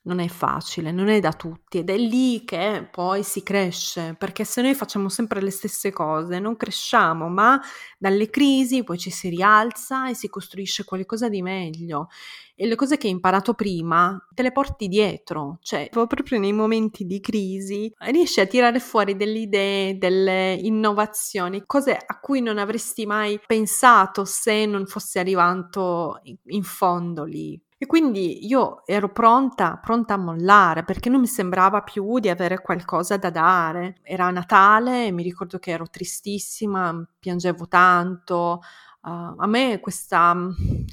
non 0.05 0.19
è 0.19 0.27
facile, 0.27 0.91
non 0.91 1.07
è 1.07 1.19
da 1.19 1.33
tutti 1.33 1.79
ed 1.79 1.89
è 1.89 1.97
lì 1.97 2.43
che 2.45 2.87
poi 2.89 3.23
si 3.23 3.43
cresce, 3.43 4.15
perché 4.17 4.43
se 4.43 4.61
noi 4.61 4.73
facciamo 4.73 5.09
sempre 5.09 5.41
le 5.41 5.51
stesse 5.51 5.91
cose 5.91 6.39
non 6.39 6.55
cresciamo, 6.57 7.27
ma 7.29 7.59
dalle 7.97 8.29
crisi 8.29 8.83
poi 8.83 8.97
ci 8.97 9.09
si 9.09 9.29
rialza 9.29 10.09
e 10.09 10.15
si 10.15 10.29
costruisce 10.29 10.83
qualcosa 10.83 11.29
di 11.29 11.41
meglio 11.41 12.07
e 12.55 12.67
le 12.67 12.75
cose 12.75 12.97
che 12.97 13.07
hai 13.07 13.13
imparato 13.13 13.53
prima 13.53 14.17
te 14.33 14.41
le 14.41 14.51
porti 14.51 14.87
dietro, 14.87 15.57
cioè 15.61 15.89
proprio 15.89 16.39
nei 16.39 16.53
momenti 16.53 17.05
di 17.05 17.19
crisi 17.19 17.93
riesci 17.97 18.39
a 18.39 18.45
tirare 18.45 18.79
fuori 18.79 19.15
delle 19.15 19.39
idee, 19.39 19.97
delle 19.97 20.53
innovazioni, 20.61 21.63
cose 21.65 21.97
a 21.97 22.19
cui 22.19 22.41
non 22.41 22.57
avresti 22.57 23.05
mai 23.05 23.39
pensato 23.45 24.23
se 24.23 24.65
non 24.65 24.85
fossi 24.85 25.19
arrivato 25.19 26.21
in 26.45 26.63
fondo 26.63 27.23
lì. 27.25 27.59
E 27.77 27.87
quindi 27.87 28.47
io 28.47 28.83
ero 28.85 29.11
pronta, 29.11 29.77
pronta 29.77 30.13
a 30.13 30.17
mollare 30.17 30.85
perché 30.85 31.09
non 31.09 31.19
mi 31.19 31.27
sembrava 31.27 31.81
più 31.81 32.19
di 32.19 32.29
avere 32.29 32.61
qualcosa 32.61 33.17
da 33.17 33.29
dare. 33.29 33.97
Era 34.01 34.29
Natale 34.31 35.07
e 35.07 35.11
mi 35.11 35.23
ricordo 35.23 35.59
che 35.59 35.71
ero 35.71 35.85
tristissima, 35.89 37.05
piangevo 37.19 37.67
tanto. 37.67 38.61
Uh, 39.01 39.35
a 39.37 39.45
me 39.45 39.79
questa, 39.81 40.35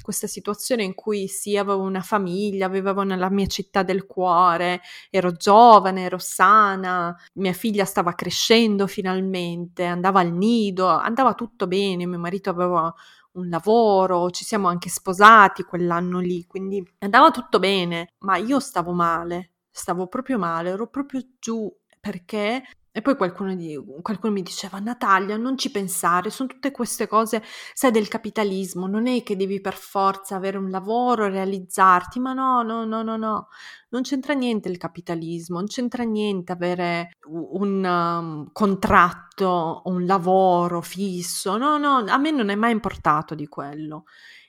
questa, 0.01 0.27
situazione 0.27 0.83
in 0.83 0.93
cui 0.93 1.27
sì, 1.27 1.57
avevo 1.57 1.81
una 1.81 2.01
famiglia, 2.01 2.67
vivevo 2.67 3.01
nella 3.01 3.29
mia 3.31 3.47
città 3.47 3.81
del 3.81 4.05
cuore, 4.05 4.81
ero 5.09 5.31
giovane, 5.31 6.03
ero 6.03 6.19
sana, 6.19 7.15
mia 7.35 7.53
figlia 7.53 7.85
stava 7.85 8.13
crescendo 8.13 8.85
finalmente, 8.85 9.85
andava 9.85 10.19
al 10.19 10.31
nido, 10.31 10.87
andava 10.89 11.33
tutto 11.33 11.65
bene, 11.65 12.05
mio 12.05 12.19
marito 12.19 12.51
aveva 12.51 12.93
un 13.33 13.49
lavoro, 13.49 14.29
ci 14.31 14.43
siamo 14.43 14.67
anche 14.67 14.89
sposati 14.89 15.63
quell'anno 15.63 16.19
lì, 16.19 16.45
quindi 16.45 16.83
andava 16.99 17.31
tutto 17.31 17.59
bene, 17.59 18.13
ma 18.19 18.37
io 18.37 18.59
stavo 18.59 18.91
male, 18.93 19.51
stavo 19.71 20.07
proprio 20.07 20.37
male, 20.37 20.69
ero 20.71 20.87
proprio 20.87 21.21
giù 21.39 21.71
perché 21.99 22.63
e 22.95 23.01
poi 23.01 23.15
qualcuno, 23.17 23.55
di, 23.55 23.75
qualcuno, 24.03 24.33
mi 24.33 24.43
diceva, 24.43 24.77
Natalia, 24.77 25.35
non 25.35 25.57
ci 25.57 25.71
pensare, 25.71 26.29
sono 26.29 26.47
tutte 26.47 26.69
queste 26.69 27.07
cose, 27.07 27.41
sai, 27.73 27.89
del 27.89 28.07
capitalismo, 28.07 28.85
non 28.85 29.07
è 29.07 29.23
che 29.23 29.35
devi 29.35 29.59
per 29.61 29.73
forza 29.73 30.35
avere 30.35 30.59
un 30.59 30.69
lavoro, 30.69 31.27
realizzarti, 31.27 32.19
ma 32.19 32.33
no, 32.33 32.61
no, 32.61 32.85
no, 32.85 33.01
no, 33.01 33.17
no, 33.17 33.47
non 33.89 34.03
c'entra 34.03 34.35
niente 34.35 34.69
il 34.69 34.77
capitalismo, 34.77 35.57
non 35.57 35.65
c'entra 35.65 36.03
niente 36.03 36.51
avere 36.51 37.13
un 37.25 37.83
um, 37.83 38.51
contratto, 38.51 39.81
un 39.85 40.05
lavoro 40.05 40.81
fisso, 40.81 41.57
no, 41.57 41.79
no, 41.79 42.05
a 42.07 42.17
me 42.17 42.29
non 42.29 42.49
è 42.49 42.55
mai 42.55 42.73
importato 42.73 43.33
di 43.33 43.47
quello. 43.47 44.03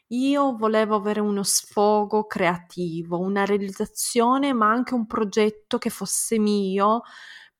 Io 0.08 0.54
volevo 0.54 0.96
avere 0.96 1.20
uno 1.20 1.42
sfogo 1.42 2.26
creativo, 2.26 3.18
una 3.18 3.46
realizzazione, 3.46 4.52
ma 4.52 4.70
anche 4.70 4.92
un 4.92 5.06
progetto 5.06 5.78
che 5.78 5.88
fosse 5.88 6.38
mio, 6.38 7.02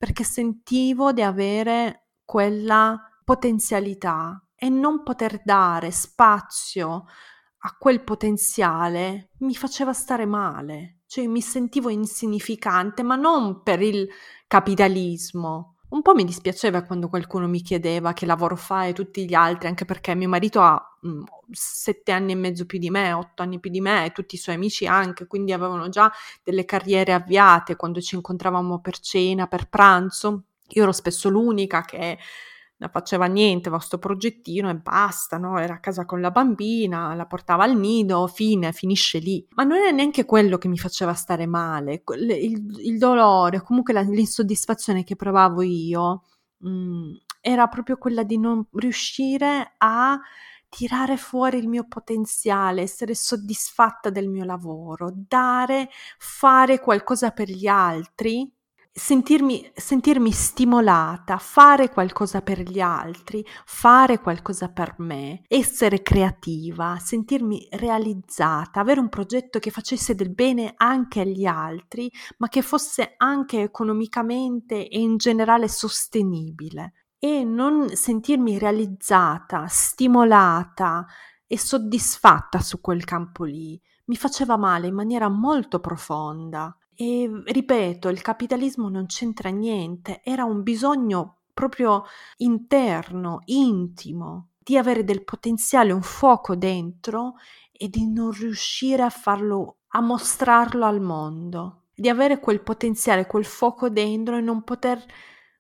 perché 0.05 0.23
sentivo 0.23 1.15
di 1.15 1.23
avere 1.23 2.09
quella 2.27 3.01
potenzialità 3.25 4.39
e 4.55 4.69
non 4.69 5.03
poter 5.03 5.41
dare 5.43 5.91
spazio 5.93 7.07
a 7.61 7.77
quel 7.79 8.05
potenziale 8.05 9.31
mi 9.39 9.55
faceva 9.55 9.95
stare 9.95 10.27
male, 10.27 10.99
cioè 11.07 11.27
mi 11.27 11.41
sentivo 11.41 11.89
insignificante, 11.89 13.03
ma 13.03 13.17
non 13.17 13.63
per 13.63 13.81
il 13.81 14.07
capitalismo. 14.47 15.74
Un 15.95 16.03
po' 16.03 16.13
mi 16.13 16.25
dispiaceva 16.25 16.83
quando 16.83 17.09
qualcuno 17.09 17.47
mi 17.47 17.63
chiedeva 17.63 18.13
che 18.15 18.27
lavoro 18.27 18.57
fai 18.57 18.91
e 18.91 18.93
tutti 18.93 19.25
gli 19.29 19.33
altri, 19.33 19.69
anche 19.69 19.85
perché 19.85 20.17
mio 20.17 20.29
marito 20.29 20.61
ha 20.61 20.75
mh, 21.03 21.09
mm, 21.09 21.23
sette 21.53 22.11
anni 22.11 22.33
e 22.33 22.35
mezzo 22.35 22.67
più 22.67 22.81
di 22.81 22.91
me, 22.91 23.13
otto 23.13 23.43
anni 23.43 23.61
più 23.61 23.71
di 23.71 23.81
me 23.81 24.07
e 24.07 24.11
tutti 24.11 24.35
i 24.35 24.39
suoi 24.39 24.57
amici 24.57 24.89
anche, 24.89 25.29
quindi 25.29 25.53
avevano 25.53 25.89
già 25.91 26.11
delle 26.43 26.65
carriere 26.65 27.13
avviate 27.13 27.77
quando 27.77 28.01
ci 28.01 28.17
incontravamo 28.17 28.81
per 28.81 28.99
cena, 28.99 29.47
per 29.47 29.69
pranzo. 29.69 30.47
Io 30.71 30.83
ero 30.83 30.91
spesso 30.91 31.29
l'unica 31.29 31.83
che 31.83 32.19
non 32.85 32.91
faceva 32.93 33.27
niente, 33.27 33.71
questo 33.71 33.99
progettino 33.99 34.69
e 34.69 34.77
basta, 34.77 35.39
no? 35.39 35.59
Era 35.59 35.75
a 35.75 35.81
casa 35.81 36.05
con 36.05 36.21
la 36.21 36.31
bambina, 36.31 37.15
la 37.15 37.27
portava 37.27 37.65
al 37.65 37.77
nido, 37.77 38.27
fine, 38.27 38.73
finisce 38.73 39.19
lì. 39.19 39.47
Ma 39.55 39.65
non 39.65 39.79
è 39.79 39.91
neanche 39.91 40.25
quello 40.25 40.59
che 40.59 40.69
mi 40.69 40.79
faceva 40.79 41.15
stare 41.15 41.47
male, 41.47 42.03
il, 42.17 42.81
il 42.81 42.99
dolore, 42.99 43.63
comunque 43.63 43.93
la, 43.93 44.03
l'insoddisfazione 44.03 45.05
che 45.05 45.17
provavo 45.17 45.63
io 45.63 46.25
mh, 46.59 46.69
mm, 46.69 47.13
era 47.41 47.67
proprio 47.69 47.97
quella 47.97 48.23
di 48.23 48.39
non 48.39 48.67
riuscire 48.73 49.75
a 49.79 50.19
tirare 50.69 51.17
fuori 51.17 51.59
il 51.59 51.69
mio 51.69 51.87
potenziale, 51.87 52.83
essere 52.83 53.15
soddisfatta 53.15 54.11
del 54.11 54.29
mio 54.29 54.45
lavoro, 54.45 55.13
dare, 55.15 55.89
fare 56.19 56.81
qualcosa 56.81 57.31
per 57.31 57.49
gli 57.49 57.67
altri, 57.67 58.53
sentirmi, 58.97 59.73
sentirmi 59.75 60.31
stimolata, 60.31 61.39
fare 61.39 61.91
qualcosa 61.91 62.43
per 62.43 62.61
gli 62.61 62.79
altri, 62.79 63.45
fare 63.65 64.21
qualcosa 64.21 64.69
per 64.69 64.95
me, 64.99 65.43
essere 65.49 66.01
creativa, 66.03 66.97
sentirmi 67.01 67.67
realizzata, 67.73 68.79
avere 68.79 69.01
un 69.01 69.09
progetto 69.09 69.59
che 69.59 69.73
facesse 69.73 70.15
del 70.15 70.31
bene 70.33 70.75
anche 70.77 71.21
agli 71.21 71.45
altri, 71.45 72.09
ma 72.39 72.49
che 72.49 72.63
fosse 72.63 73.15
anche 73.17 73.63
economicamente 73.63 74.89
e 74.89 75.01
in 75.01 75.17
generale 75.17 75.67
sostenibile 75.67 76.93
e 77.19 77.43
non 77.43 77.89
sentirmi 77.97 78.59
realizzata, 78.59 79.67
stimolata 79.67 81.05
e 81.49 81.59
soddisfatta 81.59 82.61
su 82.61 82.81
quel 82.81 83.03
campo 83.05 83.43
lì. 83.43 83.81
Mi 84.07 84.17
faceva 84.17 84.57
male 84.57 84.87
in 84.87 84.95
maniera 84.95 85.29
molto 85.29 85.81
profonda. 85.81 86.77
E 86.97 87.43
ripeto, 87.45 88.09
il 88.09 88.23
capitalismo 88.23 88.89
non 88.89 89.07
c'entra 89.07 89.51
niente, 89.51 90.21
era 90.23 90.45
un 90.45 90.63
bisogno 90.63 91.39
proprio 91.53 92.05
interno, 92.39 93.41
intimo, 93.47 94.51
di 94.59 94.77
avere 94.77 95.05
del 95.05 95.25
potenziale, 95.25 95.93
un 95.93 96.03
fuoco 96.03 96.57
dentro 96.57 97.35
e 97.73 97.89
di 97.89 98.11
non 98.11 98.31
riuscire 98.33 99.03
a 99.03 99.11
farlo, 99.11 99.79
a 99.89 100.01
mostrarlo 100.01 100.85
al 100.85 101.01
mondo, 101.01 101.83
di 101.95 102.09
avere 102.09 102.41
quel 102.41 102.61
potenziale, 102.63 103.27
quel 103.27 103.45
fuoco 103.45 103.89
dentro 103.89 104.37
e 104.37 104.41
non 104.41 104.63
poter, 104.63 105.05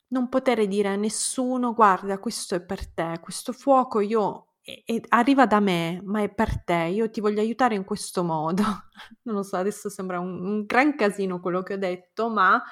non 0.09 0.28
poter 0.28 0.66
dire 0.66 0.89
a 0.89 0.97
nessuno 0.97 1.74
guarda 1.74 2.18
questo 2.18 2.55
è 2.55 2.61
per 2.61 2.87
te, 2.87 3.18
questo 3.20 3.53
fuoco 3.53 4.01
io 4.01 4.54
e, 4.65 5.03
arriva 5.09 5.47
da 5.47 5.61
me, 5.61 6.01
ma 6.05 6.23
è 6.23 6.33
per 6.33 6.65
te, 6.65 6.91
io 6.93 7.11
ti 7.11 7.21
voglio 7.21 7.41
aiutare 7.41 7.75
in 7.75 7.85
questo 7.85 8.25
modo. 8.25 8.62
non 9.25 9.35
lo 9.37 9.43
so, 9.43 9.57
adesso 9.57 9.91
sembra 9.91 10.19
un, 10.19 10.45
un 10.45 10.65
gran 10.65 10.97
casino 10.97 11.41
quello 11.41 11.62
che 11.62 11.75
ho 11.75 11.79
detto, 11.79 12.31
ma 12.31 12.62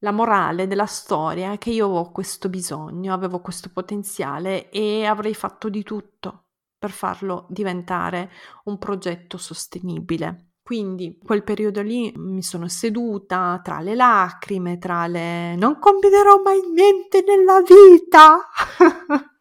la 0.00 0.12
morale 0.12 0.66
della 0.66 0.86
storia 0.86 1.52
è 1.52 1.58
che 1.58 1.70
io 1.70 1.88
ho 1.88 2.12
questo 2.12 2.48
bisogno, 2.48 3.12
avevo 3.12 3.40
questo 3.40 3.70
potenziale 3.72 4.70
e 4.70 5.04
avrei 5.04 5.34
fatto 5.34 5.68
di 5.68 5.82
tutto 5.82 6.44
per 6.78 6.90
farlo 6.90 7.46
diventare 7.48 8.30
un 8.64 8.78
progetto 8.78 9.36
sostenibile. 9.38 10.52
Quindi 10.62 11.18
quel 11.22 11.44
periodo 11.44 11.80
lì 11.80 12.12
mi 12.16 12.42
sono 12.42 12.68
seduta 12.68 13.60
tra 13.62 13.80
le 13.80 13.94
lacrime, 13.94 14.78
tra 14.78 15.06
le 15.06 15.54
non 15.56 15.78
combinerò 15.78 16.40
mai 16.42 16.60
niente 16.72 17.24
nella 17.26 17.62
vita. 17.62 18.46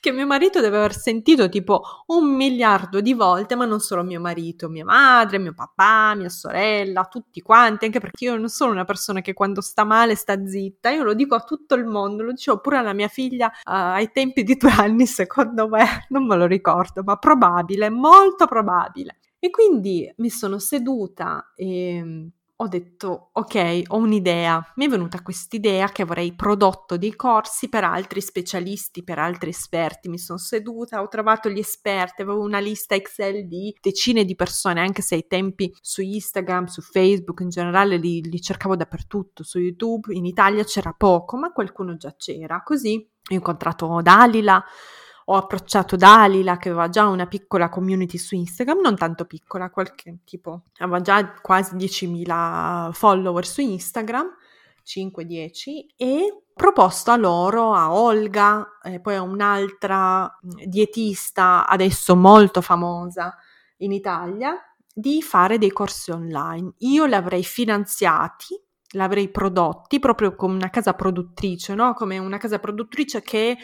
che 0.00 0.12
mio 0.12 0.26
marito 0.26 0.60
deve 0.60 0.76
aver 0.76 0.94
sentito 0.94 1.48
tipo 1.48 1.82
un 2.06 2.34
miliardo 2.34 3.00
di 3.00 3.14
volte, 3.14 3.54
ma 3.54 3.64
non 3.64 3.80
solo 3.80 4.02
mio 4.02 4.20
marito, 4.20 4.68
mia 4.68 4.84
madre, 4.84 5.38
mio 5.38 5.54
papà, 5.54 6.14
mia 6.14 6.28
sorella, 6.28 7.04
tutti 7.04 7.40
quanti, 7.40 7.86
anche 7.86 8.00
perché 8.00 8.24
io 8.24 8.36
non 8.36 8.48
sono 8.48 8.72
una 8.72 8.84
persona 8.84 9.20
che 9.20 9.32
quando 9.32 9.60
sta 9.60 9.84
male 9.84 10.14
sta 10.14 10.44
zitta, 10.44 10.90
io 10.90 11.02
lo 11.02 11.14
dico 11.14 11.34
a 11.34 11.40
tutto 11.40 11.74
il 11.74 11.84
mondo, 11.84 12.22
lo 12.22 12.32
dicevo 12.32 12.60
pure 12.60 12.78
alla 12.78 12.92
mia 12.92 13.08
figlia 13.08 13.46
uh, 13.46 13.50
ai 13.64 14.10
tempi 14.12 14.42
di 14.42 14.56
due 14.56 14.70
anni, 14.70 15.06
secondo 15.06 15.68
me, 15.68 16.06
non 16.10 16.26
me 16.26 16.36
lo 16.36 16.46
ricordo, 16.46 17.02
ma 17.02 17.16
probabile, 17.16 17.90
molto 17.90 18.46
probabile. 18.46 19.18
E 19.38 19.50
quindi 19.50 20.12
mi 20.18 20.30
sono 20.30 20.58
seduta 20.58 21.52
e 21.56 22.30
ho 22.56 22.68
detto 22.68 23.30
ok, 23.32 23.82
ho 23.88 23.96
un'idea, 23.96 24.72
mi 24.76 24.86
è 24.86 24.88
venuta 24.88 25.22
quest'idea 25.22 25.88
che 25.88 26.02
avrei 26.02 26.34
prodotto 26.34 26.96
dei 26.96 27.16
corsi 27.16 27.68
per 27.68 27.84
altri 27.84 28.20
specialisti, 28.20 29.02
per 29.02 29.18
altri 29.18 29.50
esperti, 29.50 30.08
mi 30.08 30.18
sono 30.18 30.38
seduta, 30.38 31.02
ho 31.02 31.08
trovato 31.08 31.48
gli 31.48 31.58
esperti, 31.58 32.22
avevo 32.22 32.40
una 32.40 32.60
lista 32.60 32.94
Excel 32.94 33.48
di 33.48 33.74
decine 33.80 34.24
di 34.24 34.36
persone, 34.36 34.80
anche 34.80 35.02
se 35.02 35.16
ai 35.16 35.26
tempi 35.26 35.74
su 35.80 36.02
Instagram, 36.02 36.66
su 36.66 36.82
Facebook 36.82 37.40
in 37.40 37.48
generale 37.48 37.96
li, 37.96 38.22
li 38.22 38.40
cercavo 38.40 38.76
dappertutto, 38.76 39.42
su 39.42 39.58
YouTube 39.58 40.14
in 40.14 40.24
Italia 40.24 40.62
c'era 40.64 40.94
poco, 40.96 41.36
ma 41.36 41.52
qualcuno 41.52 41.96
già 41.96 42.14
c'era, 42.16 42.62
così 42.62 43.08
ho 43.30 43.34
incontrato 43.34 44.00
Dalila, 44.02 44.62
ho 45.26 45.36
approcciato 45.36 45.96
Dalila 45.96 46.56
che 46.56 46.68
aveva 46.68 46.88
già 46.88 47.06
una 47.06 47.26
piccola 47.26 47.68
community 47.68 48.18
su 48.18 48.34
Instagram, 48.34 48.80
non 48.80 48.96
tanto 48.96 49.24
piccola, 49.24 49.70
qualche 49.70 50.18
tipo, 50.24 50.62
aveva 50.78 51.00
già 51.00 51.32
quasi 51.40 51.76
10.000 51.76 52.92
follower 52.92 53.46
su 53.46 53.60
Instagram, 53.60 54.26
5-10, 54.84 55.86
e 55.96 56.42
proposto 56.54 57.10
a 57.10 57.16
loro, 57.16 57.72
a 57.72 57.92
Olga, 57.92 58.78
e 58.82 59.00
poi 59.00 59.14
a 59.14 59.22
un'altra 59.22 60.38
dietista 60.40 61.66
adesso 61.66 62.16
molto 62.16 62.60
famosa 62.60 63.36
in 63.78 63.92
Italia, 63.92 64.56
di 64.94 65.22
fare 65.22 65.56
dei 65.58 65.72
corsi 65.72 66.10
online. 66.10 66.74
Io 66.78 67.06
li 67.06 67.14
avrei 67.14 67.44
finanziati, 67.44 68.60
l'avrei 68.94 69.30
prodotti 69.30 69.98
proprio 69.98 70.34
come 70.34 70.54
una 70.54 70.68
casa 70.68 70.92
produttrice, 70.92 71.74
no? 71.74 71.94
Come 71.94 72.18
una 72.18 72.36
casa 72.36 72.58
produttrice 72.58 73.22
che 73.22 73.56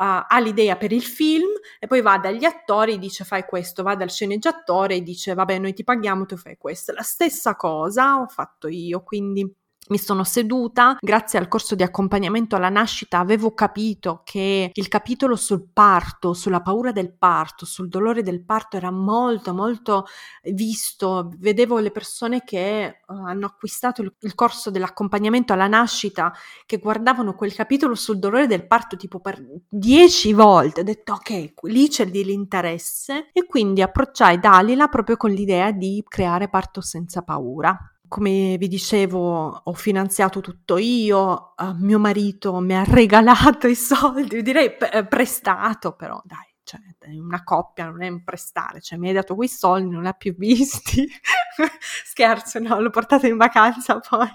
ha 0.00 0.38
l'idea 0.40 0.76
per 0.76 0.92
il 0.92 1.02
film 1.02 1.48
e 1.78 1.86
poi 1.86 2.00
va 2.00 2.18
dagli 2.18 2.44
attori 2.44 2.94
e 2.94 2.98
dice 2.98 3.24
fai 3.24 3.44
questo, 3.44 3.82
va 3.82 3.96
dal 3.96 4.10
sceneggiatore 4.10 4.96
e 4.96 5.02
dice 5.02 5.34
vabbè 5.34 5.58
noi 5.58 5.74
ti 5.74 5.84
paghiamo, 5.84 6.24
tu 6.24 6.36
fai 6.36 6.56
questo. 6.56 6.92
La 6.92 7.02
stessa 7.02 7.56
cosa 7.56 8.20
ho 8.20 8.26
fatto 8.28 8.68
io, 8.68 9.02
quindi 9.02 9.52
mi 9.88 9.98
sono 9.98 10.24
seduta, 10.24 10.96
grazie 11.00 11.38
al 11.38 11.48
corso 11.48 11.74
di 11.74 11.82
accompagnamento 11.82 12.56
alla 12.56 12.68
nascita 12.68 13.18
avevo 13.18 13.52
capito 13.54 14.22
che 14.24 14.70
il 14.72 14.88
capitolo 14.88 15.36
sul 15.36 15.68
parto, 15.72 16.34
sulla 16.34 16.60
paura 16.60 16.92
del 16.92 17.12
parto, 17.12 17.64
sul 17.64 17.88
dolore 17.88 18.22
del 18.22 18.44
parto 18.44 18.76
era 18.76 18.90
molto 18.90 19.54
molto 19.54 20.06
visto, 20.52 21.30
vedevo 21.38 21.78
le 21.78 21.90
persone 21.90 22.42
che 22.44 23.00
uh, 23.06 23.12
hanno 23.24 23.46
acquistato 23.46 24.02
il, 24.02 24.12
il, 24.20 24.34
corso 24.34 24.70
dell'accompagnamento 24.70 25.52
alla 25.52 25.66
nascita 25.66 26.32
che 26.66 26.78
guardavano 26.78 27.34
quel 27.34 27.54
capitolo 27.54 27.94
sul 27.94 28.18
dolore 28.18 28.46
del 28.46 28.66
parto 28.66 28.96
tipo 28.96 29.20
per 29.20 29.42
dieci 29.68 30.32
volte, 30.32 30.80
ho 30.80 30.84
detto 30.84 31.14
ok, 31.14 31.52
lì 31.62 31.88
c'è 31.88 32.06
dell'interesse 32.06 33.30
e 33.32 33.46
quindi 33.46 33.82
approcciai 33.82 34.38
Dalila 34.38 34.88
proprio 34.88 35.16
con 35.16 35.30
l'idea 35.30 35.70
di 35.72 36.04
creare 36.06 36.48
parto 36.48 36.80
senza 36.80 37.22
paura 37.22 37.76
come 38.08 38.56
vi 38.58 38.68
dicevo, 38.68 39.62
ho 39.64 39.72
finanziato 39.74 40.40
tutto 40.40 40.78
io, 40.78 41.54
uh, 41.56 41.74
mio 41.78 41.98
marito 41.98 42.58
mi 42.60 42.74
ha 42.74 42.84
regalato 42.88 43.66
i 43.68 43.74
soldi, 43.74 44.42
direi 44.42 44.74
p- 44.74 44.88
eh, 44.92 45.06
prestato, 45.06 45.92
però 45.92 46.20
dai, 46.24 46.46
cioè, 46.64 46.80
una 47.18 47.42
coppia 47.44 47.86
non 47.86 48.02
è 48.02 48.08
un 48.08 48.24
prestare, 48.24 48.80
cioè 48.80 48.98
mi 48.98 49.08
hai 49.08 49.14
dato 49.14 49.34
quei 49.34 49.48
soldi, 49.48 49.90
non 49.90 50.02
li 50.02 50.08
ha 50.08 50.12
più 50.12 50.34
visti. 50.36 51.06
Scherzo, 52.04 52.58
no, 52.58 52.80
l'ho 52.80 52.90
portato 52.90 53.26
in 53.26 53.36
vacanza 53.36 53.98
poi. 54.00 54.28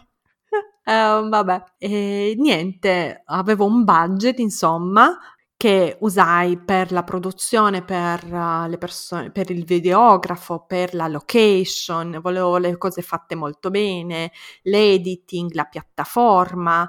Uh, 0.85 1.27
vabbè, 1.29 1.63
e 1.77 2.35
niente, 2.37 3.23
avevo 3.25 3.65
un 3.65 3.83
budget, 3.83 4.39
insomma, 4.39 5.17
che 5.63 5.95
usai 6.01 6.57
per 6.57 6.91
la 6.91 7.03
produzione, 7.03 7.85
per 7.85 8.21
uh, 8.25 8.67
le 8.67 8.77
persone, 8.77 9.31
per 9.31 9.49
il 9.49 9.63
videografo, 9.63 10.65
per 10.67 10.93
la 10.93 11.07
location, 11.07 12.19
volevo 12.21 12.57
le 12.57 12.77
cose 12.77 13.01
fatte 13.01 13.33
molto 13.33 13.69
bene, 13.69 14.33
l'editing, 14.63 15.53
la 15.53 15.63
piattaforma, 15.63 16.85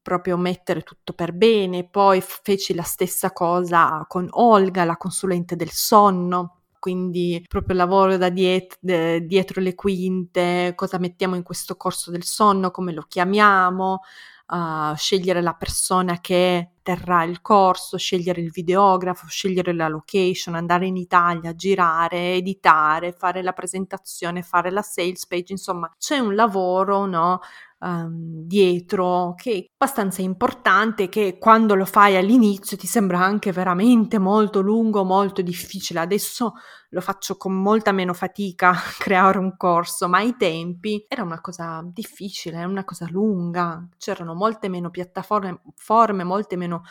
proprio 0.00 0.38
mettere 0.38 0.80
tutto 0.80 1.12
per 1.12 1.34
bene. 1.34 1.86
Poi 1.86 2.22
feci 2.22 2.72
la 2.72 2.82
stessa 2.82 3.30
cosa 3.30 4.06
con 4.08 4.26
Olga, 4.30 4.84
la 4.84 4.96
consulente 4.96 5.54
del 5.54 5.70
sonno 5.70 6.60
quindi 6.78 7.42
proprio 7.48 7.76
lavoro 7.76 8.18
da 8.18 8.28
diet- 8.28 8.78
dietro 8.80 9.62
le 9.62 9.74
quinte, 9.74 10.72
cosa 10.74 10.98
mettiamo 10.98 11.34
in 11.34 11.42
questo 11.42 11.76
corso 11.76 12.10
del 12.10 12.24
sonno, 12.24 12.70
come 12.70 12.92
lo 12.92 13.04
chiamiamo, 13.08 14.00
uh, 14.46 14.94
scegliere 14.94 15.40
la 15.40 15.54
persona 15.54 16.20
che 16.20 16.70
terrà 16.82 17.24
il 17.24 17.40
corso, 17.40 17.96
scegliere 17.96 18.42
il 18.42 18.50
videografo, 18.50 19.26
scegliere 19.26 19.72
la 19.72 19.88
location, 19.88 20.54
andare 20.54 20.86
in 20.86 20.96
Italia, 20.96 21.54
girare, 21.54 22.34
editare, 22.34 23.12
fare 23.12 23.42
la 23.42 23.52
presentazione, 23.52 24.42
fare 24.42 24.70
la 24.70 24.82
sales 24.82 25.26
page, 25.26 25.52
insomma 25.52 25.90
c'è 25.98 26.18
un 26.18 26.34
lavoro 26.34 27.06
no, 27.06 27.40
um, 27.84 28.46
dietro 28.46 29.34
che 29.36 29.52
è 29.52 29.66
abbastanza 29.76 30.22
importante 30.22 31.08
che 31.08 31.36
quando 31.38 31.74
lo 31.74 31.84
fai 31.84 32.16
all'inizio 32.16 32.76
ti 32.76 32.86
sembra 32.86 33.20
anche 33.20 33.52
veramente 33.52 34.18
molto 34.18 34.60
lungo, 34.60 35.04
molto 35.04 35.42
difficile. 35.42 36.00
Adesso 36.00 36.54
lo 36.88 37.00
faccio 37.00 37.36
con 37.36 37.52
molta 37.52 37.92
meno 37.92 38.14
fatica 38.14 38.74
creare 38.98 39.38
un 39.38 39.56
corso, 39.56 40.08
ma 40.08 40.18
ai 40.18 40.36
tempi 40.36 41.04
era 41.06 41.22
una 41.22 41.40
cosa 41.40 41.82
difficile, 41.84 42.64
una 42.64 42.84
cosa 42.84 43.06
lunga, 43.10 43.86
c'erano 43.98 44.34
molte 44.34 44.68
meno 44.68 44.90
piattaforme, 44.90 45.60
forme, 45.76 46.24
molte 46.24 46.56
meno 46.56 46.82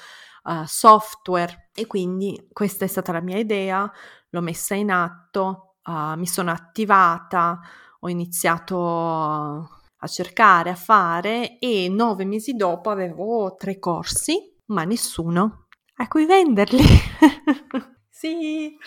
uh, 0.44 0.64
software 0.66 1.70
e 1.74 1.88
quindi 1.88 2.50
questa 2.52 2.86
è 2.86 2.88
stata 2.88 3.12
la 3.12 3.22
mia 3.22 3.38
idea, 3.38 3.92
l'ho 4.30 4.42
messa 4.42 4.76
in 4.76 4.92
atto, 4.92 5.76
uh, 5.86 6.16
mi 6.16 6.28
sono 6.28 6.52
attivata, 6.52 7.60
ho 8.00 8.10
iniziato 8.10 9.82
a 10.04 10.08
cercare, 10.08 10.70
a 10.70 10.76
fare 10.76 11.58
e 11.60 11.88
nove 11.90 12.26
mesi 12.26 12.54
dopo 12.54 12.90
avevo 12.90 13.56
tre 13.58 13.80
corsi, 13.80 14.54
ma 14.66 14.84
nessuno 14.84 15.68
a 15.96 16.08
cui 16.08 16.26
venderli. 16.26 16.84
sì, 18.10 18.78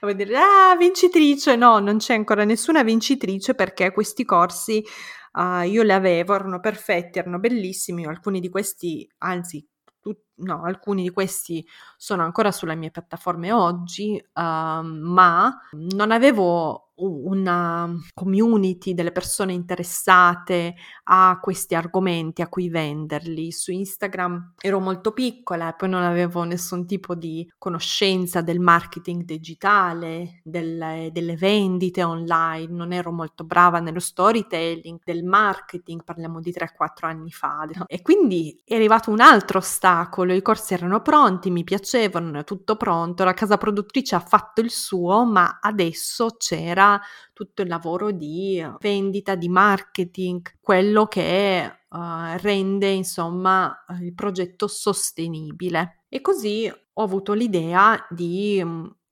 vuol 0.00 0.16
dire, 0.16 0.36
ah, 0.36 0.76
vincitrice, 0.76 1.54
no, 1.54 1.78
non 1.78 1.98
c'è 1.98 2.14
ancora 2.14 2.44
nessuna 2.44 2.82
vincitrice 2.82 3.54
perché 3.54 3.92
questi 3.92 4.24
corsi 4.24 4.84
uh, 5.34 5.62
io 5.62 5.82
li 5.82 5.92
avevo, 5.92 6.34
erano 6.34 6.58
perfetti, 6.58 7.20
erano 7.20 7.38
bellissimi, 7.38 8.04
alcuni 8.04 8.40
di 8.40 8.48
questi, 8.48 9.08
anzi, 9.18 9.64
no, 10.36 10.64
alcuni 10.64 11.02
di 11.02 11.10
questi 11.10 11.64
sono 11.96 12.24
ancora 12.24 12.50
sulle 12.50 12.74
mie 12.74 12.90
piattaforme 12.90 13.52
oggi, 13.52 14.20
uh, 14.32 14.40
ma 14.42 15.56
non 15.70 16.10
avevo 16.10 16.83
una 16.96 17.92
community 18.12 18.94
delle 18.94 19.12
persone 19.12 19.52
interessate 19.52 20.74
a 21.04 21.38
questi 21.40 21.74
argomenti 21.74 22.42
a 22.42 22.48
cui 22.48 22.68
venderli. 22.68 23.50
Su 23.50 23.72
Instagram 23.72 24.54
ero 24.60 24.80
molto 24.80 25.12
piccola 25.12 25.70
e 25.70 25.74
poi 25.74 25.88
non 25.88 26.02
avevo 26.02 26.44
nessun 26.44 26.86
tipo 26.86 27.14
di 27.14 27.50
conoscenza 27.58 28.40
del 28.42 28.60
marketing 28.60 29.24
digitale, 29.24 30.40
delle, 30.44 31.10
delle 31.12 31.36
vendite 31.36 32.02
online, 32.04 32.72
non 32.72 32.92
ero 32.92 33.10
molto 33.10 33.44
brava 33.44 33.80
nello 33.80 34.00
storytelling, 34.00 35.00
del 35.04 35.24
marketing, 35.24 36.04
parliamo 36.04 36.40
di 36.40 36.52
3-4 36.52 37.06
anni 37.06 37.30
fa. 37.30 37.66
E 37.86 38.02
quindi 38.02 38.60
è 38.64 38.74
arrivato 38.74 39.10
un 39.10 39.20
altro 39.20 39.58
ostacolo, 39.58 40.32
i 40.32 40.42
corsi 40.42 40.74
erano 40.74 41.00
pronti, 41.00 41.50
mi 41.50 41.64
piacevano, 41.64 42.44
tutto 42.44 42.76
pronto, 42.76 43.24
la 43.24 43.34
casa 43.34 43.56
produttrice 43.56 44.14
ha 44.14 44.20
fatto 44.20 44.60
il 44.60 44.70
suo, 44.70 45.24
ma 45.24 45.58
adesso 45.60 46.36
c'era 46.36 46.83
era 46.84 47.00
tutto 47.32 47.62
il 47.62 47.68
lavoro 47.68 48.10
di 48.10 48.64
vendita, 48.80 49.34
di 49.34 49.48
marketing, 49.48 50.58
quello 50.60 51.06
che 51.06 51.78
uh, 51.88 51.98
rende 52.36 52.88
insomma 52.90 53.84
il 54.00 54.14
progetto 54.14 54.66
sostenibile. 54.66 56.04
E 56.08 56.20
così 56.20 56.70
ho 56.96 57.02
avuto 57.02 57.32
l'idea 57.32 58.06
di 58.10 58.62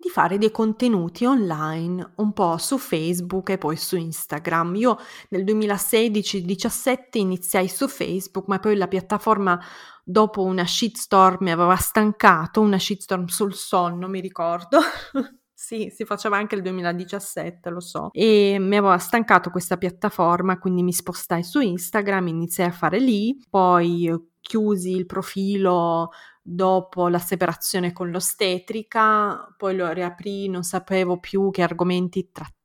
di 0.02 0.08
fare 0.08 0.36
dei 0.36 0.50
contenuti 0.50 1.24
online 1.24 2.14
un 2.16 2.32
po' 2.32 2.56
su 2.58 2.76
Facebook 2.76 3.50
e 3.50 3.58
poi 3.58 3.76
su 3.76 3.96
Instagram. 3.96 4.74
Io 4.74 4.98
nel 5.28 5.44
2016-17 5.44 7.18
iniziai 7.18 7.68
su 7.68 7.86
Facebook, 7.86 8.48
ma 8.48 8.58
poi 8.58 8.76
la 8.76 8.88
piattaforma 8.88 9.62
dopo 10.02 10.42
una 10.42 10.66
shitstorm 10.66 11.44
mi 11.44 11.52
aveva 11.52 11.76
stancato, 11.76 12.60
una 12.60 12.80
shitstorm 12.80 13.26
sul 13.26 13.54
sonno, 13.54 14.08
mi 14.08 14.18
ricordo. 14.18 14.80
Sì, 15.64 15.90
si 15.94 16.04
faceva 16.04 16.36
anche 16.38 16.56
il 16.56 16.62
2017, 16.62 17.70
lo 17.70 17.78
so. 17.78 18.08
E 18.12 18.56
mi 18.58 18.76
aveva 18.76 18.98
stancato 18.98 19.50
questa 19.50 19.76
piattaforma, 19.76 20.58
quindi 20.58 20.82
mi 20.82 20.92
spostai 20.92 21.44
su 21.44 21.60
Instagram, 21.60 22.26
iniziai 22.26 22.66
a 22.66 22.72
fare 22.72 22.98
lì, 22.98 23.40
poi 23.48 24.12
chiusi 24.40 24.90
il 24.90 25.06
profilo 25.06 26.10
dopo 26.42 27.06
la 27.06 27.20
separazione 27.20 27.92
con 27.92 28.10
l'ostetrica, 28.10 29.54
poi 29.56 29.76
lo 29.76 29.88
riaprì, 29.92 30.48
non 30.48 30.64
sapevo 30.64 31.20
più 31.20 31.50
che 31.52 31.62
argomenti 31.62 32.30
trattare, 32.32 32.61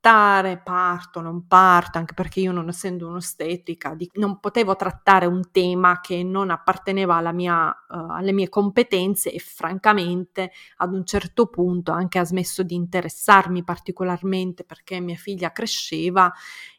parto, 0.62 1.20
non 1.20 1.46
parto, 1.46 1.98
anche 1.98 2.14
perché 2.14 2.40
io 2.40 2.52
non 2.52 2.68
essendo 2.68 3.08
un'ostetrica 3.08 3.96
non 4.14 4.40
potevo 4.40 4.76
trattare 4.76 5.26
un 5.26 5.50
tema 5.50 6.00
che 6.00 6.22
non 6.22 6.50
apparteneva 6.50 7.20
mia, 7.32 7.68
uh, 7.68 8.10
alle 8.10 8.32
mie 8.32 8.48
competenze 8.48 9.32
e 9.32 9.38
francamente 9.38 10.50
ad 10.76 10.92
un 10.92 11.04
certo 11.04 11.46
punto 11.46 11.92
anche 11.92 12.18
ha 12.18 12.24
smesso 12.24 12.62
di 12.62 12.74
interessarmi 12.74 13.64
particolarmente 13.64 14.64
perché 14.64 15.00
mia 15.00 15.16
figlia 15.16 15.52
cresceva 15.52 16.32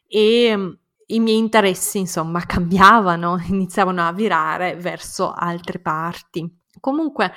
e 0.06 0.78
i 1.06 1.20
miei 1.20 1.38
interessi 1.38 1.98
insomma 1.98 2.40
cambiavano, 2.46 3.38
iniziavano 3.48 4.06
a 4.06 4.12
virare 4.12 4.76
verso 4.76 5.32
altre 5.32 5.78
parti. 5.78 6.58
Comunque 6.80 7.32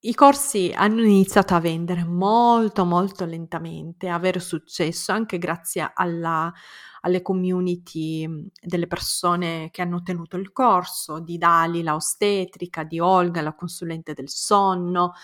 i 0.00 0.14
corsi 0.14 0.72
hanno 0.74 1.02
iniziato 1.02 1.54
a 1.54 1.60
vendere 1.60 2.04
molto 2.04 2.84
molto 2.84 3.24
lentamente, 3.24 4.08
a 4.08 4.14
avere 4.14 4.38
successo 4.38 5.10
anche 5.10 5.38
grazie 5.38 5.90
alla, 5.92 6.52
alle 7.00 7.20
community 7.20 8.48
delle 8.60 8.86
persone 8.86 9.70
che 9.72 9.82
hanno 9.82 10.00
tenuto 10.02 10.36
il 10.36 10.52
corso, 10.52 11.18
di 11.18 11.36
Dali, 11.36 11.82
la 11.82 11.96
ostetrica, 11.96 12.84
di 12.84 13.00
Olga, 13.00 13.42
la 13.42 13.54
consulente 13.54 14.14
del 14.14 14.28
sonno. 14.28 15.14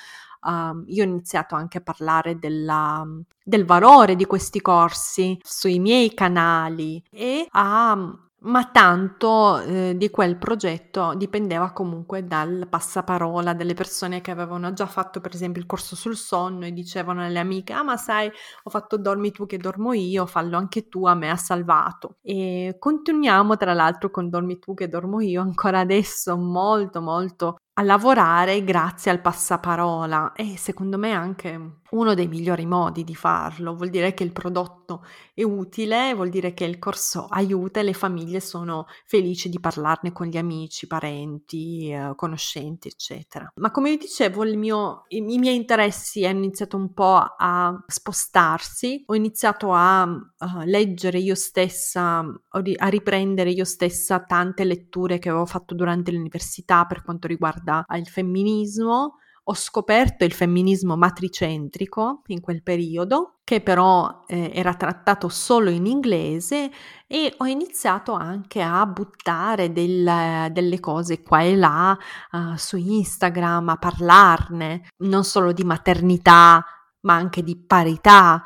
Uh, 0.41 0.83
io 0.89 1.05
ho 1.05 1.07
iniziato 1.07 1.55
anche 1.55 1.79
a 1.79 1.81
parlare 1.81 2.39
della, 2.39 3.03
del 3.43 3.65
valore 3.65 4.17
di 4.17 4.27
questi 4.27 4.61
corsi 4.61 5.39
sui 5.43 5.79
miei 5.79 6.13
canali 6.13 7.03
e 7.11 7.47
a 7.51 8.24
ma 8.45 8.65
tanto 8.71 9.61
eh, 9.61 9.95
di 9.97 10.11
quel 10.11 10.37
progetto 10.37 11.15
dipendeva 11.15 11.73
comunque 11.73 12.27
dal 12.27 12.67
passaparola 12.69 13.55
delle 13.55 13.75
persone 13.75 14.21
che 14.21 14.31
avevano 14.31 14.73
già 14.75 14.87
fatto 14.87 15.21
per 15.21 15.35
esempio 15.35 15.61
il 15.63 15.67
corso 15.67 15.97
sul 15.97 16.17
sonno 16.17 16.67
e 16.67 16.73
dicevano 16.73 17.25
alle 17.25 17.39
amiche 17.39 17.73
ah 17.73 17.83
ma 17.83 17.97
sai 17.97 18.31
ho 18.65 18.71
fatto 18.71 18.99
dormi 18.99 19.31
tu 19.33 19.47
che 19.47 19.57
dormo 19.57 19.93
io 19.95 20.27
fallo 20.27 20.59
anche 20.59 20.89
tu 20.89 21.07
a 21.07 21.15
me 21.15 21.31
ha 21.31 21.37
salvato 21.37 22.19
e 22.23 22.77
continuiamo 22.79 23.57
tra 23.57 23.73
l'altro 23.73 24.11
con 24.11 24.29
dormi 24.29 24.59
tu 24.59 24.75
che 24.75 24.89
dormo 24.89 25.21
io 25.21 25.41
ancora 25.41 25.81
adesso 25.81 26.37
molto 26.37 27.01
molto 27.01 27.57
a 27.77 27.83
lavorare 27.83 28.63
grazie 28.63 29.11
al 29.11 29.21
passaparola 29.21 30.33
e 30.33 30.57
secondo 30.57 30.97
me 30.97 31.13
anche 31.13 31.81
uno 31.95 32.15
dei 32.15 32.29
migliori 32.29 32.67
modi 32.67 33.05
di 33.05 33.15
farlo. 33.15 33.75
Vuol 33.75 33.91
dire 33.91 34.15
che 34.15 34.25
il 34.25 34.33
prodotto 34.33 35.05
è 35.33 35.43
utile, 35.43 36.13
vuol 36.15 36.29
dire 36.29 36.53
che 36.53 36.65
il 36.65 36.79
corso 36.79 37.27
aiuta 37.29 37.81
e 37.81 37.85
le 37.85 37.93
famiglie 37.93 38.41
sono 38.41 38.87
felici 39.07 39.49
di 39.49 39.61
parlarne 39.61 40.13
con 40.13 40.27
gli 40.27 40.37
amici, 40.37 40.87
parenti, 40.87 41.91
eh, 41.91 42.13
conoscenti, 42.17 42.89
eccetera. 42.89 43.51
Ma 43.57 43.71
come 43.71 43.91
vi 43.91 43.97
dicevo, 43.99 44.43
mio, 44.57 45.05
i, 45.09 45.19
i, 45.19 45.39
miei 45.39 45.57
interessi 45.57 46.27
hanno 46.27 46.39
iniziato 46.39 46.77
un 46.77 46.93
po' 46.93 47.17
a 47.37 47.85
spostarsi, 47.87 49.05
ho 49.07 49.15
iniziato 49.15 49.73
a 49.73 50.03
uh, 50.03 50.65
leggere 50.65 51.19
io 51.19 51.35
stessa, 51.35 52.19
a 52.19 52.89
riprendere 52.89 53.51
io 53.51 53.65
stessa 53.65 54.21
tante 54.21 54.65
letture 54.65 55.19
che 55.19 55.29
avevo 55.29 55.47
fatto 55.47 55.75
durante 55.75 56.11
l'università 56.11 56.85
per 56.87 57.03
quanto 57.03 57.29
riguarda 57.29 57.64
riguarda 57.65 57.85
il 57.97 58.07
femminismo, 58.07 59.15
ho 59.47 59.55
scoperto 59.55 60.25
il 60.25 60.33
femminismo 60.33 60.97
matricentrico 60.97 62.23
in 62.27 62.41
quel 62.41 62.63
periodo, 62.63 63.41
che 63.45 63.61
però 63.61 64.25
eh, 64.27 64.51
era 64.55 64.75
trattato 64.75 65.29
solo 65.29 65.69
in 65.69 65.87
inglese 65.87 66.71
e 67.07 67.35
ho 67.37 67.45
iniziato 67.45 68.13
anche 68.13 68.63
a 68.63 68.87
buttare 68.87 69.73
del, 69.73 70.49
delle 70.51 70.81
cose 70.81 71.23
qua 71.23 71.43
e 71.43 71.57
là 71.57 71.97
uh, 72.33 72.57
su 72.57 72.77
Instagram, 72.79 73.69
a 73.69 73.77
parlarne, 73.77 74.89
non 74.99 75.25
solo 75.25 75.53
di 75.53 75.65
maternità, 75.65 76.65
ma 77.01 77.15
anche 77.15 77.43
di 77.43 77.57
parità 77.57 78.43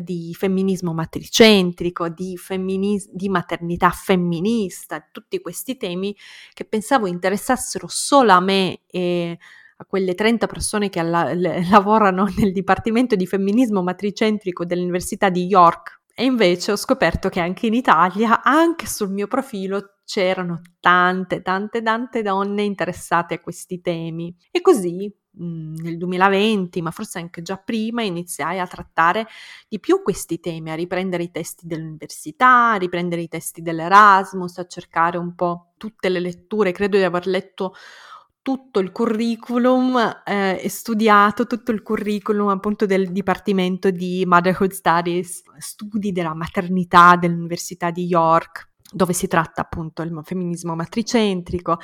di 0.00 0.34
femminismo 0.34 0.92
matricentrico, 0.92 2.08
di, 2.08 2.36
femminis- 2.36 3.08
di 3.10 3.28
maternità 3.28 3.90
femminista, 3.90 5.06
tutti 5.10 5.40
questi 5.40 5.76
temi 5.76 6.14
che 6.52 6.64
pensavo 6.64 7.06
interessassero 7.06 7.86
solo 7.88 8.32
a 8.32 8.40
me 8.40 8.80
e 8.86 9.38
a 9.80 9.84
quelle 9.84 10.14
30 10.14 10.46
persone 10.46 10.88
che 10.88 10.98
alla- 11.00 11.32
le- 11.32 11.66
lavorano 11.70 12.26
nel 12.36 12.52
Dipartimento 12.52 13.14
di 13.16 13.26
Femminismo 13.26 13.82
Matricentrico 13.82 14.64
dell'Università 14.64 15.28
di 15.28 15.46
York. 15.46 15.96
E 16.14 16.24
invece 16.24 16.72
ho 16.72 16.76
scoperto 16.76 17.28
che 17.28 17.38
anche 17.38 17.66
in 17.66 17.74
Italia, 17.74 18.42
anche 18.42 18.86
sul 18.86 19.10
mio 19.10 19.28
profilo, 19.28 19.98
c'erano 20.04 20.60
tante, 20.80 21.42
tante, 21.42 21.80
tante 21.80 22.22
donne 22.22 22.62
interessate 22.62 23.34
a 23.34 23.40
questi 23.40 23.80
temi. 23.80 24.34
E 24.50 24.60
così 24.60 25.14
nel 25.38 25.96
2020, 25.96 26.82
ma 26.82 26.90
forse 26.90 27.18
anche 27.18 27.42
già 27.42 27.56
prima, 27.56 28.02
iniziai 28.02 28.58
a 28.58 28.66
trattare 28.66 29.26
di 29.68 29.78
più 29.80 30.02
questi 30.02 30.40
temi, 30.40 30.70
a 30.70 30.74
riprendere 30.74 31.22
i 31.22 31.30
testi 31.30 31.66
dell'università, 31.66 32.72
a 32.72 32.76
riprendere 32.76 33.22
i 33.22 33.28
testi 33.28 33.62
dell'Erasmus, 33.62 34.58
a 34.58 34.66
cercare 34.66 35.18
un 35.18 35.34
po' 35.34 35.72
tutte 35.76 36.08
le 36.08 36.20
letture. 36.20 36.72
Credo 36.72 36.96
di 36.96 37.04
aver 37.04 37.26
letto 37.26 37.74
tutto 38.42 38.78
il 38.80 38.92
curriculum 38.92 40.22
eh, 40.24 40.58
e 40.62 40.68
studiato 40.70 41.46
tutto 41.46 41.70
il 41.70 41.82
curriculum 41.82 42.48
appunto 42.48 42.86
del 42.86 43.12
Dipartimento 43.12 43.90
di 43.90 44.24
Motherhood 44.26 44.70
Studies, 44.70 45.42
studi 45.58 46.12
della 46.12 46.34
maternità 46.34 47.16
dell'Università 47.16 47.90
di 47.90 48.06
York, 48.06 48.70
dove 48.90 49.12
si 49.12 49.26
tratta 49.26 49.60
appunto 49.60 50.00
il 50.00 50.18
femminismo 50.24 50.74
matricentrico 50.74 51.78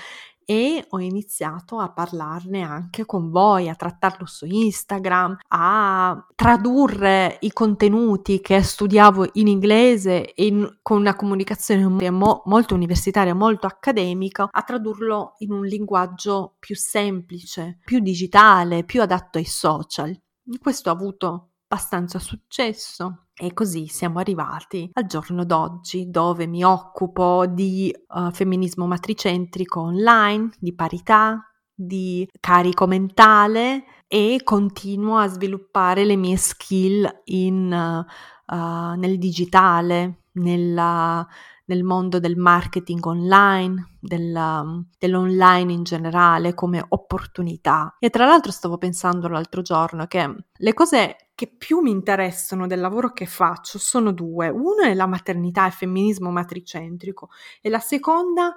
e 0.44 0.84
ho 0.88 1.00
iniziato 1.00 1.78
a 1.78 1.90
parlarne 1.90 2.62
anche 2.62 3.04
con 3.04 3.30
voi, 3.30 3.68
a 3.68 3.74
trattarlo 3.74 4.26
su 4.26 4.46
Instagram, 4.46 5.38
a 5.48 6.26
tradurre 6.34 7.38
i 7.40 7.52
contenuti 7.52 8.40
che 8.40 8.62
studiavo 8.62 9.30
in 9.34 9.48
inglese 9.48 10.32
in, 10.36 10.78
con 10.82 10.98
una 10.98 11.16
comunicazione 11.16 12.10
mo, 12.10 12.42
molto 12.46 12.74
universitaria, 12.74 13.34
molto 13.34 13.66
accademica, 13.66 14.48
a 14.50 14.62
tradurlo 14.62 15.34
in 15.38 15.52
un 15.52 15.64
linguaggio 15.64 16.56
più 16.58 16.76
semplice, 16.76 17.78
più 17.84 18.00
digitale, 18.00 18.84
più 18.84 19.02
adatto 19.02 19.38
ai 19.38 19.44
social. 19.44 20.16
Questo 20.60 20.90
ha 20.90 20.92
avuto 20.92 21.53
abbastanza 21.66 22.18
successo. 22.18 23.26
E 23.34 23.52
così 23.52 23.88
siamo 23.88 24.20
arrivati 24.20 24.88
al 24.92 25.06
giorno 25.06 25.44
d'oggi 25.44 26.08
dove 26.08 26.46
mi 26.46 26.62
occupo 26.62 27.46
di 27.46 27.92
uh, 28.08 28.30
femminismo 28.30 28.86
matricentrico 28.86 29.80
online, 29.80 30.50
di 30.58 30.72
parità, 30.72 31.42
di 31.74 32.28
carico 32.38 32.86
mentale 32.86 33.84
e 34.06 34.40
continuo 34.44 35.16
a 35.16 35.26
sviluppare 35.26 36.04
le 36.04 36.14
mie 36.14 36.36
skill 36.36 37.22
in, 37.24 37.72
uh, 37.72 38.94
nel 38.96 39.18
digitale, 39.18 40.26
nella, 40.34 41.26
nel 41.66 41.82
mondo 41.82 42.18
del 42.18 42.36
marketing 42.36 43.04
online, 43.06 43.96
della, 44.00 44.64
dell'online 44.98 45.72
in 45.72 45.82
generale 45.82 46.54
come 46.54 46.84
opportunità. 46.86 47.96
E 47.98 48.10
tra 48.10 48.26
l'altro 48.26 48.52
stavo 48.52 48.76
pensando 48.76 49.28
l'altro 49.28 49.62
giorno 49.62 50.06
che 50.06 50.34
le 50.52 50.74
cose 50.74 51.16
che 51.34 51.48
più 51.48 51.80
mi 51.80 51.90
interessano 51.90 52.66
del 52.66 52.80
lavoro 52.80 53.12
che 53.12 53.26
faccio 53.26 53.78
sono 53.78 54.12
due. 54.12 54.48
Una 54.48 54.86
è 54.86 54.94
la 54.94 55.06
maternità 55.06 55.66
e 55.66 55.70
femminismo 55.70 56.30
matricentrico 56.30 57.30
e 57.60 57.68
la 57.68 57.80
seconda 57.80 58.54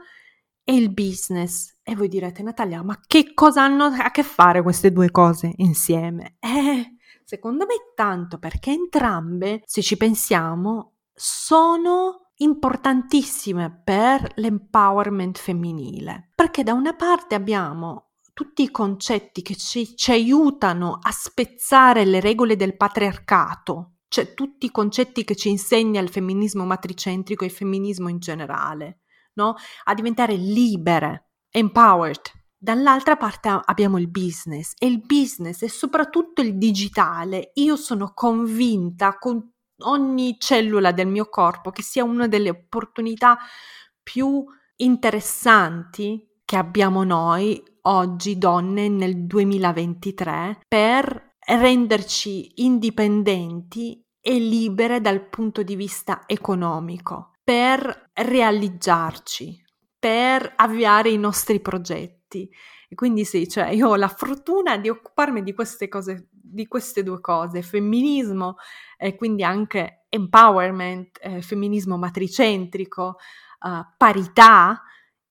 è 0.63 0.71
il 0.71 0.91
business. 0.91 1.77
E 1.81 1.95
voi 1.95 2.09
direte, 2.09 2.43
Natalia, 2.43 2.83
ma 2.83 2.99
che 3.07 3.33
cosa 3.33 3.63
hanno 3.63 3.85
a 3.85 4.11
che 4.11 4.23
fare 4.23 4.61
queste 4.61 4.91
due 4.91 5.09
cose 5.11 5.53
insieme? 5.57 6.35
Eh, 6.39 6.97
secondo 7.23 7.65
me 7.65 7.75
tanto 7.95 8.37
perché 8.37 8.71
entrambe, 8.71 9.61
se 9.65 9.81
ci 9.81 9.95
pensiamo, 9.95 10.95
sono 11.13 12.26
importantissime 12.37 13.81
per 13.83 14.31
l'empowerment 14.35 15.37
femminile. 15.37 16.31
Perché 16.35 16.63
da 16.63 16.73
una 16.73 16.93
parte 16.93 17.35
abbiamo 17.35 18.07
tutti 18.33 18.61
i 18.61 18.69
concetti 18.69 19.41
che 19.41 19.55
ci, 19.55 19.95
ci 19.95 20.11
aiutano 20.11 20.99
a 21.01 21.09
spezzare 21.11 22.05
le 22.05 22.19
regole 22.19 22.55
del 22.55 22.77
patriarcato, 22.77 23.93
cioè 24.07 24.35
tutti 24.35 24.67
i 24.67 24.71
concetti 24.71 25.23
che 25.23 25.35
ci 25.35 25.49
insegna 25.49 25.99
il 26.01 26.09
femminismo 26.09 26.63
matricentrico 26.63 27.43
e 27.43 27.47
il 27.47 27.53
femminismo 27.53 28.09
in 28.09 28.19
generale, 28.19 28.99
no? 29.33 29.55
A 29.85 29.93
diventare 29.95 30.35
libere, 30.35 31.31
empowered. 31.49 32.21
Dall'altra 32.55 33.17
parte 33.17 33.59
abbiamo 33.65 33.97
il 33.97 34.09
business 34.09 34.73
e 34.77 34.85
il 34.85 35.01
business 35.03 35.63
e 35.63 35.69
soprattutto 35.69 36.41
il 36.41 36.57
digitale. 36.57 37.51
Io 37.55 37.75
sono 37.75 38.13
convinta 38.13 39.17
con 39.17 39.53
ogni 39.79 40.37
cellula 40.39 40.91
del 40.91 41.07
mio 41.07 41.29
corpo 41.29 41.71
che 41.71 41.81
sia 41.81 42.03
una 42.03 42.27
delle 42.27 42.49
opportunità 42.49 43.37
più 44.01 44.45
interessanti 44.77 46.27
che 46.45 46.55
abbiamo 46.55 47.03
noi 47.03 47.61
oggi 47.83 48.37
donne 48.37 48.87
nel 48.87 49.25
2023 49.25 50.61
per 50.67 51.35
renderci 51.39 52.63
indipendenti 52.63 54.01
e 54.19 54.39
libere 54.39 54.99
dal 54.99 55.27
punto 55.29 55.63
di 55.63 55.75
vista 55.75 56.23
economico, 56.25 57.31
per 57.43 58.09
realizzarci, 58.13 59.63
per 59.97 60.53
avviare 60.57 61.09
i 61.09 61.17
nostri 61.17 61.61
progetti. 61.61 62.49
E 62.89 62.95
quindi 62.95 63.23
sì, 63.23 63.47
cioè 63.47 63.69
io 63.69 63.89
ho 63.89 63.95
la 63.95 64.09
fortuna 64.09 64.77
di 64.77 64.89
occuparmi 64.89 65.43
di 65.43 65.53
queste 65.53 65.87
cose, 65.87 66.29
di 66.49 66.67
queste 66.67 67.03
due 67.03 67.19
cose, 67.19 67.61
femminismo 67.61 68.55
e 68.97 69.15
quindi 69.15 69.43
anche 69.43 70.05
empowerment, 70.09 71.19
eh, 71.21 71.41
femminismo 71.41 71.97
matricentrico, 71.97 73.17
uh, 73.59 73.85
parità 73.97 74.81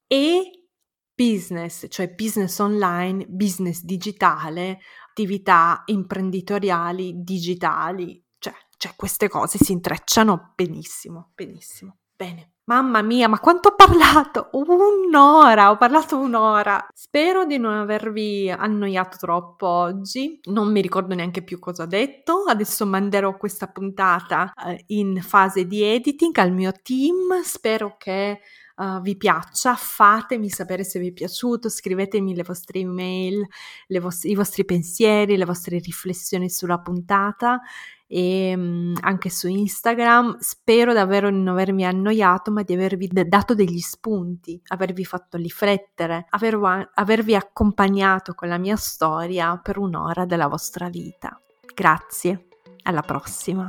e 0.07 0.69
business, 1.15 1.87
cioè 1.89 2.13
business 2.15 2.59
online, 2.59 3.27
business 3.27 3.83
digitale, 3.83 4.81
attività 5.09 5.83
imprenditoriali 5.87 7.23
digitali, 7.23 8.23
cioè, 8.39 8.53
cioè 8.77 8.93
queste 8.95 9.29
cose 9.29 9.59
si 9.59 9.73
intrecciano 9.73 10.53
benissimo, 10.55 11.31
benissimo. 11.35 11.99
Bene. 12.15 12.56
Mamma 12.69 13.01
mia, 13.01 13.29
ma 13.29 13.39
quanto 13.39 13.69
ho 13.69 13.75
parlato? 13.77 14.49
Un'ora, 14.55 15.71
ho 15.71 15.77
parlato 15.77 16.19
un'ora. 16.19 16.85
Spero 16.93 17.45
di 17.45 17.59
non 17.59 17.75
avervi 17.75 18.51
annoiato 18.51 19.19
troppo 19.19 19.69
oggi. 19.69 20.41
Non 20.47 20.73
mi 20.73 20.81
ricordo 20.81 21.15
neanche 21.15 21.45
più 21.45 21.61
cosa 21.61 21.85
ho 21.85 21.87
detto. 21.87 22.43
Adesso 22.49 22.85
manderò 22.85 23.37
questa 23.37 23.69
puntata 23.69 24.53
uh, 24.53 24.77
in 24.87 25.21
fase 25.23 25.65
di 25.69 25.81
editing 25.81 26.37
al 26.39 26.51
mio 26.51 26.73
team. 26.83 27.41
Spero 27.45 27.95
che 27.97 28.41
uh, 28.79 29.01
vi 29.01 29.17
piaccia, 29.17 29.77
fatemi 29.77 30.49
sapere 30.49 30.83
se 30.83 30.99
vi 30.99 31.11
è 31.11 31.13
piaciuto, 31.13 31.69
scrivetemi 31.69 32.35
le 32.35 32.43
vostre 32.43 32.81
email, 32.81 33.47
le 33.87 34.01
vostre, 34.01 34.29
i 34.29 34.35
vostri 34.35 34.65
pensieri, 34.65 35.37
le 35.37 35.45
vostre 35.45 35.79
riflessioni 35.79 36.51
sulla 36.51 36.81
puntata 36.81 37.61
e 38.07 38.55
um, 38.57 38.95
anche 39.01 39.31
su 39.31 39.49
Instagram. 39.49 40.39
Spero 40.39 40.93
davvero 40.93 41.31
di 41.31 41.37
non 41.37 41.49
avermi 41.49 41.85
annoiato, 41.85 42.51
ma 42.51 42.63
di 42.63 42.75
avervi 42.75 43.09
dato 43.27 43.55
degli 43.55 43.81
spunti, 43.81 44.61
avervi 44.69 45.05
fatto 45.05 45.37
riflettere, 45.37 46.27
aver, 46.31 46.91
avervi 46.95 47.35
accompagnato 47.35 48.35
con 48.35 48.49
la 48.49 48.59
mia 48.59 48.77
storia 48.77 49.59
per 49.63 49.79
un'ora 49.79 50.25
della 50.25 50.49
vostra 50.49 50.89
vita. 50.89 51.41
Grazie, 51.75 52.49
alla 52.83 53.03
prossima. 53.03 53.69